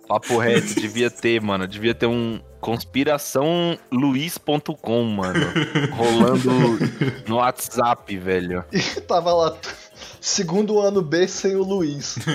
[0.08, 1.66] Papo reto, devia ter, mano.
[1.66, 5.46] Devia ter um conspiraçãoluiz.com, mano.
[5.92, 6.50] Rolando
[7.26, 8.64] no WhatsApp, velho.
[8.72, 9.56] E tava lá,
[10.20, 12.16] segundo ano B sem o Luiz.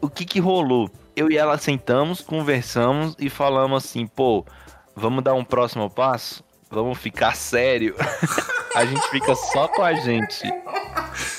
[0.00, 0.90] O que que rolou?
[1.16, 4.44] Eu e ela sentamos, conversamos e falamos assim, pô,
[4.94, 6.44] vamos dar um próximo passo?
[6.76, 7.94] Vamos ficar sério?
[8.76, 10.42] a gente fica só com a gente.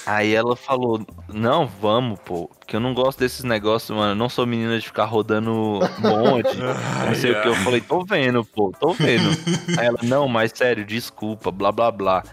[0.03, 4.13] Aí ela falou, não, vamos, pô, porque eu não gosto desses negócios, mano.
[4.13, 5.51] Eu não sou menina de ficar rodando
[5.99, 7.47] monte, não sei o que.
[7.49, 9.29] Eu falei, tô vendo, pô, tô vendo.
[9.77, 12.23] Aí ela, não, mas sério, desculpa, blá blá blá.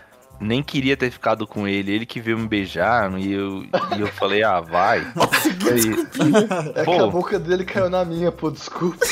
[0.41, 3.65] Nem queria ter ficado com ele, ele que veio me beijar, e eu,
[3.97, 5.01] e eu falei, ah, vai.
[5.01, 6.93] Aí, É Pô.
[6.93, 9.05] que a boca dele caiu na minha, pô, desculpa.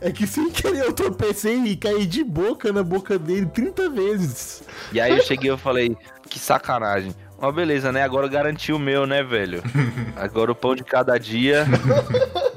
[0.00, 4.62] É que sem querer eu tropecei e caí de boca na boca dele 30 vezes.
[4.92, 5.96] E aí eu cheguei e eu falei,
[6.28, 7.14] que sacanagem.
[7.40, 8.02] Mas beleza, né?
[8.02, 9.62] Agora eu garanti o meu, né, velho?
[10.16, 11.66] Agora o pão de cada dia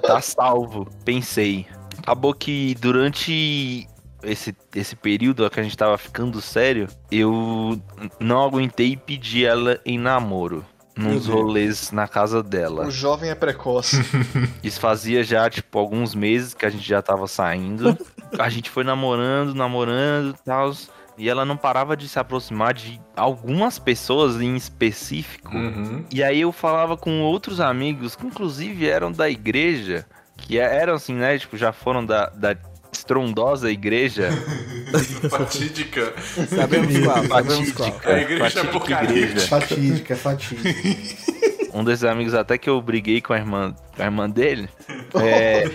[0.01, 0.87] tá salvo.
[1.05, 1.65] Pensei.
[1.97, 3.87] Acabou que durante
[4.23, 7.81] esse, esse período que a gente tava ficando sério, eu
[8.19, 10.65] não aguentei e pedi ela em namoro.
[10.95, 12.85] Nos rolês na casa dela.
[12.85, 13.97] O jovem é precoce.
[14.63, 17.97] Isso fazia já, tipo, alguns meses que a gente já tava saindo.
[18.37, 20.71] A gente foi namorando, namorando e tal.
[21.17, 25.55] E ela não parava de se aproximar de algumas pessoas em específico.
[25.55, 26.05] Uhum.
[26.11, 30.05] E aí eu falava com outros amigos, que inclusive eram da igreja,
[30.37, 31.37] que eram assim, né?
[31.37, 32.55] Tipo, já foram da, da
[33.03, 34.29] estrondosa igreja.
[35.29, 36.13] Fatídica.
[36.47, 37.91] Sabemos qual, sabemos qual.
[37.91, 39.19] Fatídica, A igreja fatídica apocalíptica.
[39.19, 39.47] igreja.
[39.47, 41.33] Fatídica, fatídica.
[41.73, 44.69] Um desses amigos até que eu briguei com a irmã, com a irmã dele.
[45.15, 45.65] É,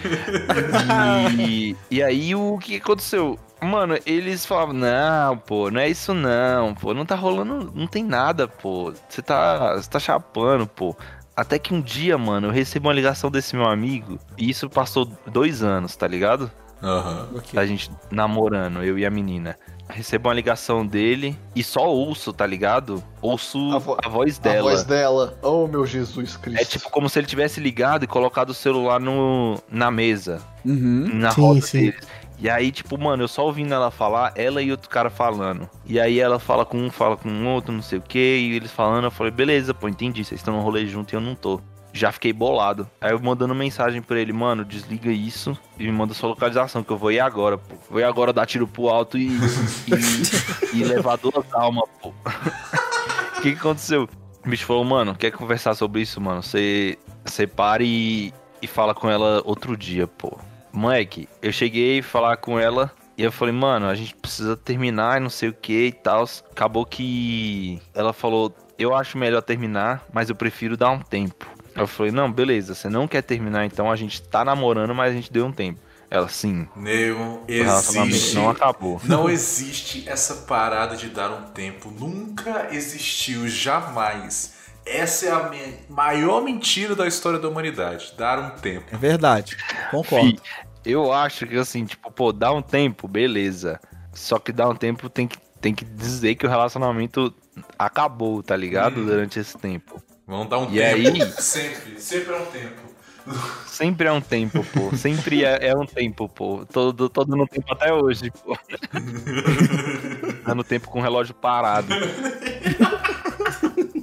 [1.39, 3.39] e, e aí o que aconteceu?
[3.61, 8.05] Mano, eles falavam, não, pô, não é isso não, pô, não tá rolando, não tem
[8.05, 8.95] nada, pô.
[9.09, 10.97] Você tá, você tá chapando, pô.
[11.35, 15.05] Até que um dia, mano, eu recebo uma ligação desse meu amigo, e isso passou
[15.27, 16.51] dois anos, tá ligado?
[16.83, 17.29] Aham.
[17.57, 19.57] A gente namorando, eu e a menina.
[19.91, 23.03] Recebo uma ligação dele e só ouço, tá ligado?
[23.23, 24.71] Ouço A vo- a voz A dela.
[24.71, 25.39] voz dela.
[25.43, 26.61] Oh, meu Jesus Cristo.
[26.61, 31.09] É tipo como se ele tivesse ligado e colocado o celular no, na mesa, Uhum.
[31.15, 31.79] na Sim, roda sim.
[31.87, 32.07] deles.
[32.41, 35.69] E aí, tipo, mano, eu só ouvindo ela falar, ela e outro cara falando.
[35.87, 38.55] E aí ela fala com um, fala com o outro, não sei o que, e
[38.55, 41.35] eles falando, eu falei, beleza, pô, entendi, vocês estão no rolê junto e eu não
[41.35, 41.61] tô.
[41.93, 42.89] Já fiquei bolado.
[43.01, 46.90] Aí eu mandando mensagem pra ele, mano, desliga isso e me manda sua localização, que
[46.90, 47.74] eu vou ir agora, pô.
[47.90, 52.09] Vou ir agora dar tiro pro alto e, e, e levar duas almas, pô.
[52.09, 54.09] O que, que aconteceu?
[54.44, 56.43] O bicho falou, mano, quer conversar sobre isso, mano?
[56.43, 56.97] Você
[57.56, 58.32] para e,
[58.62, 60.39] e fala com ela outro dia, pô.
[60.73, 65.19] Moleque, eu cheguei a falar com ela e eu falei, mano, a gente precisa terminar
[65.19, 66.24] e não sei o que e tal.
[66.52, 71.47] Acabou que ela falou, eu acho melhor terminar, mas eu prefiro dar um tempo.
[71.79, 75.15] Eu falei, não, beleza, você não quer terminar, então a gente tá namorando, mas a
[75.17, 75.81] gente deu um tempo.
[76.11, 78.35] Ela, sim, Nego, o relacionamento existe.
[78.35, 79.01] não acabou.
[79.05, 81.91] Não existe essa parada de dar um tempo.
[81.91, 84.55] Nunca existiu, jamais.
[84.87, 85.51] essa é a
[85.91, 88.15] maior mentira da história da humanidade.
[88.17, 88.87] Dar um tempo.
[88.91, 89.55] É verdade.
[89.91, 90.31] Concordo.
[90.31, 90.41] Fi,
[90.83, 93.79] eu acho que assim, tipo, pô, dá um tempo, beleza.
[94.15, 97.35] Só que dá um tempo tem que, tem que dizer que o relacionamento
[97.79, 99.01] acabou, tá ligado?
[99.01, 99.05] Hum.
[99.05, 100.03] Durante esse tempo.
[100.29, 101.09] Vamos dar um E tempo.
[101.09, 101.33] aí?
[101.41, 102.89] Sempre, sempre é um tempo.
[103.67, 104.97] Sempre é um tempo, pô.
[104.97, 106.65] Sempre é, é um tempo, pô.
[106.73, 108.57] Tô, tô dando tempo até hoje, pô.
[110.47, 111.89] dando tempo com o relógio parado.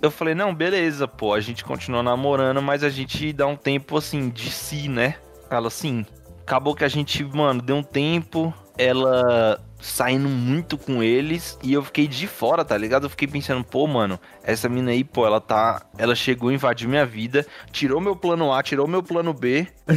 [0.01, 1.33] Eu falei, não, beleza, pô.
[1.33, 5.15] A gente continua namorando, mas a gente dá um tempo, assim, de si, né?
[5.49, 6.05] Ela, assim,
[6.41, 8.53] acabou que a gente, mano, deu um tempo.
[8.77, 13.03] Ela saindo muito com eles e eu fiquei de fora, tá ligado?
[13.03, 15.85] Eu fiquei pensando, pô, mano, essa mina aí, pô, ela tá.
[15.97, 19.67] Ela chegou, invadiu minha vida, tirou meu plano A, tirou meu plano B.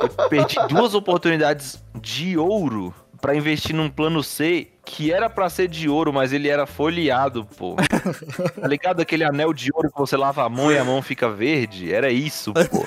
[0.00, 2.92] eu perdi duas oportunidades de ouro
[3.22, 7.46] pra investir num plano C que era pra ser de ouro, mas ele era folheado,
[7.56, 7.76] pô.
[8.60, 9.00] tá ligado?
[9.00, 11.94] Aquele anel de ouro que você lava a mão e a mão fica verde?
[11.94, 12.84] Era isso, pô.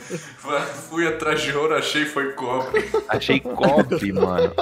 [0.88, 2.88] Fui atrás de ouro, achei foi cobre.
[3.06, 4.54] Achei cobre, mano.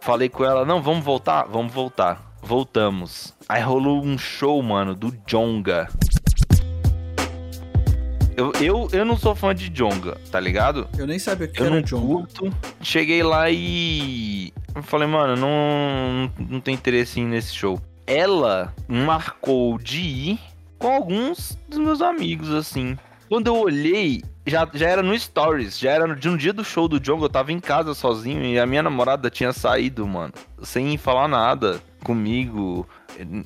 [0.00, 1.44] Falei com ela, não, vamos voltar?
[1.44, 2.36] Vamos voltar.
[2.42, 3.34] Voltamos.
[3.48, 5.88] Aí rolou um show, mano, do Jonga.
[8.38, 10.86] Eu, eu, eu não sou fã de Jonga, tá ligado?
[10.96, 12.00] Eu nem sabia que Eu era John.
[12.00, 12.54] curto.
[12.80, 14.52] Cheguei lá e.
[14.82, 17.80] Falei, mano, não, não tem interesse em ir nesse show.
[18.06, 20.38] Ela marcou de ir
[20.78, 22.96] com alguns dos meus amigos, assim.
[23.28, 26.86] Quando eu olhei, já, já era no Stories, já era de um dia do show
[26.86, 30.32] do Jonga, eu tava em casa sozinho e a minha namorada tinha saído, mano.
[30.62, 32.88] Sem falar nada comigo,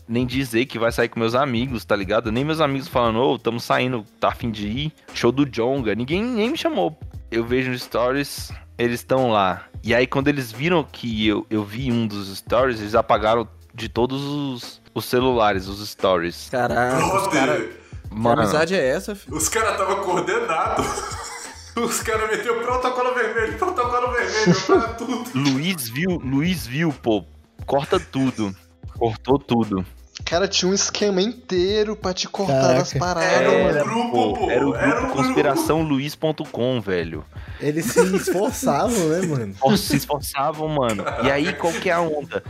[0.08, 2.30] nem dizer que vai sair com meus amigos, tá ligado?
[2.32, 4.92] Nem meus amigos falando, ô, tamo saindo, tá a fim de ir.
[5.14, 6.98] Show do Jonga, ninguém nem me chamou.
[7.30, 9.64] Eu vejo Stories, eles estão lá.
[9.82, 13.88] E aí, quando eles viram que eu, eu vi um dos Stories, eles apagaram de
[13.88, 16.48] todos os, os celulares, os Stories.
[16.50, 16.98] Caraca,
[17.30, 17.30] caras.
[17.30, 17.68] Brother,
[18.08, 19.36] Que Mano, amizade é essa, filho?
[19.36, 20.86] os caras estavam coordenados.
[21.74, 25.30] Os caras meteu protocolo vermelho, protocolo vermelho, para tudo.
[25.34, 27.24] Luiz viu, Luiz viu, pô,
[27.64, 28.54] corta tudo.
[29.02, 29.84] Cortou tudo.
[30.24, 32.82] Cara, tinha um esquema inteiro pra te cortar Caraca.
[32.82, 33.84] as paradas, Era mano.
[33.84, 34.50] grupo, Pô, pô.
[34.50, 35.12] era o grupo grupo.
[35.14, 37.24] conspiraçãoluiz.com, velho.
[37.60, 39.76] Eles se esforçavam, né, mano?
[39.76, 41.02] Se esforçavam, mano.
[41.24, 42.44] E aí, qual que é a onda?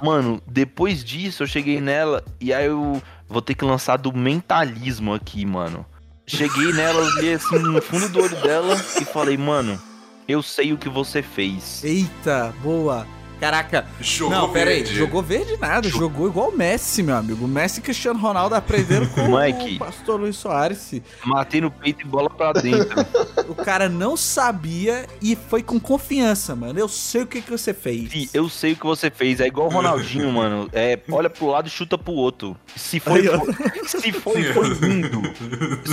[0.00, 5.12] Mano, depois disso eu cheguei nela e aí eu vou ter que lançar do mentalismo
[5.12, 5.84] aqui, mano.
[6.26, 9.80] Cheguei nela, olhei assim no fundo do olho dela e falei, mano,
[10.28, 11.82] eu sei o que você fez.
[11.82, 13.04] Eita, boa.
[13.40, 13.86] Caraca.
[14.00, 14.76] Jogou não, pera aí.
[14.82, 14.94] verde.
[14.96, 15.88] Jogou verde nada.
[15.88, 17.44] Jogou igual o Messi, meu amigo.
[17.44, 19.76] O Messi e Cristiano Ronaldo aprenderam com Mike.
[19.76, 20.92] o pastor Luiz Soares.
[21.24, 22.96] Matei no peito e bola pra dentro.
[23.48, 26.78] O cara não sabia e foi com confiança, mano.
[26.78, 28.10] Eu sei o que, que você fez.
[28.10, 29.40] Fi, eu sei o que você fez.
[29.40, 30.68] É igual o Ronaldinho, mano.
[30.72, 32.54] É, olha pro lado e chuta pro outro.
[32.76, 33.54] Se foi, Aí, foi-
[33.88, 35.22] se foi, foi lindo.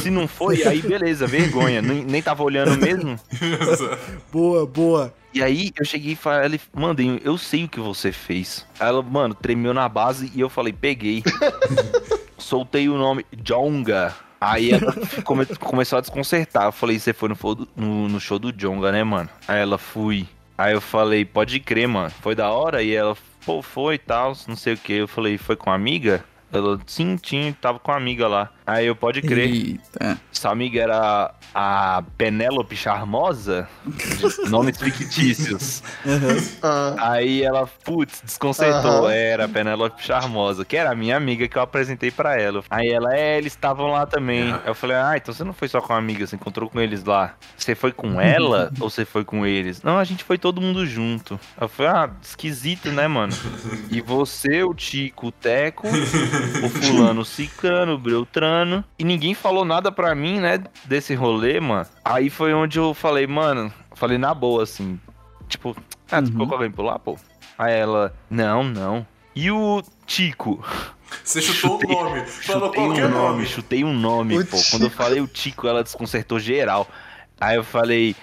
[0.01, 1.81] Se não foi, aí beleza, vergonha.
[1.81, 3.17] Nem, nem tava olhando mesmo.
[4.31, 5.13] Boa, boa.
[5.35, 8.65] E aí eu cheguei e falei, mandei, eu sei o que você fez.
[8.79, 11.21] Aí ela, mano, tremeu na base e eu falei, peguei.
[12.37, 14.15] Soltei o nome Jonga.
[14.39, 14.93] Aí ela
[15.23, 16.65] come- começou a desconcertar.
[16.65, 17.37] Eu falei, você foi no,
[17.75, 19.29] no- no show do Jonga, né, mano?
[19.47, 20.27] Aí ela, fui.
[20.57, 22.11] Aí eu falei, pode crer, mano.
[22.21, 22.81] Foi da hora?
[22.81, 24.93] E ela, pô, foi e tal, não sei o que.
[24.93, 26.23] Eu falei, foi com a amiga?
[26.51, 28.51] Ela, sim, tinha, tava com a amiga lá.
[28.65, 29.47] Aí eu, pode crer.
[29.47, 30.19] Eita.
[30.33, 33.69] Essa amiga era a Penélope Charmosa,
[34.49, 35.83] nomes fictícios.
[36.61, 39.05] Ah, Aí ela, putz, desconcertou.
[39.05, 39.11] Aham.
[39.11, 42.63] Era a Penélope Charmosa, que era a minha amiga que eu apresentei pra ela.
[42.69, 44.51] Aí ela, é, eles estavam lá também.
[44.51, 46.81] Aí eu falei, ah, então você não foi só com a amiga, você encontrou com
[46.81, 47.35] eles lá.
[47.55, 49.83] Você foi com ela ou você foi com eles?
[49.83, 51.39] Não, a gente foi todo mundo junto.
[51.59, 53.33] Eu falei, ah, esquisito, né, mano?
[53.91, 58.54] E você, o Tico, o Teco, o fulano, o Cicano, o Beltrano.
[58.97, 61.85] E ninguém falou nada pra mim, né, desse rolê, mano.
[62.03, 64.99] Aí foi onde eu falei, mano, falei na boa, assim.
[65.49, 65.75] Tipo,
[66.11, 66.31] ah, tu Uhum.
[66.31, 67.17] ficou com alguém por lá, pô?
[67.57, 69.05] Aí ela, não, não.
[69.35, 70.63] E o Tico?
[71.23, 72.21] Você chutou Chutei- o nome.
[72.25, 73.45] Falou Chutei qualquer um nome, nome.
[73.45, 74.57] chutei um nome, O pô.
[74.71, 76.87] Quando eu falei o Tico, ela desconcertou geral.
[77.39, 78.15] Aí eu falei,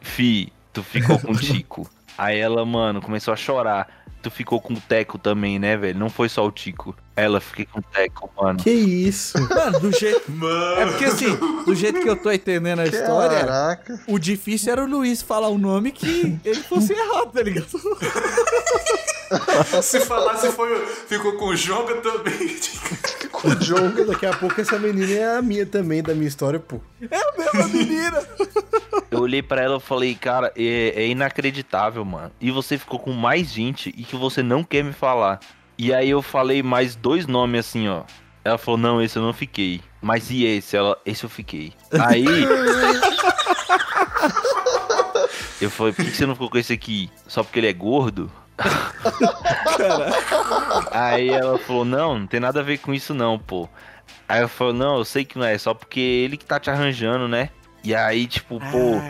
[0.00, 1.88] Fi, tu ficou com o Tico.
[2.16, 3.88] Aí ela, mano, começou a chorar.
[4.22, 5.98] Tu ficou com o Teco também, né, velho?
[5.98, 6.94] Não foi só o Tico.
[7.18, 8.60] Ela, fiquei com o Teco, mano.
[8.60, 9.36] Que isso?
[9.50, 10.30] Mano, do jeito.
[10.30, 10.80] Mano.
[10.80, 11.34] É porque assim,
[11.64, 14.00] do jeito que eu tô entendendo a história, caraca.
[14.06, 17.66] o difícil era o Luiz falar o nome que ele fosse errado, tá ligado?
[19.82, 22.56] Se falasse foi, ficou com o Jonga também.
[23.32, 24.04] Com o Jonga.
[24.04, 26.80] Daqui a pouco essa menina é a minha também, da minha história, pô.
[27.10, 28.22] É a mesma menina.
[29.10, 32.32] Eu olhei pra ela e falei, cara, é, é inacreditável, mano.
[32.40, 35.40] E você ficou com mais gente e que você não quer me falar.
[35.78, 38.02] E aí eu falei mais dois nomes assim, ó.
[38.44, 39.80] Ela falou, não, esse eu não fiquei.
[40.02, 40.76] Mas e esse?
[40.76, 41.72] Ela, esse eu fiquei.
[41.92, 42.24] Aí.
[45.60, 47.08] eu falei, por que você não ficou com esse aqui?
[47.28, 48.28] Só porque ele é gordo?
[50.90, 53.68] Aí ela falou, não, não tem nada a ver com isso não, pô.
[54.28, 56.70] Aí eu falei, não, eu sei que não é, só porque ele que tá te
[56.70, 57.50] arranjando, né?
[57.84, 59.00] E aí, tipo, pô,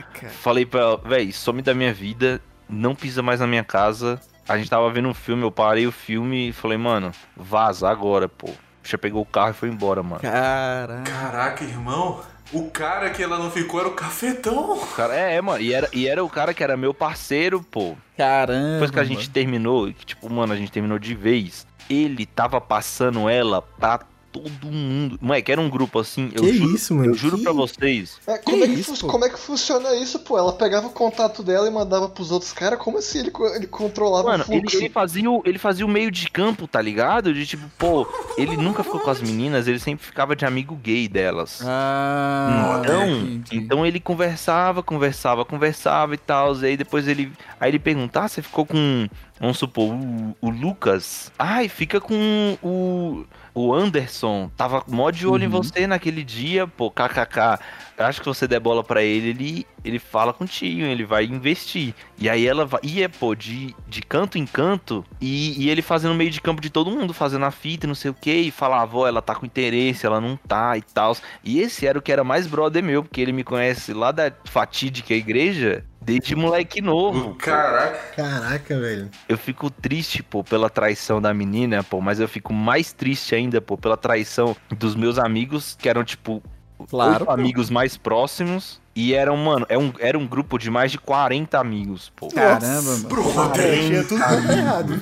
[0.43, 4.20] falei pra ela, véi, some da minha vida, não pisa mais na minha casa.
[4.49, 8.29] A gente tava vendo um filme, eu parei o filme e falei, mano, vaza agora,
[8.29, 8.49] pô.
[8.83, 10.23] Já pegou o carro e foi embora, mano.
[10.23, 11.03] Caraca.
[11.03, 12.23] Caraca, irmão.
[12.51, 14.73] O cara que ela não ficou era o cafetão.
[14.73, 17.62] O cara, é, é, mano, e era, e era o cara que era meu parceiro,
[17.62, 17.95] pô.
[18.16, 18.73] Caramba.
[18.73, 22.59] Depois que a gente terminou, que, tipo, mano, a gente terminou de vez, ele tava
[22.59, 24.01] passando ela pra
[24.32, 25.18] todo mundo.
[25.20, 27.10] Moleque, era um grupo assim, eu Que juro, isso, mano?
[27.10, 28.18] eu juro Que- pra vocês.
[28.26, 30.38] É, como, é que isso, como é que funciona isso, pô?
[30.38, 32.78] Ela pegava o contato dela e mandava pros outros caras?
[32.78, 34.76] Como assim ele, ele controlava Mano, o ele, fluxo?
[34.78, 37.32] ele fazia o, ele fazia o meio de campo, tá ligado?
[37.32, 38.06] De tipo, pô,
[38.36, 41.60] ele nunca ficou com as meninas, ele sempre ficava de amigo gay delas.
[41.64, 43.56] Ah, Então, entendi.
[43.56, 46.55] então ele conversava, conversava, conversava e tal.
[46.60, 47.32] E aí depois ele.
[47.60, 49.09] Aí ele pergunta: ah, você ficou com.
[49.40, 51.30] Vamos supor, o, o Lucas.
[51.38, 53.24] Ai, fica com o.
[53.59, 54.48] O Anderson.
[54.56, 57.59] Tava mó de olho em você naquele dia, pô, kkk.
[57.98, 61.93] Eu acho que você der bola pra ele, ele, ele fala contigo, ele vai investir.
[62.16, 66.14] E aí ela vai, ia, pô, de, de canto em canto, e, e ele fazendo
[66.14, 68.51] meio de campo de todo mundo, fazendo a fita e não sei o que, e
[68.52, 71.16] falava, ó, ela tá com interesse, ela não tá e tal.
[71.43, 74.32] E esse era o que era mais brother meu, porque ele me conhece lá da
[74.44, 77.30] fatídica igreja desde moleque novo.
[77.30, 77.35] pô.
[77.35, 77.98] Caraca.
[78.16, 79.10] Caraca, velho.
[79.28, 83.60] Eu fico triste, pô, pela traição da menina, pô, mas eu fico mais triste ainda,
[83.60, 86.43] pô, pela traição dos meus amigos, que eram, tipo,
[86.89, 88.80] Claro, amigos mais próximos.
[88.94, 92.28] E eram, mano, é um, era um grupo de mais de 40 amigos, pô.
[92.28, 93.09] Caramba, mano.
[93.09, 93.86] Brother.
[93.86, 95.01] Tinha tudo errado.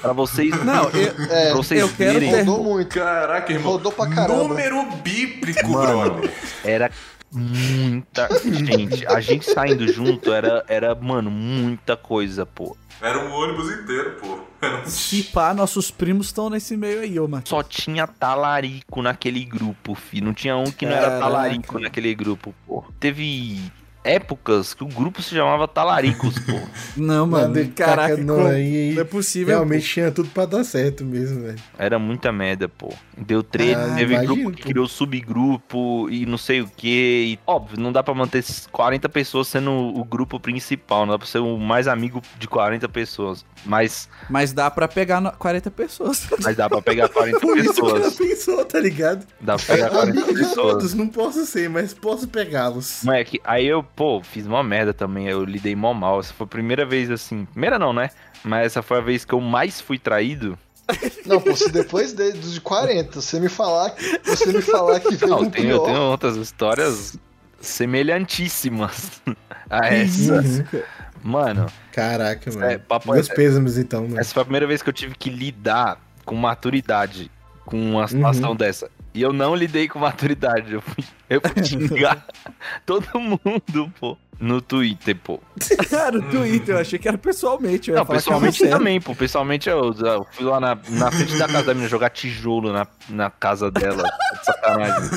[0.00, 0.50] Pra vocês.
[0.64, 2.94] Não, eu, É, pra vocês eu quero verem, rodou muito.
[2.94, 3.72] Caraca, irmão.
[3.72, 4.44] Rodou pra caramba.
[4.44, 6.10] Número bíblico, Mano.
[6.14, 6.30] brother.
[6.64, 6.90] era
[7.32, 9.06] muita gente.
[9.06, 12.76] A gente saindo junto era, era, mano, muita coisa, pô.
[13.00, 14.38] Era um ônibus inteiro, pô.
[14.62, 17.50] Um- se pá, nossos primos estão nesse meio aí, ô, Marcos.
[17.50, 20.20] Só tinha talarico naquele grupo, fi.
[20.20, 22.84] Não tinha um que não era talarico naquele grupo, pô.
[23.00, 23.60] Teve
[24.04, 26.52] épocas que o grupo se chamava Talaricos, pô.
[26.96, 27.54] Não, mano.
[27.54, 29.54] Mano, caraca, não, como- aí não é possível.
[29.54, 31.58] Realmente tinha tudo pra dar certo mesmo, velho.
[31.78, 32.92] Era muita merda, pô.
[33.16, 34.68] Deu treta, Ah, teve imagino, grupo que pô.
[34.68, 37.38] criou subgrupo e não sei o que.
[37.46, 41.38] Óbvio, não dá pra manter 40 pessoas sendo o grupo principal, não dá pra ser
[41.38, 43.44] o mais amigo de 40 pessoas.
[43.64, 46.26] Mas, Mas dá pra pegar no- 40 pessoas.
[46.42, 48.14] mas dá pra pegar 40 Por isso que ela pessoas.
[48.14, 49.26] pensou, tá ligado?
[49.40, 50.72] Dá pra pegar 40 Amigo de pessoas.
[50.72, 53.00] todos, não posso ser, mas posso pegá-los.
[53.04, 56.20] Moleque, aí eu, pô, fiz uma merda também, eu lidei mó mal.
[56.20, 57.44] Essa foi a primeira vez assim.
[57.46, 58.10] Primeira não, né?
[58.44, 60.58] Mas essa foi a vez que eu mais fui traído.
[61.24, 64.98] Não, pô, se depois de, dos de 40 você me falar que, você me falar
[64.98, 67.16] que veio Não, um eu tenho, eu pior, tenho outras histórias
[67.60, 69.22] semelhantíssimas
[69.70, 70.34] a essa.
[70.34, 70.82] Uhum.
[71.22, 72.64] Mano, Caraca, mano.
[72.64, 74.18] é, papo Meus é- pêsames, então, mano.
[74.18, 77.30] essa foi a primeira vez que eu tive que lidar com maturidade
[77.64, 78.90] com uma situação dessa.
[79.14, 80.72] E eu não lidei com maturidade.
[80.72, 82.24] Eu fui, eu fui xingar
[82.86, 84.16] todo mundo, pô.
[84.40, 85.38] No Twitter, pô.
[85.88, 87.90] Cara, no Twitter, eu achei que era pessoalmente.
[87.90, 89.14] Eu Não, pessoalmente também, pô.
[89.14, 92.84] Pessoalmente eu, eu fui lá na, na frente da casa da menina jogar tijolo na,
[93.08, 94.02] na casa dela.
[94.02, 95.10] de Sacanagem.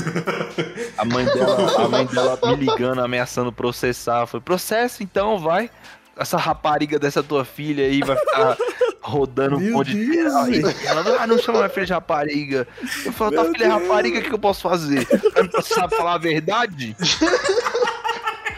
[0.95, 4.27] A mãe dela, a mãe dela me ligando, ameaçando processar.
[4.27, 5.71] Foi, processo então, vai.
[6.17, 8.57] Essa rapariga dessa tua filha aí vai ficar
[9.01, 12.67] rodando um Meu monte de ela, ah, não chama minha filha de rapariga.
[13.05, 15.07] Eu falo, tua filha é rapariga, o que eu posso fazer?
[15.41, 16.95] Me precisar falar a verdade?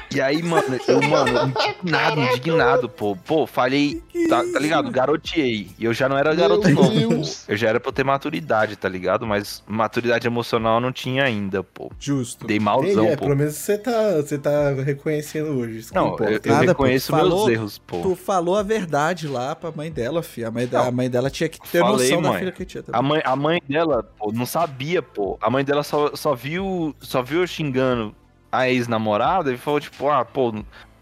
[0.10, 3.16] E aí, mano, eu, mano, indignado, indignado, pô.
[3.16, 4.90] Pô, falei, tá, tá ligado?
[4.90, 5.70] Garoteei.
[5.78, 7.10] E eu já não era garoto Meu novo.
[7.10, 7.44] Deus.
[7.48, 9.28] Eu já era pra eu ter maturidade, tá ligado?
[9.28, 11.92] Mas maturidade emocional eu não tinha ainda, pô.
[12.00, 12.48] Justo.
[12.48, 13.26] Dei malzão, é, pô.
[13.26, 15.88] pelo menos você tá, você tá reconhecendo hoje.
[15.94, 16.48] Não, eu, importa.
[16.48, 16.84] eu Nada, pô.
[16.84, 18.02] reconheço Falou- meus erros, pô.
[18.02, 20.48] Tu falou a verdade lá pra mãe dela, filha.
[20.48, 22.40] A mãe, da, a mãe dela tinha que ter Falei, noção da mãe.
[22.40, 23.04] filha que tinha A também.
[23.10, 25.38] mãe, a mãe dela, pô, não sabia, pô.
[25.42, 28.16] A mãe dela só, só viu só viu eu xingando
[28.58, 30.54] a ex-namorada e falou, tipo, ah, pô,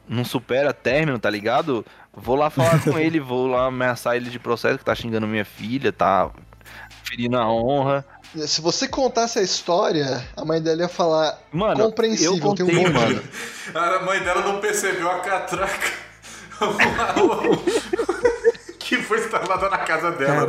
[0.07, 1.86] não supera término, tá ligado?
[2.14, 5.45] Vou lá falar com ele, vou lá ameaçar ele de processo que tá xingando minha
[5.45, 6.30] filha, tá
[7.03, 8.06] ferindo a honra.
[8.48, 12.76] Se você contasse a história, a mãe dela ia falar Mano, compreensível, eu contei, tem
[12.77, 12.94] um monte.
[12.94, 13.23] mano.
[13.73, 15.91] A mãe dela não percebeu a catraca
[18.80, 20.48] que foi instalada na casa dela.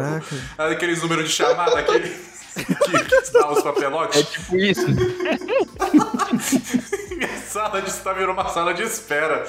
[0.57, 0.73] Caraca.
[0.74, 4.28] Aqueles números de chamada, aquele que, que dá os É papelotes.
[4.31, 4.87] tipo isso.
[6.32, 9.44] Minha sala de estar virou uma sala de espera.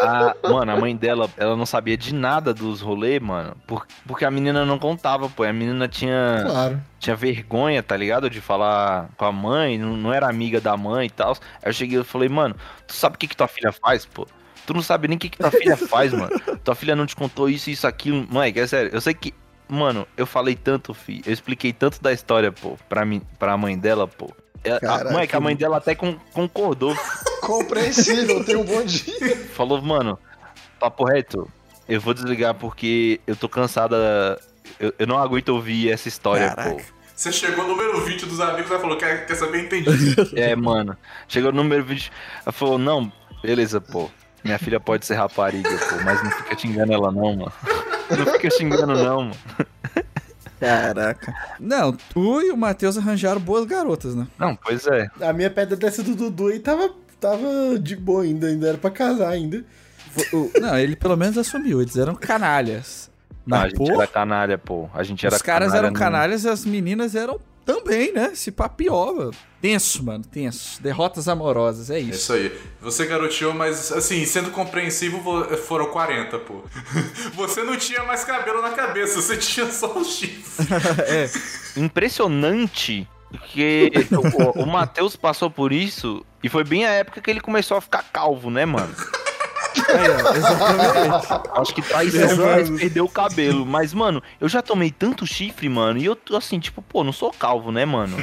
[0.00, 3.56] a, mano, a mãe dela, ela não sabia de nada dos rolês, mano.
[3.66, 5.42] por- porque a menina não contava, pô.
[5.44, 6.82] A menina tinha, Claro.
[6.98, 8.28] tinha vergonha, tá ligado?
[8.30, 11.32] De falar com a mãe, não, não era amiga da mãe e tal.
[11.62, 12.54] Aí eu cheguei e falei, mano,
[12.86, 14.26] tu sabe o que, que tua filha faz, pô?
[14.66, 16.30] Tu não sabe nem o que, que tua filha faz, mano.
[16.64, 18.26] Tua filha não te contou isso, isso, aquilo.
[18.30, 19.34] Mãe, é sério, eu sei que.
[19.68, 21.22] Mano, eu falei tanto, fi.
[21.26, 24.30] Eu expliquei tanto da história, pô, pra, mim, pra mãe dela, pô.
[24.64, 26.96] Ela- a, mãe, que a mãe dela até con- concordou.
[27.42, 29.36] Compreensível, tenha um bom dia.
[29.54, 30.18] Falou, mano,
[30.80, 31.50] papo reto,
[31.88, 34.40] eu vou desligar porque eu tô cansada.
[34.80, 36.70] Eu, eu não aguento ouvir essa história, Caraca.
[36.70, 36.80] pô.
[37.14, 39.64] Você chegou no número 20 dos amigos e falou, quer, quer saber?
[39.64, 40.16] Entendi.
[40.34, 40.96] É, mano.
[41.28, 42.10] Chegou no número 20.
[42.44, 43.12] Ela falou, não,
[43.42, 44.10] beleza, pô.
[44.42, 47.52] Minha filha pode ser rapariga, pô, mas não fica xingando ela não, mano.
[48.10, 49.36] Não fica xingando não, mano.
[50.64, 51.34] Caraca.
[51.60, 54.26] Não, tu e o Matheus arranjaram boas garotas, né?
[54.38, 55.08] Não, pois é.
[55.20, 58.90] A minha pedra dessa do Dudu aí tava, tava de boa ainda, ainda era pra
[58.90, 59.64] casar ainda.
[60.60, 63.10] Não, ele pelo menos assumiu, eles eram canalhas.
[63.46, 64.88] Não, a Mas, gente pô, era canalha, pô.
[64.94, 68.32] A gente era os caras canalha eram no- canalhas e as meninas eram também, né?
[68.34, 69.32] Se papiou, mano.
[69.60, 70.82] Tenso, mano, tenso.
[70.82, 72.10] Derrotas amorosas, é É isso.
[72.12, 72.58] isso aí.
[72.82, 76.62] Você garoteou, mas assim, sendo compreensivo, vo- foram 40, pô.
[77.34, 80.68] Você não tinha mais cabelo na cabeça, você tinha só os chifres.
[81.08, 81.80] é.
[81.80, 83.08] Impressionante.
[83.30, 83.90] Porque
[84.56, 87.80] o, o Matheus passou por isso e foi bem a época que ele começou a
[87.80, 88.94] ficar calvo, né, mano?
[89.88, 91.60] Aí, ó, exatamente.
[91.60, 93.66] Acho que traição faz perder o cabelo.
[93.66, 95.98] Mas, mano, eu já tomei tanto chifre, mano.
[95.98, 98.16] E eu tô assim, tipo, pô, não sou calvo, né, mano?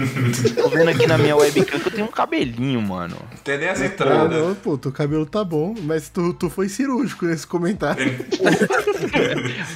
[0.55, 3.17] tô vendo aqui na minha webcam que eu tenho um cabelinho, mano.
[3.43, 4.31] Tem nem as entradas.
[4.31, 8.01] não, pô, teu cabelo tá bom, mas tu, tu foi cirúrgico nesse comentário.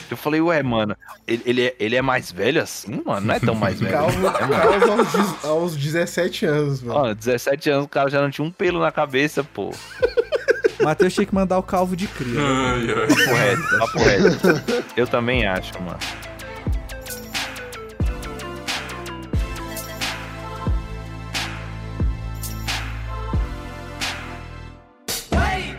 [0.09, 0.95] Eu falei, ué, mano,
[1.27, 3.25] ele, ele, é, ele é mais velho assim, mano?
[3.25, 3.91] Não é tão mais velho.
[3.91, 4.37] Calvo, mano?
[4.37, 6.99] calvo aos, aos 17 anos, mano.
[6.99, 9.71] Ó, 17 anos o cara já não tinha um pelo na cabeça, pô.
[10.81, 12.39] Matheus tinha que mandar o calvo de cria.
[12.39, 13.07] Ai, ai.
[13.07, 14.83] Papo reto, papo reto.
[14.97, 15.97] Eu também acho, mano.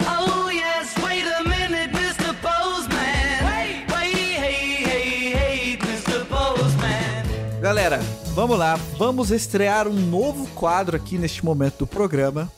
[0.09, 2.35] Oh yes, wait a minute, Mr.
[2.41, 2.97] Postman.
[3.45, 6.25] Wait, wait, hey, hey, hey, Mr.
[6.27, 7.61] Postman.
[7.61, 8.01] Galera,
[8.35, 8.79] vamos lá.
[8.97, 12.51] Vamos estrear um novo quadro aqui neste momento do programa.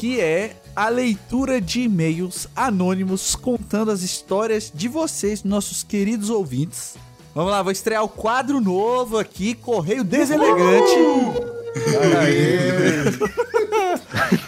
[0.00, 6.96] Que é a leitura de e-mails anônimos contando as histórias de vocês, nossos queridos ouvintes.
[7.34, 10.92] Vamos lá, vou estrear o quadro novo aqui, Correio Deselegante.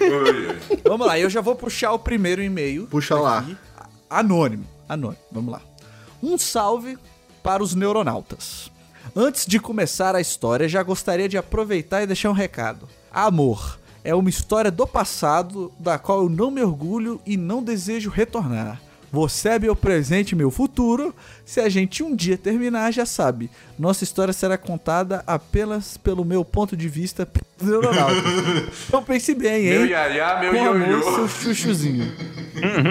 [0.01, 0.81] Oi.
[0.85, 2.87] Vamos lá, eu já vou puxar o primeiro e-mail.
[2.87, 3.39] Puxa lá.
[3.39, 3.57] aqui.
[4.09, 5.63] Anônimo, anônimo, vamos lá.
[6.23, 6.99] Um salve
[7.43, 8.71] para os neuronautas.
[9.15, 12.89] Antes de começar a história, já gostaria de aproveitar e deixar um recado.
[13.13, 18.11] Amor é uma história do passado da qual eu não me orgulho e não desejo
[18.11, 18.81] retornar.
[19.11, 21.15] Você é meu presente e meu futuro.
[21.45, 23.49] Se a gente um dia terminar, já sabe.
[23.79, 27.27] Nossa história será contada apenas pelo meu ponto de vista
[27.63, 28.15] neuronauta.
[28.89, 29.79] Então pense bem, hein?
[29.79, 31.03] Meu iaiá, meu ioiô.
[31.03, 32.13] seu chuchuzinho.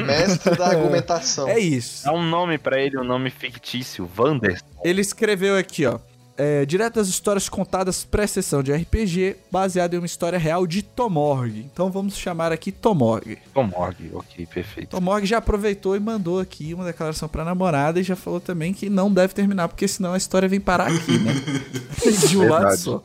[0.05, 1.47] Mestre da argumentação.
[1.49, 2.05] É isso.
[2.05, 4.09] Dá um nome pra ele, um nome fictício.
[4.17, 4.63] Wanderson.
[4.83, 5.99] Ele escreveu aqui, ó.
[6.35, 11.59] É, direto das histórias contadas pré-sessão de RPG, baseado em uma história real de Tomorg.
[11.71, 13.37] Então vamos chamar aqui Tomorg.
[13.53, 14.89] Tomorg, ok, perfeito.
[14.89, 18.89] Tomorg já aproveitou e mandou aqui uma declaração pra namorada e já falou também que
[18.89, 21.33] não deve terminar, porque senão a história vem parar aqui, né?
[22.27, 23.03] de um lado só.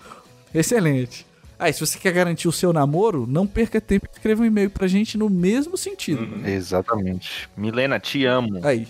[0.54, 1.26] Excelente.
[1.58, 4.70] Aí, se você quer garantir o seu namoro, não perca tempo e escreva um e-mail
[4.70, 6.46] pra gente no mesmo sentido.
[6.46, 7.50] Exatamente.
[7.56, 8.60] Milena, te amo.
[8.62, 8.86] Aí.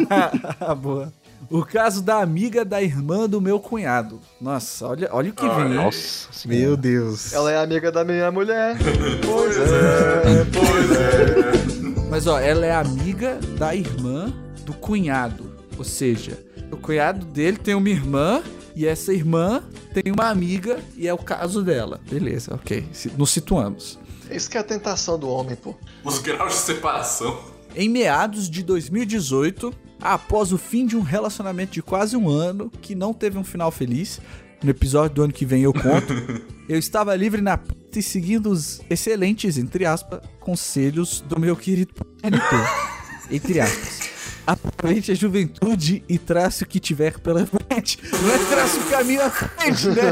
[0.80, 1.12] Boa.
[1.48, 4.20] O caso da amiga da irmã do meu cunhado.
[4.40, 5.68] Nossa, olha, olha o que vem.
[5.68, 5.74] hein?
[5.74, 6.60] Nossa senhora.
[6.60, 7.32] Meu Deus.
[7.32, 8.76] Ela é amiga da minha mulher.
[9.24, 12.00] Pois é, pois é.
[12.10, 14.32] Mas ó, ela é amiga da irmã
[14.64, 15.50] do cunhado.
[15.78, 16.38] Ou seja,
[16.70, 18.42] o cunhado dele tem uma irmã
[18.74, 19.62] e essa irmã
[19.94, 22.00] tem uma amiga e é o caso dela.
[22.10, 22.86] Beleza, ok.
[23.16, 23.98] Nos situamos.
[24.30, 25.74] Isso que é a tentação do homem, pô.
[26.04, 27.38] Os graus de separação.
[27.74, 32.94] Em meados de 2018, após o fim de um relacionamento de quase um ano, que
[32.94, 34.20] não teve um final feliz,
[34.62, 36.14] no episódio do ano que vem eu conto,
[36.68, 41.92] eu estava livre na pista e seguindo os excelentes, entre aspas, conselhos do meu querido
[42.22, 43.30] NT.
[43.30, 44.10] Entre aspas.
[44.46, 47.98] Aproveite a juventude e trace o que tiver pela frente.
[48.02, 50.02] Não é trace o caminho à frente, né?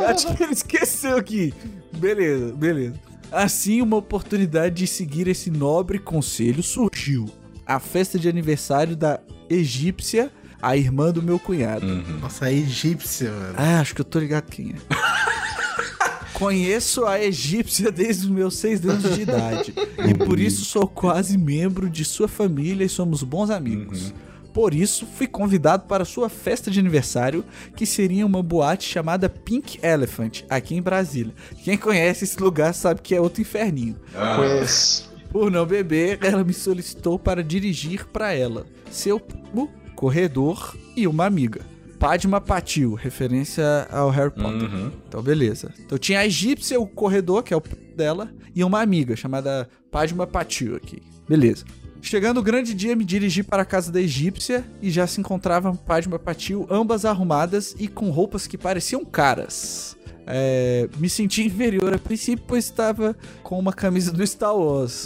[0.00, 1.52] É, acho que ele esqueceu aqui.
[1.92, 2.94] Beleza, beleza.
[3.30, 7.28] Assim, uma oportunidade de seguir esse nobre conselho surgiu.
[7.66, 9.18] A festa de aniversário da
[9.50, 10.30] egípcia,
[10.62, 11.86] a irmã do meu cunhado.
[12.20, 13.54] Nossa, é egípcia, mano.
[13.56, 14.96] Ah, acho que eu tô ligado quem é.
[16.32, 19.74] Conheço a egípcia desde os meus seis anos de idade.
[20.06, 24.12] e por isso sou quase membro de sua família e somos bons amigos.
[24.52, 27.44] Por isso, fui convidado para sua festa de aniversário,
[27.74, 31.34] que seria uma boate chamada Pink Elephant, aqui em Brasília.
[31.62, 33.96] Quem conhece esse lugar sabe que é outro inferninho.
[34.36, 35.14] Conheço.
[35.36, 41.26] Por não beber, ela me solicitou para dirigir para ela, seu primo, corredor e uma
[41.26, 41.60] amiga.
[41.98, 44.62] Padma Patil, referência ao Harry Potter.
[44.62, 44.92] Uhum.
[45.06, 45.74] Então, beleza.
[45.78, 47.62] Então tinha a egípcia, o corredor, que é o
[47.94, 51.02] dela, e uma amiga chamada Padma Patil aqui.
[51.28, 51.66] Beleza.
[52.00, 55.76] Chegando o grande dia, me dirigi para a casa da egípcia e já se encontravam
[55.76, 59.95] Padma Patil, ambas arrumadas e com roupas que pareciam caras.
[60.26, 65.04] É, me senti inferior a princípio, pois estava com uma camisa do Star Wars.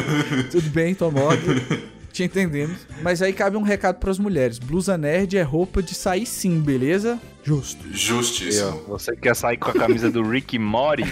[0.50, 1.36] Tudo bem, Tomog.
[2.12, 2.78] Te entendemos.
[3.02, 6.60] Mas aí cabe um recado para as mulheres: blusa nerd é roupa de sair sim,
[6.60, 7.18] beleza?
[7.42, 7.84] Justo.
[7.90, 8.82] Justíssimo.
[8.88, 11.04] Você quer sair com a camisa do Rick Mori?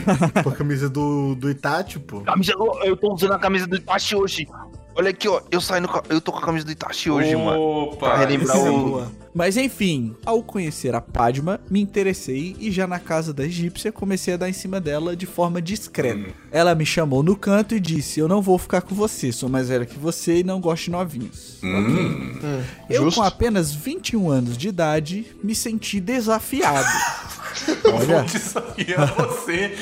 [0.43, 2.20] Com a camisa do, do Itachi, pô.
[2.20, 2.53] Camisa,
[2.85, 4.47] eu tô usando a camisa do Itachi hoje.
[4.95, 5.41] Olha aqui, ó.
[5.51, 7.59] Eu saindo, eu tô com a camisa do Itachi hoje, mano.
[7.61, 7.97] Opa!
[8.11, 9.12] Pra relembrar é o- boa.
[9.35, 14.35] Mas enfim, ao conhecer a Padma, me interessei e já na casa da egípcia comecei
[14.35, 16.31] a dar em cima dela de forma discreta.
[16.51, 19.69] Ela me chamou no canto e disse: Eu não vou ficar com você, sou mais
[19.69, 21.59] velha que você e não gosto de novinhos.
[21.62, 22.62] Hum.
[22.89, 23.20] Eu, Justo.
[23.20, 26.89] com apenas 21 anos de idade, me senti desafiado.
[27.85, 28.07] Eu Olha.
[28.07, 29.77] vou desafiar você.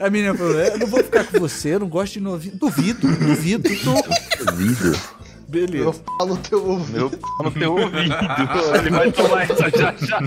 [0.00, 2.56] A menina falou: Eu não vou ficar com você, eu não gosto de novinho.
[2.56, 3.68] Duvido, duvido.
[3.84, 3.94] Tô...
[5.52, 5.84] Beleza.
[5.84, 6.98] Eu falo no teu ouvido.
[6.98, 8.14] Meu p no teu ouvido.
[8.80, 10.18] Ele vai tomar essa já já.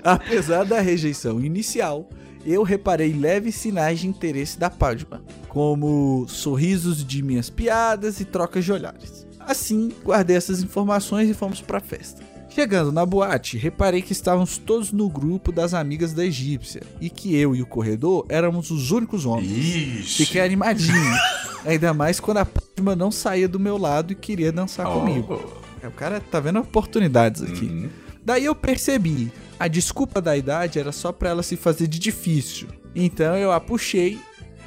[0.02, 2.08] Apesar da rejeição inicial,
[2.46, 8.64] eu reparei leves sinais de interesse da Padma, como sorrisos de minhas piadas e trocas
[8.64, 9.26] de olhares.
[9.38, 12.29] Assim, guardei essas informações e fomos pra festa.
[12.50, 17.34] Chegando na boate, reparei que estávamos todos no grupo das amigas da egípcia e que
[17.36, 19.50] eu e o corredor éramos os únicos homens.
[19.50, 20.24] Ixi.
[20.26, 21.14] Fiquei animadinho,
[21.64, 25.00] ainda mais quando a Padma não saía do meu lado e queria dançar Oh.
[25.00, 25.40] comigo.
[25.82, 27.66] É, O cara tá vendo oportunidades aqui.
[27.66, 27.88] Uhum.
[28.24, 32.68] Daí eu percebi, a desculpa da idade era só pra ela se fazer de difícil.
[32.94, 34.18] Então eu a puxei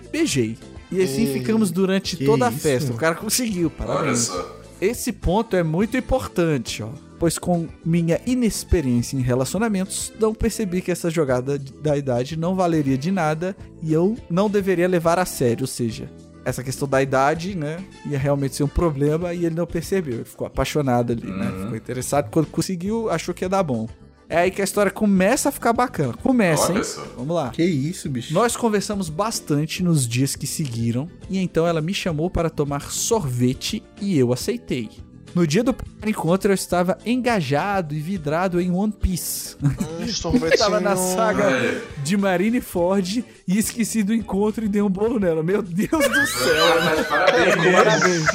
[0.04, 0.58] e beijei.
[0.92, 2.60] E assim Ei, ficamos durante toda a isso?
[2.60, 2.94] festa.
[2.94, 4.20] O cara conseguiu, Olha parabéns.
[4.20, 4.60] só.
[4.82, 6.90] Esse ponto é muito importante, ó.
[7.24, 12.98] Pois com minha inexperiência em relacionamentos, não percebi que essa jogada da idade não valeria
[12.98, 15.64] de nada e eu não deveria levar a sério.
[15.64, 16.12] Ou seja,
[16.44, 20.16] essa questão da idade, né, ia realmente ser um problema e ele não percebeu.
[20.16, 21.50] Ele ficou apaixonado ali, né?
[21.62, 22.30] Ficou interessado.
[22.30, 23.88] Quando conseguiu, achou que ia dar bom.
[24.28, 26.12] É aí que a história começa a ficar bacana.
[26.22, 26.84] Começa, Olha hein?
[26.84, 27.06] só.
[27.16, 27.52] Vamos lá.
[27.52, 28.34] Que isso, bicho.
[28.34, 33.82] Nós conversamos bastante nos dias que seguiram e então ela me chamou para tomar sorvete
[34.02, 34.90] e eu aceitei.
[35.36, 39.56] No dia do primeiro encontro eu estava engajado e vidrado em One Piece.
[39.64, 40.58] Hum, sorvetinho.
[40.60, 41.82] Tava na saga É.
[42.04, 45.42] de Marineford e esqueci do encontro e dei um bolo nela.
[45.42, 46.66] Meu Deus do céu.
[46.86, 47.56] Mas parabéns.
[47.74, 48.28] Parabéns.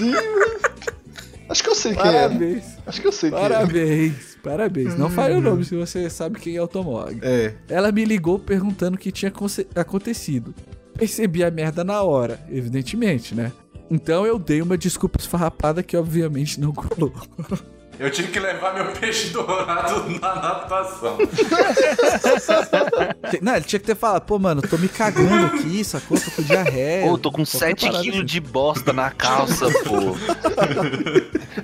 [1.48, 2.12] Acho que eu sei quem é.
[2.12, 2.64] Parabéns.
[2.86, 3.42] Acho que eu sei quem é.
[3.48, 4.14] Parabéns.
[4.42, 4.98] Parabéns.
[4.98, 7.18] Não fale o nome se você sabe quem é o Tomog.
[7.22, 7.54] É.
[7.68, 9.32] Ela me ligou perguntando o que tinha
[9.74, 10.54] acontecido.
[10.96, 13.52] Percebi a merda na hora, evidentemente, né?
[13.90, 17.12] Então eu dei uma desculpa esfarrapada que obviamente não colou.
[17.98, 21.18] Eu tive que levar meu peixe dourado na natação.
[23.42, 26.18] Não, ele tinha que ter falado, pô, mano, tô me cagando aqui, sacou?
[26.18, 27.08] Tô com diarreia.
[27.08, 28.26] Pô, tô com Qualquer 7 parada quilos assim.
[28.26, 30.16] de bosta na calça, pô.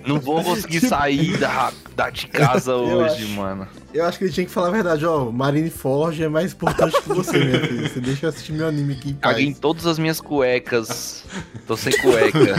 [0.06, 3.68] Não vou conseguir sair da, da de casa hoje, mano.
[3.92, 5.30] Eu acho que ele tinha que falar a verdade, ó.
[5.30, 7.88] Marineford é mais importante que você, minha filha.
[7.88, 9.34] Você deixa eu assistir meu anime aqui em paz.
[9.34, 11.24] Caguei em todas as minhas cuecas.
[11.64, 12.56] Tô sem cueca.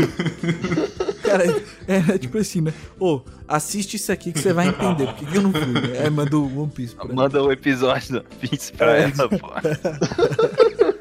[1.38, 2.74] Cara, é tipo assim, né?
[3.00, 5.06] Ô, assiste isso aqui que você vai entender.
[5.14, 5.66] Por que eu não fui?
[5.66, 6.00] né?
[6.04, 7.14] Aí manda o One Piece pra ela.
[7.14, 9.04] Manda o episódio do Piece pra É.
[9.04, 9.38] ela, pô.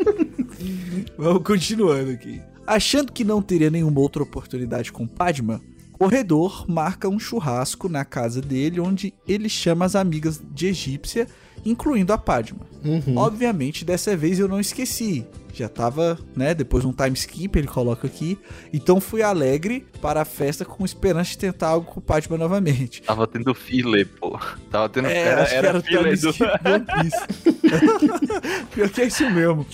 [1.16, 2.40] Vamos continuando aqui.
[2.66, 5.60] Achando que não teria nenhuma outra oportunidade com Padma,
[5.92, 11.28] Corredor marca um churrasco na casa dele, onde ele chama as amigas de egípcia,
[11.64, 12.66] incluindo a Padma.
[12.84, 13.16] Uhum.
[13.16, 15.26] Obviamente, dessa vez eu não esqueci.
[15.52, 16.52] Já tava, né?
[16.52, 18.36] Depois um time skip, ele coloca aqui.
[18.72, 23.02] Então fui alegre para a festa com esperança de tentar algo com Padma novamente.
[23.02, 24.38] Tava tendo filler, pô.
[24.68, 25.06] Tava tendo.
[25.06, 26.34] É, era acho que era era filler do.
[28.74, 29.64] Pior que é isso mesmo.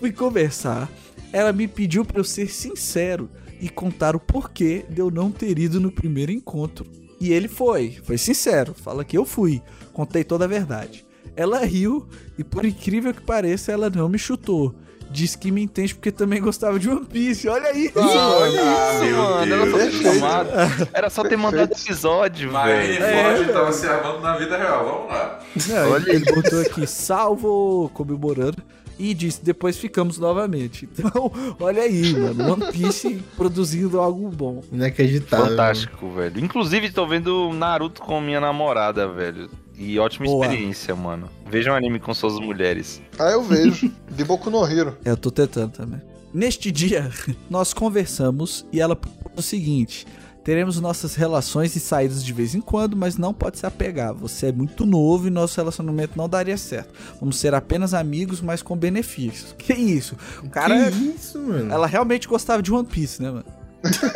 [0.00, 0.90] Fui conversar.
[1.32, 3.30] Ela me pediu pra eu ser sincero
[3.60, 6.84] e contar o porquê de eu não ter ido no primeiro encontro.
[7.20, 11.06] E ele foi, foi sincero, fala que eu fui, contei toda a verdade.
[11.36, 12.06] Ela riu
[12.38, 14.74] e por incrível que pareça, ela não me chutou.
[15.10, 17.46] Diz que me entende porque também gostava de One Piece.
[17.46, 17.92] Olha aí.
[17.94, 20.02] Ah, meu Mano, era só ter Deus.
[20.14, 20.48] chamado.
[20.94, 23.36] Era só ter mandado episódio, Mas aí, velho.
[23.44, 24.84] Ford tava se armando na vida real.
[24.84, 25.38] Vamos lá.
[25.68, 28.56] Não, ele, ele botou aqui, salvo, comemorando.
[28.98, 30.88] E disse, depois ficamos novamente.
[31.02, 32.52] Então, olha aí, mano.
[32.52, 34.62] One Piece produzindo algo bom.
[34.70, 35.46] Inacreditável.
[35.46, 36.38] Fantástico, velho.
[36.38, 39.50] Inclusive, tô vendo Naruto com minha namorada, velho.
[39.76, 40.46] E ótima Boa.
[40.46, 41.28] experiência, mano.
[41.50, 43.02] Veja um anime com suas mulheres.
[43.18, 43.90] Ah, eu vejo.
[44.10, 44.96] De Boku no Hero.
[45.04, 46.00] É, eu tô tentando também.
[46.32, 47.10] Neste dia,
[47.50, 50.06] nós conversamos e ela propôs o seguinte:
[50.44, 54.12] teremos nossas relações e saídas de vez em quando, mas não pode se apegar.
[54.14, 56.92] Você é muito novo e nosso relacionamento não daria certo.
[57.20, 59.54] Vamos ser apenas amigos, mas com benefícios.
[59.58, 60.16] Que isso?
[60.42, 60.90] O cara.
[60.90, 61.72] Que isso, mano?
[61.72, 63.44] Ela realmente gostava de One Piece, né, mano?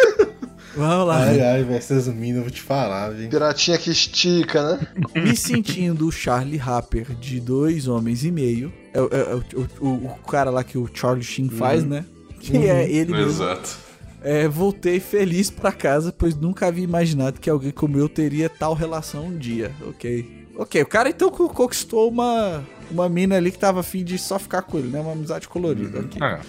[0.76, 1.22] Vamos lá.
[1.22, 3.30] Ai, ai, velho, essas minas, eu vou te falar, velho.
[3.30, 4.86] Piratinha que estica, né?
[5.14, 8.70] Me sentindo o Charlie Harper de dois homens e meio.
[8.92, 12.04] É, o- é o, o- o cara lá que o Charlie Sheen faz, né?
[12.40, 13.30] Que é ele mesmo.
[13.30, 13.85] Exato.
[14.28, 18.74] É, voltei feliz pra casa, pois nunca havia imaginado que alguém como eu teria tal
[18.74, 20.46] relação um dia, ok?
[20.56, 24.38] Ok, o cara então co- conquistou uma, uma mina ali que tava afim de só
[24.38, 24.98] ficar com ele, né?
[25.00, 26.18] Uma amizade colorida, ok?
[26.20, 26.40] Ah,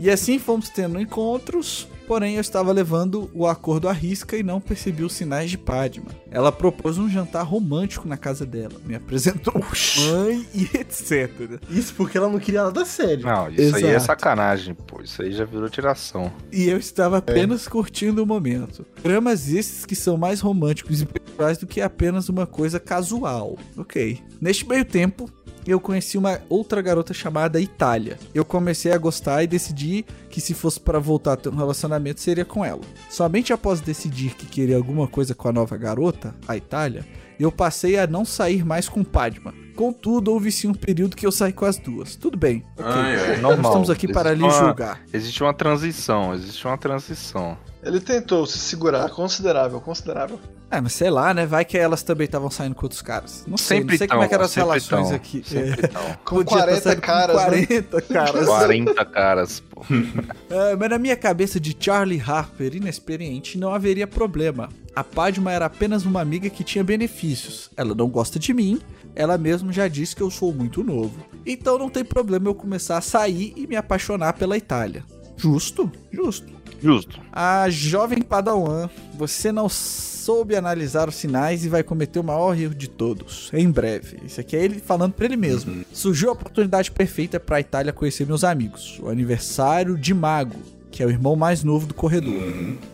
[0.00, 4.60] E assim fomos tendo encontros, porém eu estava levando o acordo à risca e não
[4.60, 6.10] percebi os sinais de Padma.
[6.28, 11.60] Ela propôs um jantar romântico na casa dela, me apresentou mãe e etc.
[11.70, 13.24] Isso porque ela não queria nada sério.
[13.24, 14.06] não, isso aí é Exato.
[14.06, 15.00] sacanagem, pô.
[15.00, 16.32] Isso aí já virou tiração.
[16.50, 18.84] E eu estava apenas curtindo o momento.
[19.04, 23.56] Dramas esses que são mais românticos e pessoais do que apenas uma coisa casual.
[23.76, 24.18] Ok.
[24.40, 25.30] Neste meio tempo,
[25.70, 28.18] eu conheci uma outra garota chamada Itália.
[28.34, 32.20] Eu comecei a gostar e decidi que se fosse para voltar a ter um relacionamento
[32.20, 32.80] seria com ela.
[33.08, 37.04] Somente após decidir que queria alguma coisa com a nova garota, a Itália,
[37.38, 39.54] eu passei a não sair mais com Padma.
[39.74, 42.14] Contudo, houve sim um período que eu saí com as duas.
[42.14, 42.62] Tudo bem.
[42.76, 42.84] Ok.
[42.86, 43.16] Ai.
[43.36, 43.70] Nós Normal.
[43.72, 45.00] estamos aqui para lhe Existe uma- julgar.
[45.12, 47.56] Existe uma transição, existe uma transição.
[47.82, 50.38] Ele tentou se segurar, considerável, considerável.
[50.70, 51.46] É, mas sei lá, né?
[51.46, 53.44] Vai que elas também estavam saindo com outros caras.
[53.46, 55.42] Não sei, Sempre não sei como é que eram as tão, relações tão, aqui.
[55.44, 56.02] Sempre É, tão.
[56.24, 57.66] Com podia tá 40 saindo com caras, né?
[57.66, 58.46] 40 caras.
[58.46, 59.84] 40 caras, pô.
[60.48, 64.68] É, mas na minha cabeça de Charlie Harper, inexperiente, não haveria problema.
[64.94, 67.70] A Padma era apenas uma amiga que tinha benefícios.
[67.76, 68.80] Ela não gosta de mim,
[69.14, 71.24] ela mesma já disse que eu sou muito novo.
[71.44, 75.04] Então não tem problema eu começar a sair e me apaixonar pela Itália.
[75.36, 75.90] Justo?
[76.12, 76.52] Justo.
[76.82, 77.20] Justo.
[77.32, 79.68] A jovem Padawan, você não
[80.30, 83.50] soube analisar os sinais e vai cometer o maior erro de todos.
[83.52, 84.18] Em breve.
[84.24, 85.84] Isso aqui é ele falando pra ele mesmo.
[85.92, 89.00] Surgiu a oportunidade perfeita pra Itália conhecer meus amigos.
[89.02, 90.54] O aniversário de Mago,
[90.88, 92.40] que é o irmão mais novo do corredor.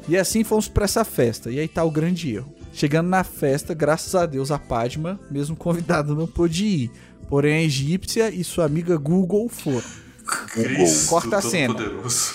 [0.09, 1.51] E assim fomos pra essa festa.
[1.51, 2.51] E aí tá o grande erro.
[2.73, 6.91] Chegando na festa, graças a Deus, a Padma, mesmo convidada, não pôde ir.
[7.29, 9.85] Porém, a egípcia e sua amiga Google foram.
[10.55, 11.75] Cristo Corta a cena.
[11.75, 12.35] Todo-Poderoso.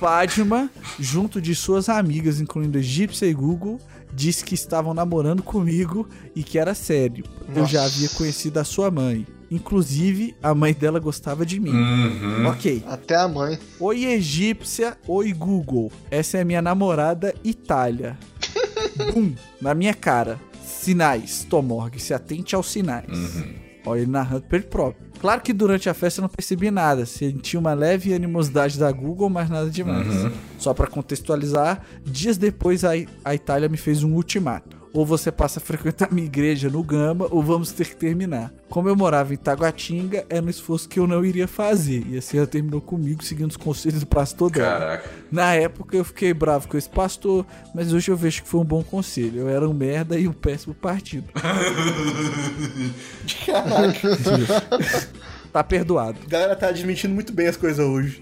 [0.00, 3.78] Padma, junto de suas amigas, incluindo Egípcia e Google,
[4.12, 7.24] disse que estavam namorando comigo e que era sério.
[7.54, 7.94] Eu já Nossa.
[7.96, 9.26] havia conhecido a sua mãe.
[9.50, 11.70] Inclusive, a mãe dela gostava de mim.
[11.72, 12.46] Uhum.
[12.46, 12.84] Ok.
[12.86, 13.58] Até a mãe.
[13.80, 14.96] Oi, Egípcia.
[15.08, 15.90] Oi, Google.
[16.08, 18.16] Essa é a minha namorada, Itália.
[19.12, 19.34] Bum.
[19.60, 20.40] Na minha cara.
[20.64, 21.44] Sinais.
[21.50, 23.08] Tomorg, se atente aos sinais.
[23.86, 25.10] Olha ele narrando pra ele próprio.
[25.20, 27.04] Claro que durante a festa eu não percebi nada.
[27.04, 30.06] Senti uma leve animosidade da Google, mas nada demais.
[30.58, 32.92] Só pra contextualizar, dias depois a,
[33.24, 34.79] a Itália me fez um ultimato.
[34.92, 38.52] Ou você passa a frequentar minha igreja no Gama, ou vamos ter que terminar.
[38.68, 42.04] Como eu morava em Taguatinga, era um esforço que eu não iria fazer.
[42.08, 44.78] E assim ela terminou comigo, seguindo os conselhos do pastor dela.
[44.78, 45.10] Caraca.
[45.30, 48.64] Na época eu fiquei bravo com esse pastor, mas hoje eu vejo que foi um
[48.64, 49.42] bom conselho.
[49.42, 51.28] Eu era um merda e um péssimo partido.
[55.52, 56.18] tá perdoado.
[56.24, 58.20] A galera tá admitindo muito bem as coisas hoje.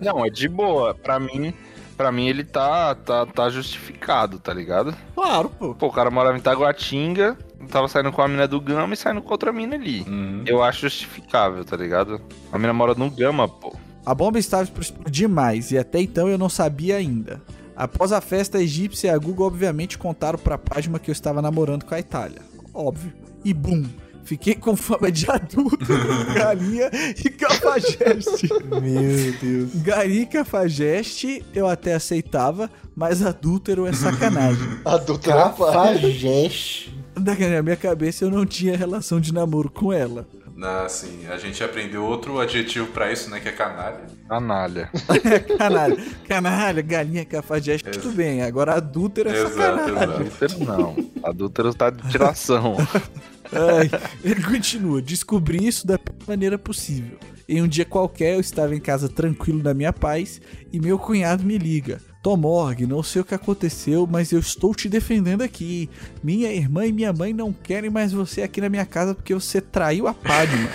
[0.00, 0.94] Não, é de boa.
[0.94, 1.52] Pra mim,
[2.00, 4.96] pra mim ele tá, tá, tá justificado, tá ligado?
[5.14, 5.74] Claro, pô.
[5.74, 7.36] Pô, o cara morava em Taguatinga,
[7.68, 10.00] tava saindo com a mina do Gama e saindo com outra mina ali.
[10.08, 10.42] Uhum.
[10.46, 12.18] Eu acho justificável, tá ligado?
[12.50, 13.76] A mina mora no Gama, pô.
[14.06, 17.38] A bomba estava para explodir mais e até então eu não sabia ainda.
[17.76, 21.42] Após a festa, a egípcia e a Google obviamente contaram pra Padma que eu estava
[21.42, 22.40] namorando com a Itália.
[22.72, 23.12] Óbvio.
[23.44, 23.84] E bum!
[24.24, 25.86] Fiquei com fama de adulto,
[26.34, 26.90] galinha
[27.24, 28.48] e cafajeste.
[28.80, 29.74] Meu Deus.
[29.82, 34.68] Galinha e cafajeste eu até aceitava, mas adúltero é sacanagem.
[34.84, 35.00] Pai.
[35.20, 36.94] Cafajeste.
[37.16, 40.26] Na minha cabeça eu não tinha relação de namoro com ela.
[40.60, 43.40] Na, assim, a gente aprendeu outro adjetivo pra isso, né?
[43.40, 44.02] Que é canalha.
[44.28, 44.90] Canalha.
[45.56, 45.96] Canalha.
[46.28, 48.42] Canalha, galinha, cafajeste, tudo bem.
[48.42, 49.96] Agora adúltero é Exato, sacanagem.
[49.96, 50.12] exato.
[50.12, 50.96] Adúltero não.
[51.22, 52.76] Adúltero tá de tiração.
[53.52, 53.90] Ai,
[54.22, 55.02] ele continua.
[55.02, 57.18] Descobri isso da pior maneira possível.
[57.48, 60.40] Em um dia qualquer, eu estava em casa tranquilo na minha paz
[60.72, 62.00] e meu cunhado me liga.
[62.22, 65.88] Tomorg, não sei o que aconteceu, mas eu estou te defendendo aqui.
[66.22, 69.60] Minha irmã e minha mãe não querem mais você aqui na minha casa porque você
[69.60, 70.68] traiu a Padma.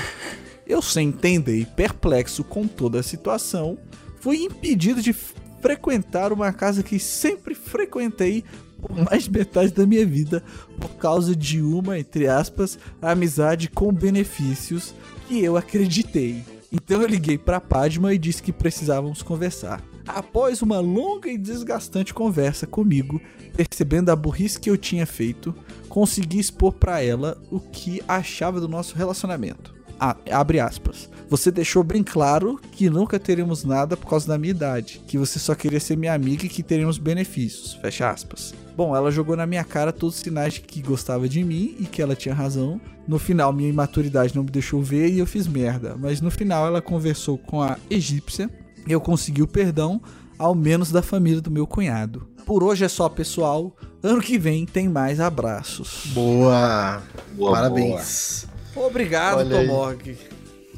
[0.67, 3.77] Eu, sem entender e perplexo com toda a situação,
[4.19, 8.43] fui impedido de frequentar uma casa que sempre frequentei
[8.85, 10.43] por mais de metade da minha vida
[10.79, 14.93] por causa de uma, entre aspas, amizade com benefícios
[15.27, 16.43] que eu acreditei.
[16.71, 19.81] Então eu liguei pra Padma e disse que precisávamos conversar.
[20.05, 23.19] Após uma longa e desgastante conversa comigo,
[23.55, 25.55] percebendo a burrice que eu tinha feito,
[25.89, 29.73] consegui expor pra ela o que achava do nosso relacionamento.
[29.99, 31.09] Ah, abre aspas.
[31.29, 35.39] Você deixou bem claro que nunca teremos nada por causa da minha idade, que você
[35.39, 37.73] só queria ser minha amiga e que teremos benefícios.
[37.75, 38.53] Fecha aspas.
[38.75, 41.85] Bom, ela jogou na minha cara todos os sinais de que gostava de mim e
[41.85, 42.79] que ela tinha razão.
[43.07, 45.95] No final, minha imaturidade não me deixou ver e eu fiz merda.
[45.97, 48.49] Mas no final, ela conversou com a egípcia
[48.85, 50.01] e eu consegui o perdão,
[50.37, 52.27] ao menos da família do meu cunhado.
[52.45, 53.75] Por hoje é só, pessoal.
[54.03, 56.07] Ano que vem tem mais abraços.
[56.13, 57.01] Boa!
[57.33, 58.45] Boa, Parabéns.
[58.75, 59.67] Obrigado, Olha aí.
[59.67, 60.17] Tomorg.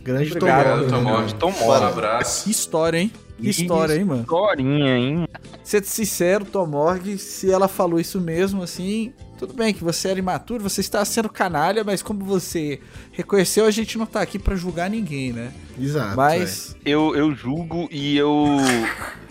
[0.03, 0.87] Grande Obrigado.
[0.87, 1.33] Tomorg.
[1.33, 1.83] Tomorg.
[1.83, 2.43] Um abraço.
[2.45, 3.11] Que história, hein?
[3.37, 4.21] Que história, hein, mano?
[4.21, 5.27] Historinha, hein?
[5.63, 10.63] Ser sincero, Tomorg, se ela falou isso mesmo, assim, tudo bem que você era imaturo,
[10.63, 12.79] você está sendo canalha, mas como você
[13.11, 15.53] reconheceu, a gente não tá aqui pra julgar ninguém, né?
[15.79, 16.15] Exato.
[16.17, 18.57] mas Eu, eu julgo e eu.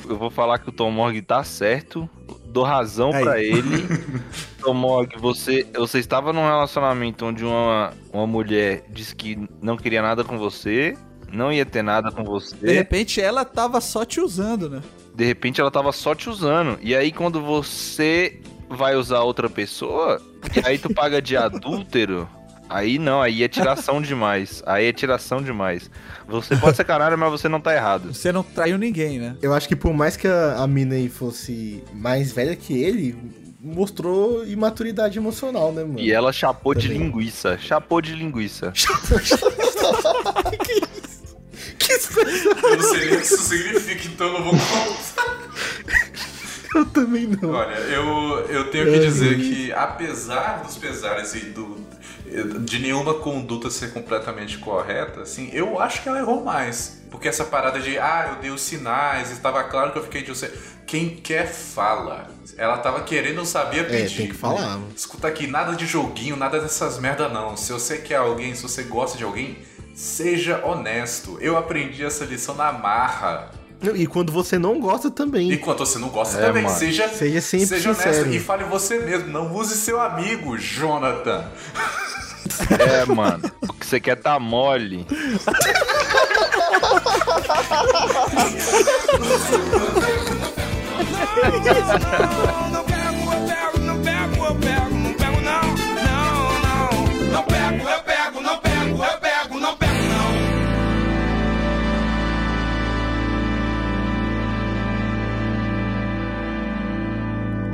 [0.09, 2.09] Eu vou falar que o Tom Morg tá certo.
[2.47, 3.85] Dou razão pra ele.
[4.63, 10.01] Tom Morg, você, você estava num relacionamento onde uma, uma mulher disse que não queria
[10.01, 10.97] nada com você,
[11.33, 12.57] não ia ter nada com de você.
[12.73, 14.81] repente ela tava só te usando, né?
[15.15, 16.79] De repente ela tava só te usando.
[16.83, 20.21] E aí quando você vai usar outra pessoa,
[20.55, 22.29] e aí tu paga de adúltero,
[22.69, 24.63] aí não, aí é tiração demais.
[24.67, 25.91] Aí é tiração demais.
[26.29, 28.13] Você pode ser caralho, mas você não tá errado.
[28.13, 29.37] Você não traiu ninguém, né?
[29.41, 33.17] Eu acho que por mais que a, a mina aí fosse mais velha que ele,
[33.61, 35.99] mostrou imaturidade emocional, né, mano?
[35.99, 37.03] E ela chapou de Também.
[37.05, 37.59] linguiça.
[37.59, 38.73] Chapou de linguiça.
[38.73, 38.83] Que
[39.17, 39.51] expressão
[42.17, 45.37] Eu não sei nem o que isso significa, então eu não vou contar.
[46.75, 47.51] eu também não.
[47.51, 51.77] Olha, eu, eu tenho que dizer que, apesar dos pesares e do,
[52.61, 57.01] de nenhuma conduta ser completamente correta, assim, eu acho que ela errou mais.
[57.11, 60.29] Porque essa parada de, ah, eu dei os sinais, estava claro que eu fiquei de
[60.29, 60.53] você.
[60.87, 62.29] Quem quer fala.
[62.59, 64.15] Ela tava querendo, não sabia pedir.
[64.15, 64.81] É, tem que falar.
[64.95, 67.57] Escuta aqui, nada de joguinho, nada dessas merda não.
[67.57, 69.59] Se você quer alguém, se você gosta de alguém,
[69.97, 71.39] seja honesto.
[71.41, 73.51] Eu aprendi essa lição na marra.
[73.95, 75.53] E quando você não gosta também.
[75.53, 76.77] Enquanto você não gosta É, também, mano.
[76.79, 78.35] seja, Seja sempre seja honesto sincero.
[78.35, 79.29] e fale você mesmo.
[79.29, 81.45] Não use seu amigo, Jonathan.
[82.79, 83.51] É, mano.
[83.69, 85.07] O que você quer tá mole.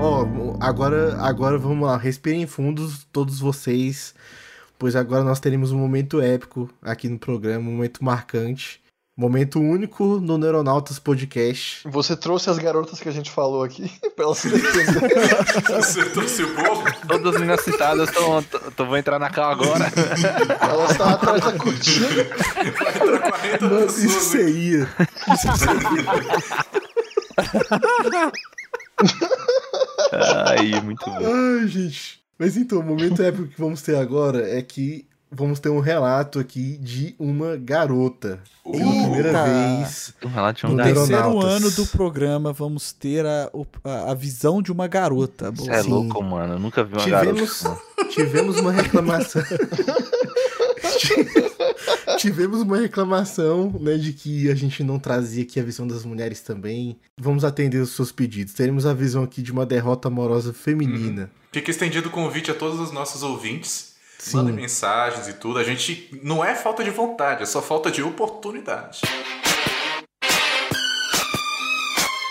[0.05, 0.27] Ó,
[0.59, 4.13] agora, agora vamos lá, respirem fundos todos vocês,
[4.77, 8.83] pois agora nós teremos um momento épico aqui no programa, um momento marcante,
[9.17, 11.89] momento único no Neuronautas Podcast.
[11.89, 14.39] Você trouxe as garotas que a gente falou aqui pra elas.
[14.43, 16.83] Você trouxe o bolo?
[17.07, 19.85] Todas as meninas citadas tão, tão, vão entrar na cal agora.
[20.69, 22.09] Elas estão atrás da cortina.
[22.09, 24.03] Vai entrar 40 Mano, pessoas.
[24.03, 24.89] isso seria.
[30.47, 31.19] Aí, muito bom.
[31.19, 32.21] Ai, gente.
[32.39, 36.39] Mas então, o momento épico que vamos ter agora é que vamos ter um relato
[36.39, 38.39] aqui de uma garota.
[38.65, 40.15] Pela primeira vez.
[40.23, 43.51] Um relato de No um No terceiro ano do programa, vamos ter a,
[43.85, 45.51] a, a visão de uma garota.
[45.51, 46.55] Você é louco, mano.
[46.55, 47.83] Eu nunca vi uma Tivemos, garota.
[48.11, 49.43] tivemos uma reclamação.
[52.23, 56.41] Tivemos uma reclamação, né, de que a gente não trazia aqui a visão das mulheres
[56.41, 56.97] também.
[57.21, 58.55] Vamos atender os seus pedidos.
[58.55, 61.29] Teremos a visão aqui de uma derrota amorosa feminina.
[61.51, 63.97] Fica estendido o convite a todos os nossos ouvintes.
[64.21, 64.37] Sim.
[64.37, 65.59] Mandem mensagens e tudo.
[65.59, 69.01] A gente não é falta de vontade, é só falta de oportunidade.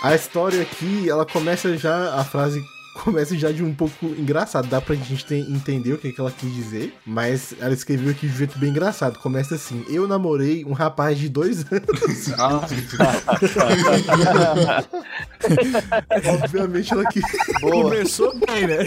[0.02, 2.64] A história aqui, ela começa já, a frase
[2.94, 4.68] começa já de um pouco engraçado.
[4.68, 8.26] Dá pra gente ter- entender o que, que ela quis dizer, mas ela escreveu aqui
[8.28, 9.18] de um jeito bem engraçado.
[9.18, 12.32] Começa assim: Eu namorei um rapaz de dois anos.
[16.42, 17.22] Obviamente ela quis.
[17.60, 18.78] Começou bem, né?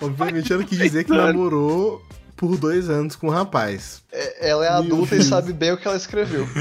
[0.00, 2.02] Obviamente ela quis dizer que namorou
[2.36, 4.02] por dois anos com o rapaz.
[4.12, 6.46] É, Ela é Meu adulta e sabe bem o que ela escreveu.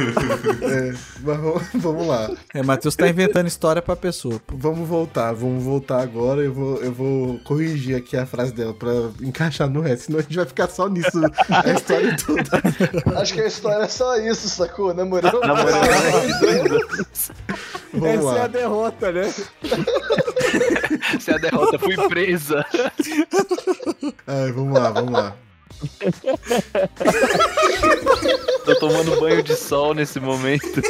[0.63, 2.31] É, mas vamos- vamos lá.
[2.53, 4.39] É, Matheus tá inventando história pra pessoa.
[4.45, 4.55] pô.
[4.57, 6.41] Vamos voltar, vamos voltar agora.
[6.41, 8.91] Eu vou, eu vou corrigir aqui a frase dela pra
[9.21, 11.19] encaixar no resto, senão a gente vai ficar só nisso
[11.49, 12.43] a história toda.
[13.21, 14.93] Acho que a história é só isso, sacou?
[14.93, 15.41] Namorou?
[17.93, 18.47] Vamos lá.
[18.47, 19.31] derrota, né?
[21.19, 22.65] Se a derrota fui presa.
[24.27, 25.35] Ai, vamos lá, vamos lá.
[28.65, 30.81] Tô tomando banho de sol nesse momento.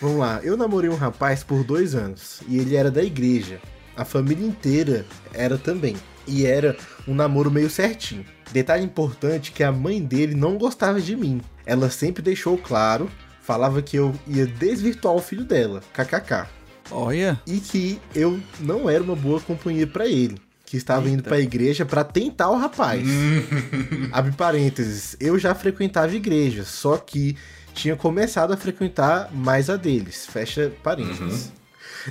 [0.00, 0.40] Vamos lá.
[0.42, 3.60] Eu namorei um rapaz por dois anos e ele era da igreja.
[3.96, 5.96] A família inteira era também.
[6.26, 6.76] E era
[7.06, 8.24] um namoro meio certinho.
[8.52, 11.40] Detalhe importante que a mãe dele não gostava de mim.
[11.64, 13.10] Ela sempre deixou claro,
[13.40, 16.46] falava que eu ia desvirtuar o filho dela, kkk.
[16.90, 17.40] Olha.
[17.46, 21.86] E que eu não era uma boa companhia pra ele, que estava indo pra igreja
[21.86, 23.08] pra tentar o rapaz.
[24.12, 27.36] Abre parênteses, eu já frequentava igreja, só que
[27.72, 30.26] tinha começado a frequentar mais a deles.
[30.26, 31.52] Fecha parênteses.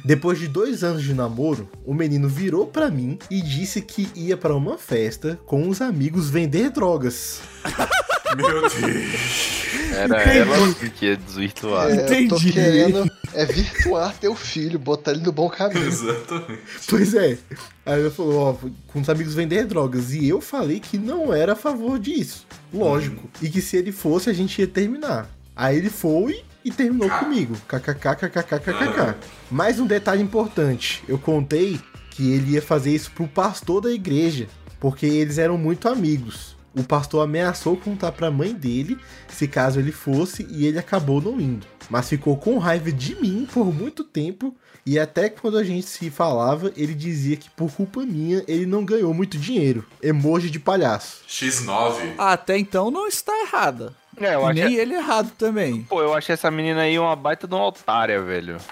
[0.04, 4.36] Depois de dois anos de namoro, o menino virou pra mim e disse que ia
[4.36, 7.42] pra uma festa com os amigos vender drogas.
[8.36, 9.66] Meu Deus.
[9.96, 11.90] Era ela que ia desvirtuar.
[11.90, 12.52] É, eu tô Entendi.
[12.52, 15.88] querendo é virtuar teu filho, botar ele no bom caminho.
[15.88, 16.62] Exatamente.
[16.90, 17.38] Pois é.
[17.86, 20.14] Aí ele falou, ó, com os amigos vender drogas.
[20.14, 22.46] E eu falei que não era a favor disso.
[22.74, 23.30] Lógico.
[23.42, 25.30] E que se ele fosse, a gente ia terminar.
[25.56, 27.56] Aí ele foi e terminou comigo.
[27.68, 29.16] KKKKKKKK.
[29.52, 31.04] Mais um detalhe importante.
[31.08, 31.80] Eu contei
[32.12, 34.48] que ele ia fazer isso pro pastor da igreja.
[34.80, 36.55] Porque eles eram muito amigos.
[36.76, 38.98] O pastor ameaçou contar pra mãe dele
[39.30, 41.66] se caso ele fosse e ele acabou não indo.
[41.90, 46.10] Mas ficou com raiva de mim por muito tempo e até quando a gente se
[46.10, 49.86] falava, ele dizia que por culpa minha ele não ganhou muito dinheiro.
[50.02, 51.22] Emoji de palhaço.
[51.30, 52.14] X9.
[52.18, 53.94] Até então não está errada.
[54.18, 54.54] É, eu E acho.
[54.54, 55.84] nem ele errado também.
[55.84, 58.58] Pô, eu achei essa menina aí uma baita de uma otária, velho.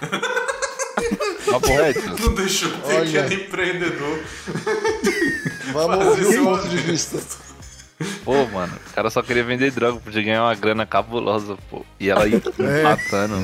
[2.20, 3.24] Não deixou o Olha.
[3.24, 4.20] pequeno empreendedor.
[5.72, 7.20] Vamos ouvir o ponto de vista.
[8.24, 11.86] Pô, mano, o cara só queria vender droga, podia ganhar uma grana cabulosa, pô.
[12.00, 12.84] E ela ia É.
[12.84, 13.36] matando.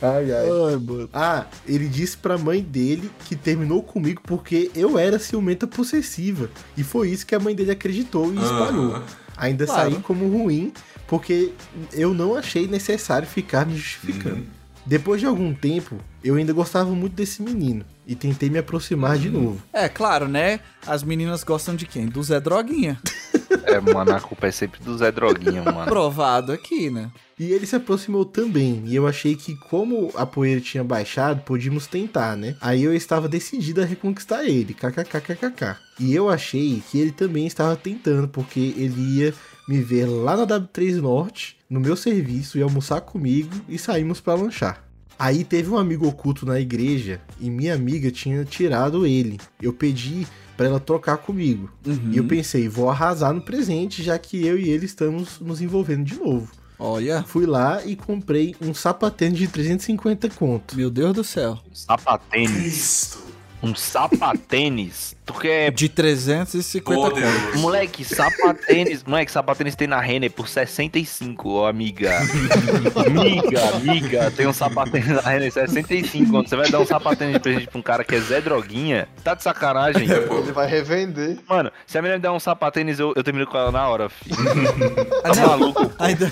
[0.00, 0.46] Ai, ai.
[0.48, 1.08] Ai, mano.
[1.12, 6.48] Ah, ele disse pra mãe dele que terminou comigo porque eu era ciumenta possessiva.
[6.76, 8.94] E foi isso que a mãe dele acreditou e espalhou.
[8.94, 9.02] Aham.
[9.36, 9.90] Ainda Claro.
[9.92, 10.72] saí como ruim
[11.06, 11.52] porque
[11.92, 14.44] eu não achei necessário ficar me justificando.
[14.84, 19.28] Depois de algum tempo, eu ainda gostava muito desse menino e tentei me aproximar de
[19.30, 19.60] novo.
[19.72, 20.60] É, claro, né?
[20.86, 22.06] As meninas gostam de quem?
[22.06, 22.98] Do Zé Droguinha.
[23.64, 25.84] É, mano, a culpa é sempre do Zé Droguinha, mano.
[25.86, 27.10] Provado aqui, né?
[27.38, 31.86] E ele se aproximou também, e eu achei que como a poeira tinha baixado, podíamos
[31.86, 32.56] tentar, né?
[32.60, 35.76] Aí eu estava decidida a reconquistar ele, kkkkkk.
[36.00, 39.34] E eu achei que ele também estava tentando, porque ele ia
[39.68, 44.34] me ver lá na W3 Norte, no meu serviço, e almoçar comigo, e saímos para
[44.34, 44.84] lanchar.
[45.16, 49.38] Aí teve um amigo oculto na igreja, e minha amiga tinha tirado ele.
[49.60, 50.26] Eu pedi
[50.58, 51.70] para ela trocar comigo.
[51.86, 52.10] Uhum.
[52.10, 56.04] E eu pensei, vou arrasar no presente, já que eu e ele estamos nos envolvendo
[56.04, 56.48] de novo.
[56.76, 60.76] Olha, Fui lá e comprei um sapatênis de 350 conto.
[60.76, 61.58] meu Deus do céu.
[61.70, 62.50] Um sapatênis.
[62.52, 63.27] Cristo.
[63.62, 65.16] Um sapatênis.
[65.26, 65.72] Tu quer.
[65.72, 67.14] De 350 conto.
[67.14, 67.58] Poderoso.
[67.58, 69.02] Moleque, sapatênis.
[69.04, 72.18] Moleque, sapatênis tem na Renner por 65, ó, amiga.
[73.04, 74.30] amiga, amiga.
[74.30, 76.30] Tem um sapatênis na Renner 65.
[76.30, 79.08] Quando você vai dar um sapatênis de presente pra um cara que é Zé Droguinha,
[79.24, 80.08] tá de sacanagem.
[80.08, 81.38] Ele vai revender.
[81.48, 84.08] Mano, se a menina me der um sapatênis, eu, eu termino com ela na hora,
[84.08, 84.36] filho.
[85.22, 85.92] Tá maluco?
[85.98, 86.30] Ainda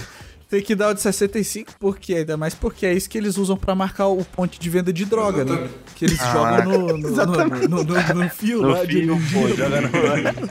[0.48, 3.56] tem que dar o de 65, porque ainda mais porque é isso que eles usam
[3.56, 5.68] pra marcar o ponto de venda de droga, né?
[5.94, 9.48] Que eles jogam no, no, no, no- no- no fio No lá de fio, pô,
[9.48, 10.48] joga no...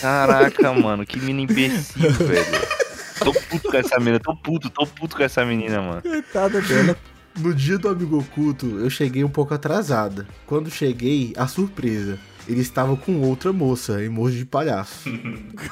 [0.00, 2.76] Caraca, mano, que menina imbecil, velho.
[3.20, 6.02] Tô puto com essa menina, tô puto, tô puto com essa menina, mano.
[6.02, 6.96] Coitada dela.
[7.38, 10.26] No dia do amigo oculto, eu cheguei um pouco atrasada.
[10.46, 12.18] Quando cheguei, a surpresa.
[12.48, 15.10] Ele estava com outra moça, emoji de palhaço.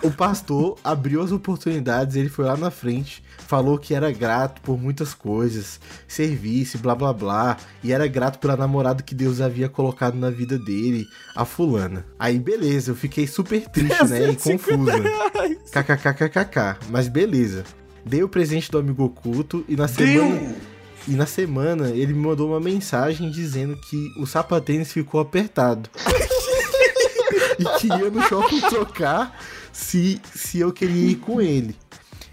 [0.03, 4.81] o pastor abriu as oportunidades, ele foi lá na frente, falou que era grato por
[4.81, 10.17] muitas coisas, serviço, blá blá blá, e era grato pela namorada que Deus havia colocado
[10.17, 11.07] na vida dele,
[11.37, 12.05] a fulana.
[12.19, 14.93] Aí beleza, eu fiquei super triste, né, e confusa.
[15.71, 17.65] KKKKKK, mas beleza.
[18.05, 20.55] Dei o presente do amigo oculto e na semana.
[21.07, 25.89] E na semana ele me mandou uma mensagem dizendo que o sapatênis ficou apertado.
[27.59, 29.39] e que ia no shopping trocar
[29.73, 31.77] se, se eu queria ir com ele.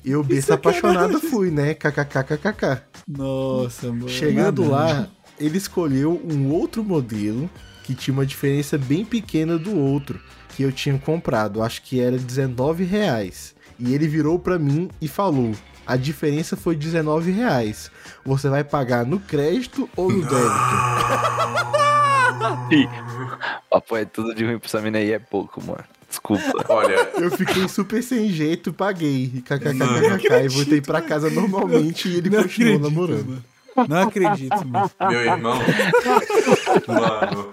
[0.03, 1.76] Eu, besta apaixonado, fui, né?
[1.76, 2.81] KKKKK.
[3.07, 4.10] Nossa, mano.
[4.10, 4.73] Chegando Nada.
[4.73, 5.07] lá,
[5.39, 7.49] ele escolheu um outro modelo
[7.84, 10.19] que tinha uma diferença bem pequena do outro
[10.56, 11.61] que eu tinha comprado.
[11.61, 13.53] Acho que era 19 reais.
[13.77, 15.52] E ele virou pra mim e falou:
[15.85, 17.91] a diferença foi 19 reais.
[18.26, 20.41] Você vai pagar no crédito ou no débito?
[23.69, 25.84] Papo é tudo de ruim pra essa mina aí, é pouco, mano.
[26.09, 26.43] Desculpa.
[26.69, 29.41] Olha, Eu fiquei super sem jeito, paguei.
[29.45, 30.43] KKKKK.
[30.43, 33.27] E voltei pra casa normalmente e ele Não continuou acredito, namorando.
[33.27, 33.88] mano.
[33.88, 34.91] Não acredito, mano.
[35.09, 35.57] meu irmão.
[36.88, 37.51] Mano.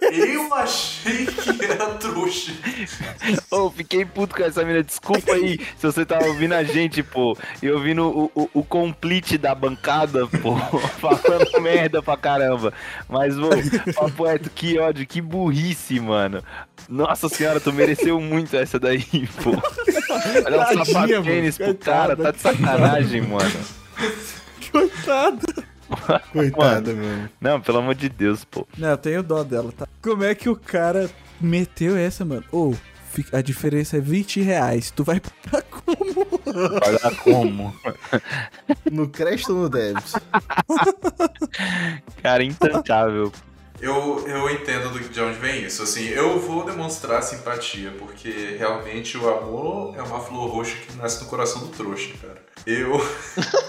[0.00, 0.32] Merece.
[0.32, 2.52] Eu achei que era trouxa.
[3.50, 4.82] Ô, fiquei puto com essa mina.
[4.82, 7.36] Desculpa aí se você tá ouvindo a gente, pô.
[7.62, 10.56] E ouvindo o, o, o complete da bancada, pô.
[11.00, 12.72] Falando merda pra caramba.
[13.08, 13.48] Mas, pô,
[13.92, 16.42] papo reto, que ódio, que burrice, mano.
[16.88, 19.50] Nossa senhora, tu mereceu muito essa daí, pô.
[20.46, 21.74] Olha o sapatênis mano.
[21.74, 23.60] pro cara, tá de sacanagem, mano.
[24.70, 25.68] Coitado.
[26.32, 27.30] Coitada, mano.
[27.40, 28.66] Não, pelo amor de Deus, pô.
[28.76, 29.86] Não, eu tenho dó dela, tá?
[30.02, 31.10] Como é que o cara
[31.40, 32.44] meteu essa, mano?
[32.52, 32.74] Ô,
[33.10, 34.90] fi- a diferença é 20 reais.
[34.90, 36.28] Tu vai pagar como?
[36.80, 37.74] Pagar como?
[38.90, 40.20] No crédito ou no débito?
[42.22, 43.32] Cara, intancável.
[43.80, 45.82] Eu, eu entendo do- de onde vem isso.
[45.82, 51.22] Assim, eu vou demonstrar simpatia, porque realmente o amor é uma flor roxa que nasce
[51.22, 52.42] no coração do trouxa, cara.
[52.66, 52.98] Eu.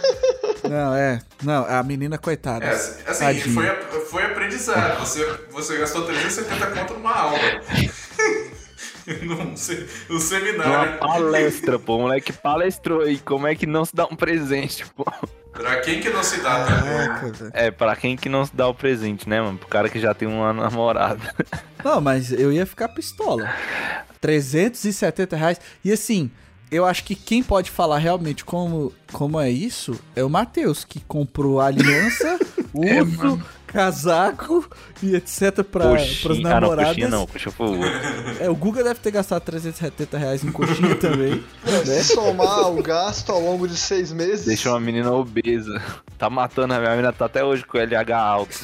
[0.68, 1.22] Não, é.
[1.44, 2.66] Não, a menina, coitada.
[2.66, 3.66] É, assim, assim, foi,
[4.10, 5.00] foi aprendizado.
[5.00, 7.38] Você, você gastou 370 conto numa aula.
[9.26, 10.98] Num, se- num Uma seminário.
[11.00, 11.98] palestra, pô.
[11.98, 13.18] O moleque palestrou aí.
[13.20, 15.06] Como é que não se dá um presente, pô?
[15.52, 16.66] Pra quem que não se dá?
[16.66, 17.52] Caraca, velho.
[17.54, 19.58] É, pra quem que não se dá o presente, né, mano?
[19.58, 21.34] Pro cara que já tem uma namorada.
[21.84, 23.50] Não, mas eu ia ficar pistola.
[24.22, 25.60] 370 reais.
[25.84, 26.30] E assim,
[26.72, 31.00] eu acho que quem pode falar realmente como, como é isso é o Matheus, que
[31.02, 32.38] comprou a aliança,
[32.74, 33.42] urso,
[33.72, 34.68] casaco
[35.02, 36.48] e etc pra, pras Coxinha.
[36.50, 36.88] Ah, não, namoradas.
[36.90, 37.28] coxinha não.
[37.28, 38.44] Coxinha foi o outro.
[38.44, 41.44] É, o Guga deve ter gastado 370 reais em coxinha também.
[41.86, 44.46] Se somar o gasto ao longo de seis meses.
[44.46, 45.82] Deixa uma menina obesa.
[46.18, 48.58] Tá matando a minha menina, tá até hoje com LH alto.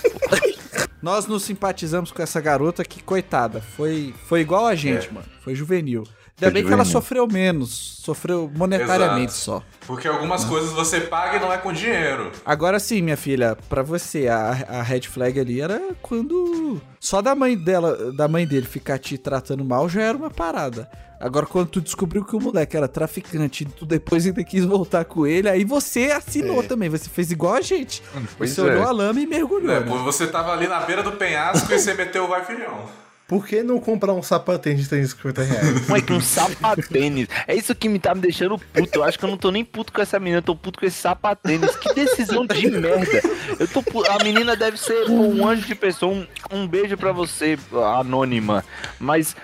[1.01, 5.11] Nós nos simpatizamos com essa garota que, coitada, foi, foi igual a gente, É.
[5.11, 5.25] mano.
[5.43, 6.03] Foi juvenil.
[6.41, 8.01] Ainda bem que ela sofreu menos.
[8.03, 9.39] Sofreu monetariamente Exato.
[9.45, 9.63] só.
[9.87, 12.31] Porque algumas coisas você paga e não é com dinheiro.
[12.45, 17.33] Agora sim, minha filha, pra você, a, a red flag ali era quando só da
[17.33, 20.89] mãe dela, da mãe dele ficar te tratando mal já era uma parada.
[21.19, 25.05] Agora quando tu descobriu que o moleque era traficante e tu depois ainda quis voltar
[25.05, 28.03] com ele, aí você assinou também, você fez igual a gente.
[28.37, 28.63] Pois você é.
[28.65, 30.01] olhou a lama e mergulhou, É, né?
[30.03, 32.83] você tava ali na beira do penhasco e você meteu o vai filhão.
[33.27, 35.89] Por que não comprar um sapatênis de 350 reais?
[35.89, 37.27] É que um sapatênis?
[37.47, 38.89] É isso que me tá me deixando puto.
[38.99, 40.85] Eu acho que eu não tô nem puto com essa menina, eu tô puto com
[40.85, 41.75] esse sapatênis.
[41.75, 43.21] Que decisão de merda.
[43.59, 46.13] Eu tô pu- A menina deve ser um anjo de pessoa.
[46.13, 47.57] Um, um beijo pra você,
[47.97, 48.63] anônima.
[48.99, 49.35] Mas,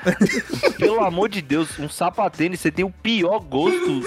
[0.78, 4.02] pelo amor de Deus, um sapatênis, você tem o pior gosto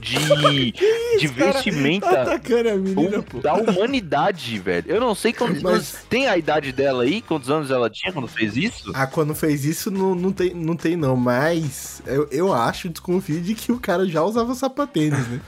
[0.00, 0.72] de,
[1.20, 2.22] de Tá vestimenta.
[2.34, 3.24] a menina.
[3.42, 4.84] Da humanidade, velho.
[4.88, 5.96] Eu não sei quantos Mas- anos.
[6.08, 7.22] Tem a idade dela aí?
[7.22, 8.90] Quantos anos ela tinha quando fez isso?
[8.94, 13.38] Ah, quando fez isso, não, não, tem, não tem não, mas eu, eu acho, desconfio
[13.42, 15.40] de que o cara já usava sapatênis, né?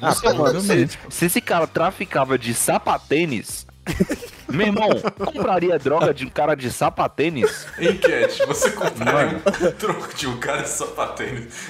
[0.00, 0.98] Ah, Nossa, provavelmente.
[1.08, 3.64] se, se esse cara traficava de sapatênis,
[4.50, 7.68] meu irmão, compraria droga de um cara de sapatênis?
[7.78, 11.68] Enquete, você compraria um troco de um cara de sapatênis.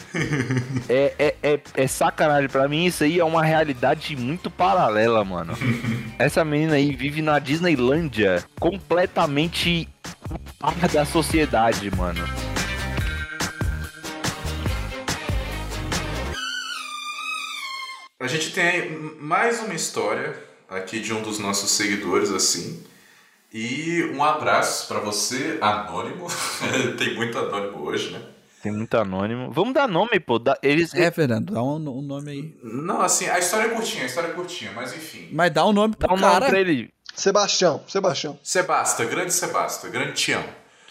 [0.88, 2.48] É, é, é, é sacanagem.
[2.48, 5.52] Pra mim, isso aí é uma realidade muito paralela, mano.
[6.18, 9.86] Essa menina aí vive na Disneylândia completamente
[10.60, 12.24] a par da sociedade, mano.
[18.20, 18.90] A gente tem
[19.20, 20.36] mais uma história
[20.68, 22.82] aqui de um dos nossos seguidores, assim.
[23.52, 26.26] E um abraço pra você, anônimo.
[26.98, 28.20] tem muito anônimo hoje, né?
[28.62, 29.50] Tem muito anônimo.
[29.50, 30.38] Vamos dar nome, pô.
[30.38, 32.54] Dá- Eles, É, Fernando, dá um, um nome aí.
[32.62, 35.30] Não, assim, a história é curtinha, a história é curtinha, mas enfim.
[35.32, 36.46] Mas dá um nome Dá pro um nome cara.
[36.46, 36.90] pra ele.
[37.14, 38.38] Sebastião, Sebastião.
[38.42, 40.44] Sebasta, grande Sebasta, grande Tião.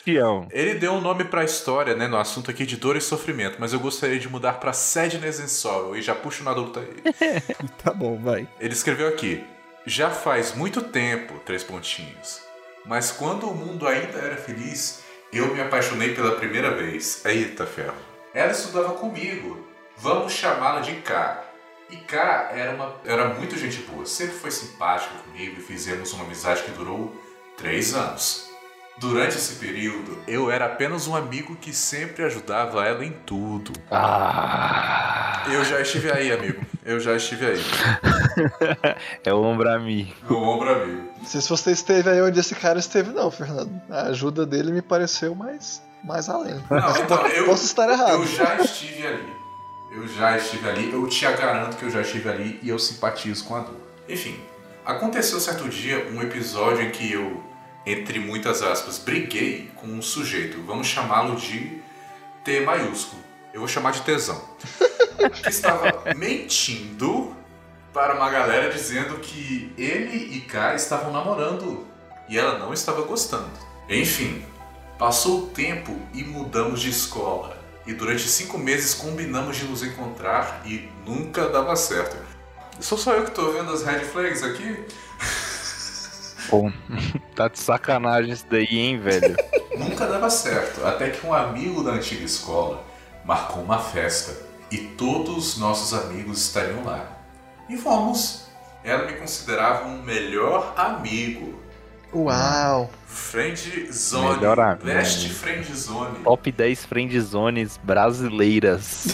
[0.04, 0.48] Tião.
[0.52, 3.74] Ele deu um nome pra história, né, no assunto aqui de dor e sofrimento, mas
[3.74, 7.44] eu gostaria de mudar pra Sadness and Sorrow e já puxo na adulta aí.
[7.84, 8.48] Tá bom, vai.
[8.60, 9.44] Ele escreveu aqui:
[9.86, 12.40] Já faz muito tempo, três pontinhos.
[12.86, 15.02] Mas quando o mundo ainda era feliz,
[15.32, 17.24] eu me apaixonei pela primeira vez.
[17.26, 17.94] Eita ferro.
[18.34, 19.68] Ela estudava comigo.
[19.98, 21.44] Vamos chamá-la de K.
[21.90, 26.24] E K era, uma, era muito gente boa, sempre foi simpática comigo e fizemos uma
[26.24, 27.16] amizade que durou
[27.58, 28.48] três anos.
[28.98, 33.72] Durante esse período, eu era apenas um amigo que sempre ajudava ela em tudo.
[33.90, 35.46] Ah.
[35.50, 36.62] Eu já estive aí, amigo.
[36.84, 37.60] Eu já estive aí.
[39.24, 40.14] É o ombro amigo.
[40.30, 41.10] O ombro amigo.
[41.18, 43.82] Não sei se você esteve aí onde esse cara esteve, não, Fernando.
[43.90, 46.56] A ajuda dele me pareceu mais mais além.
[46.70, 48.14] Não, então, eu, Posso estar errado.
[48.14, 49.39] Eu já estive ali.
[49.92, 50.92] Eu já estive ali.
[50.92, 53.80] Eu te garanto que eu já estive ali e eu simpatizo com a dor.
[54.08, 54.40] Enfim,
[54.86, 57.44] aconteceu certo dia um episódio em que eu,
[57.86, 60.62] entre muitas aspas, briguei com um sujeito.
[60.64, 61.82] Vamos chamá-lo de
[62.44, 63.22] T maiúsculo.
[63.54, 64.42] Eu vou chamar de tesão.
[65.44, 67.36] que estava mentindo
[67.94, 71.86] para uma galera dizendo que ele e K estavam namorando
[72.30, 73.50] e ela não estava gostando.
[73.90, 74.46] Enfim,
[74.98, 77.59] passou o tempo e mudamos de escola.
[77.90, 82.18] E durante cinco meses combinamos de nos encontrar e nunca dava certo.
[82.80, 84.86] Sou só eu que tô vendo as red flags aqui?
[86.48, 86.72] Pô,
[87.36, 89.36] tá de sacanagem isso daí, hein, velho?
[89.76, 92.86] Nunca dava certo, até que um amigo da antiga escola
[93.26, 94.40] marcou uma festa
[94.70, 97.18] e todos os nossos amigos estariam lá.
[97.68, 98.46] E fomos.
[98.84, 101.59] Ela me considerava um melhor amigo.
[102.14, 102.90] Uau!
[103.06, 104.38] Friend Zone.
[104.38, 104.86] Melhor amigo.
[104.86, 106.24] Best Friend Zone.
[106.24, 109.08] Top 10 friendzones brasileiras.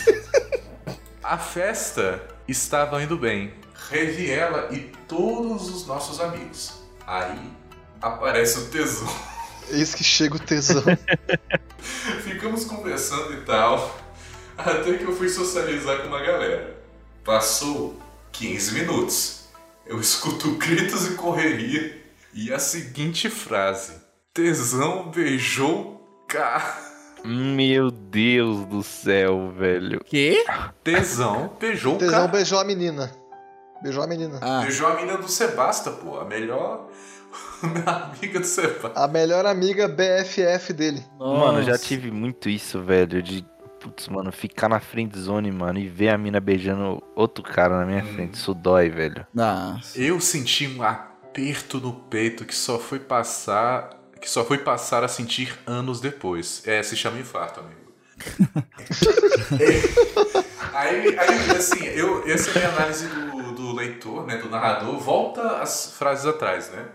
[1.24, 3.54] A festa estava indo bem.
[3.90, 6.82] Revi ela e todos os nossos amigos.
[7.06, 7.52] Aí
[8.02, 9.08] aparece o tesão.
[9.70, 10.84] Eis que chega o tesão.
[12.24, 13.98] Ficamos conversando e tal.
[14.58, 16.78] Até que eu fui socializar com uma galera.
[17.24, 18.00] Passou
[18.32, 19.46] 15 minutos.
[19.86, 22.05] Eu escuto gritos e correria.
[22.36, 23.94] E a seguinte frase:
[24.34, 26.82] Tesão beijou K.
[27.24, 30.02] Meu Deus do céu, velho.
[30.03, 30.44] Quê?
[30.84, 32.32] Tesão beijou tesão K.
[32.34, 33.10] beijou a menina.
[33.82, 34.40] Beijou a menina.
[34.41, 36.20] Ah, Beijou a mina do Sebasta, pô.
[36.20, 36.90] A melhor
[38.14, 38.99] amiga do Sebasta.
[38.99, 41.03] A melhor amiga BFF dele.
[41.18, 41.84] Mano, eu já nossa.
[41.86, 43.45] tive muito isso, velho, de.
[43.80, 47.86] Putz, mano, ficar na friend zone, mano, e ver a mina beijando outro cara na
[47.86, 48.34] minha frente.
[48.34, 49.26] Isso dói, velho.
[49.34, 49.99] Nossa.
[49.99, 50.82] Eu senti um
[51.36, 53.90] aperto no peito que só foi passar.
[54.22, 56.66] Que só foi passar a sentir anos depois.
[56.66, 57.94] É, se chama infarto, amigo.
[60.74, 64.99] Aí, aí, assim, eu, essa é a minha análise do, do leitor, né, do narrador.
[64.99, 66.86] Volta as frases atrás, né?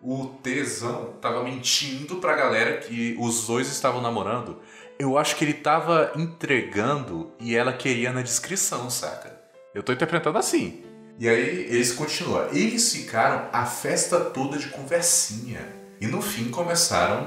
[0.00, 4.58] O tesão tava mentindo pra galera que os dois estavam namorando.
[4.98, 9.38] Eu acho que ele tava entregando e ela queria na descrição, saca?
[9.74, 10.85] Eu tô interpretando assim.
[11.18, 12.48] E aí eles continuam.
[12.52, 15.60] Eles ficaram a festa toda de conversinha.
[16.00, 17.26] E no fim começaram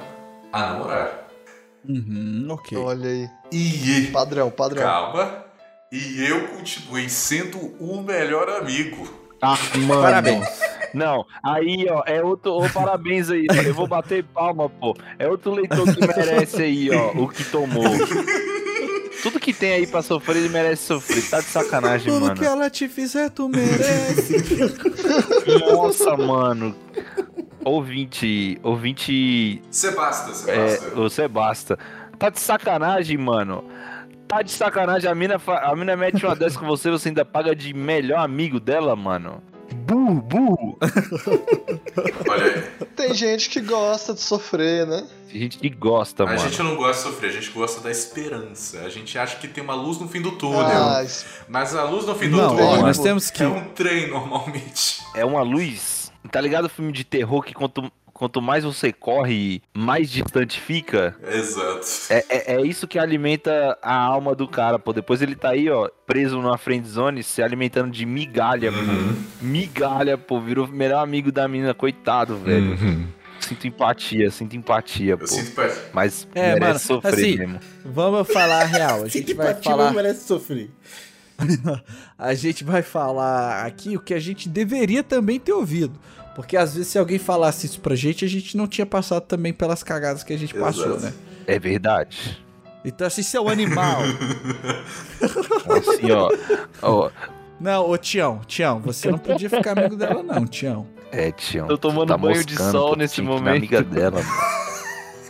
[0.53, 1.27] a namorar.
[1.87, 2.77] Uhum, ok.
[2.77, 3.29] Olha aí.
[3.51, 4.83] E Padrão, padrão.
[4.83, 5.45] calma.
[5.91, 9.07] E eu continuei sendo o melhor amigo.
[9.41, 9.57] Ah,
[9.87, 10.01] mano.
[10.01, 10.45] Parabéns.
[10.93, 12.53] Não, aí, ó, é outro.
[12.53, 14.95] Ô, parabéns aí, eu vou bater palma, pô.
[15.17, 17.83] É outro leitor que merece aí, ó, o que tomou.
[19.21, 21.29] Tudo que tem aí pra sofrer, ele merece sofrer.
[21.29, 22.35] Tá de sacanagem, Tudo mano.
[22.35, 24.35] que ela te fizer, tu merece.
[25.73, 26.75] Nossa, mano.
[27.63, 30.95] Ouvinte, ouvinte Sebasta, É, Sebasta.
[30.95, 31.79] você basta.
[32.17, 33.63] Tá de sacanagem, mano.
[34.27, 35.09] Tá de sacanagem.
[35.09, 38.19] A mina, fa- a mina mete uma dessa com você, você ainda paga de melhor
[38.19, 39.41] amigo dela, mano.
[39.75, 40.77] Burro, burro.
[42.29, 42.85] Olha aí.
[42.95, 45.07] Tem gente que gosta de sofrer, né?
[45.31, 46.39] Tem gente que gosta, A mano.
[46.39, 48.79] gente não gosta de sofrer, a gente gosta da esperança.
[48.79, 50.59] A gente acha que tem uma luz no fim do túnel.
[50.61, 51.03] Ah,
[51.47, 53.43] Mas a luz no fim do Não, túnel ó, nós temos que.
[53.43, 55.01] é um trem normalmente.
[55.15, 56.11] É uma luz.
[56.31, 61.15] Tá ligado o filme de terror que quanto, quanto mais você corre, mais distante fica?
[61.25, 61.87] Exato.
[62.09, 64.91] É, é, é isso que alimenta a alma do cara, pô.
[64.91, 69.13] Depois ele tá aí, ó, preso numa friend zone, se alimentando de migalha, Uhum.
[69.13, 69.45] pô.
[69.45, 70.41] Migalha, pô.
[70.41, 72.71] Virou o melhor amigo da menina, coitado, velho.
[72.71, 73.07] Uhum.
[73.39, 75.23] Sinto empatia, sinto empatia, pô.
[75.23, 75.73] Eu sinto pé.
[75.93, 77.59] Mas É, merece mano, sofrer assim, mesmo.
[77.85, 79.03] Vamos falar a real.
[79.03, 79.93] A gente vai falar.
[79.93, 80.69] merece sofrer.
[82.17, 85.97] A gente vai falar aqui o que a gente deveria também ter ouvido.
[86.35, 89.53] Porque às vezes se alguém falasse isso pra gente, a gente não tinha passado também
[89.53, 91.01] pelas cagadas que a gente passou, Exato.
[91.01, 91.13] né?
[91.47, 92.43] É verdade.
[92.83, 94.01] Então assim, seu animal.
[95.69, 96.29] Assim, ó.
[96.81, 97.11] ó
[97.59, 100.87] não, ô Tião, Tião, você não podia ficar amigo dela não, Tião.
[101.11, 101.67] é, Tião.
[101.67, 103.57] Tô tomando tá banho de sol nesse momento.
[103.57, 104.59] amiga dela, mano.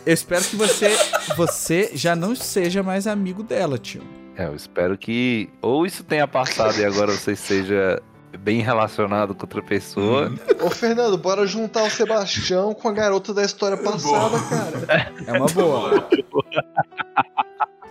[0.06, 0.96] Eu espero que você,
[1.36, 4.04] você já não seja mais amigo dela, Tião.
[4.36, 8.00] É, eu espero que ou isso tenha passado e agora você seja
[8.38, 10.32] bem relacionado com outra pessoa.
[10.60, 14.38] Ô, Fernando, bora juntar o Sebastião com a garota da história passada,
[14.86, 15.12] cara.
[15.26, 16.08] É uma boa.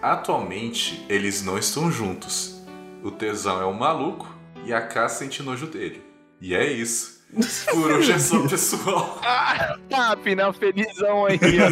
[0.01, 2.61] Atualmente, eles não estão juntos.
[3.03, 4.27] O tesão é um maluco
[4.65, 6.03] e a K sente nojo dele.
[6.41, 7.19] E é isso.
[7.71, 9.19] Por hoje é só, pessoal.
[9.23, 11.69] Ah, final felizão aí, ó.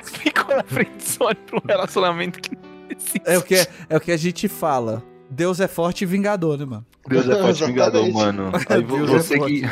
[0.02, 3.22] Ficou na frente só de um relacionamento que não existe.
[3.26, 3.54] É o que,
[3.88, 5.04] é o que a gente fala.
[5.30, 6.84] Deus é forte e vingador, né, mano?
[7.08, 7.66] Deus é forte Exatamente.
[7.66, 8.52] vingador, mano.
[8.68, 9.62] Aí Deus é você que.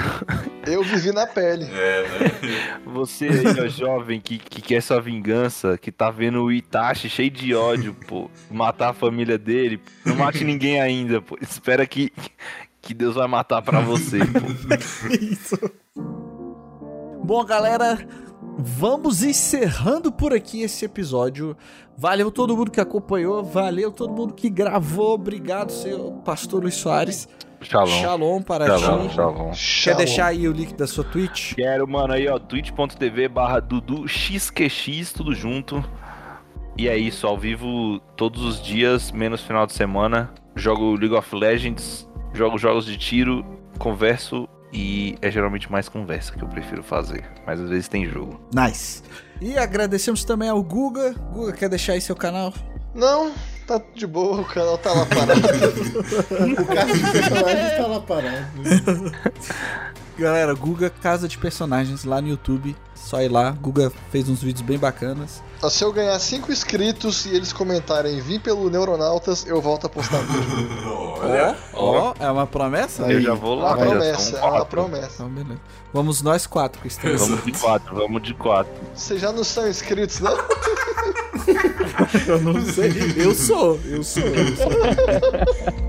[0.64, 1.64] Eu vivi na pele.
[1.64, 2.80] É, né?
[2.86, 7.30] Você aí, ó, jovem, que, que quer sua vingança, que tá vendo o Itachi cheio
[7.30, 11.36] de ódio, pô, matar a família dele, não mate ninguém ainda, pô.
[11.40, 12.12] Espera que,
[12.80, 15.10] que Deus vai matar pra você, pô.
[15.20, 15.58] Isso.
[17.24, 17.98] Bom, galera,
[18.58, 21.56] vamos encerrando por aqui esse episódio.
[21.96, 25.14] Valeu todo mundo que acompanhou, valeu todo mundo que gravou.
[25.14, 27.28] Obrigado, senhor Pastor Luiz Soares.
[27.60, 27.88] Shalom.
[27.88, 29.14] Shalom para Shalom, ti.
[29.14, 29.50] shalom.
[29.50, 29.96] Quer Shalom.
[29.98, 31.54] deixar aí o link da sua Twitch?
[31.54, 35.84] Quero, mano, aí, ó, twitch.tv barra duduxqx, tudo junto.
[36.76, 40.32] E é isso, ao vivo todos os dias, menos final de semana.
[40.54, 43.44] Jogo League of Legends, jogo jogos de tiro,
[43.76, 47.24] converso e é geralmente mais conversa que eu prefiro fazer.
[47.46, 48.40] Mas às vezes tem jogo.
[48.52, 49.02] Nice.
[49.40, 51.14] E agradecemos também ao Guga.
[51.32, 52.52] Guga, quer deixar aí seu canal?
[52.94, 53.32] Não,
[53.66, 55.40] tá de boa, o canal tá lá parado.
[56.60, 58.46] O caso de personagem tá lá parado.
[60.18, 62.74] Galera, Guga Casa de Personagens lá no YouTube.
[62.94, 63.52] Só ir lá.
[63.52, 65.42] Guga fez uns vídeos bem bacanas.
[65.62, 69.90] Ó, Se eu ganhar 5 inscritos e eles comentarem vim pelo Neuronautas, eu volto a
[69.90, 70.68] postar vídeo.
[71.20, 73.02] Olha, Ó, é uma promessa?
[73.10, 74.66] eu já vou É lá, uma promessa, é uma quatro.
[74.66, 75.14] promessa.
[75.14, 75.60] Então, beleza.
[75.92, 77.20] Vamos nós quatro que estamos.
[77.26, 78.72] Vamos de quatro, vamos de quatro.
[78.94, 80.36] Vocês já não são inscritos, não?
[82.26, 82.92] Eu não sei.
[83.16, 84.68] Eu sou, eu sou, eu sou.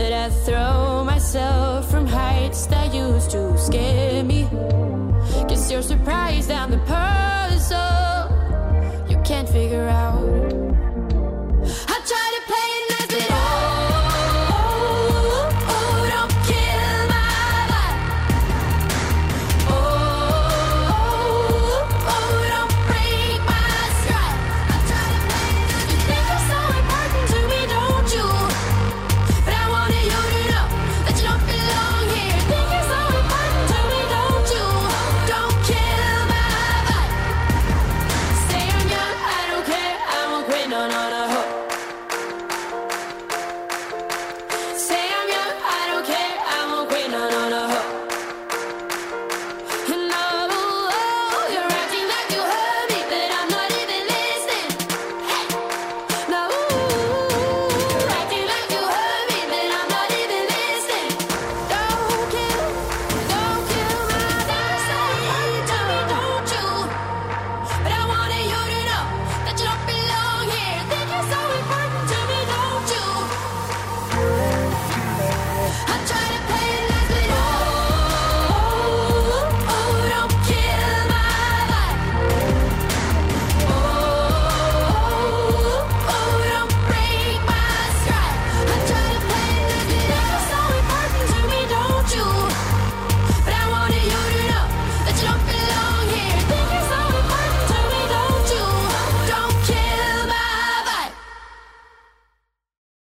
[0.00, 4.48] Could I throw myself from heights that used to scare me?
[5.46, 7.09] Guess you're surprised I'm the person.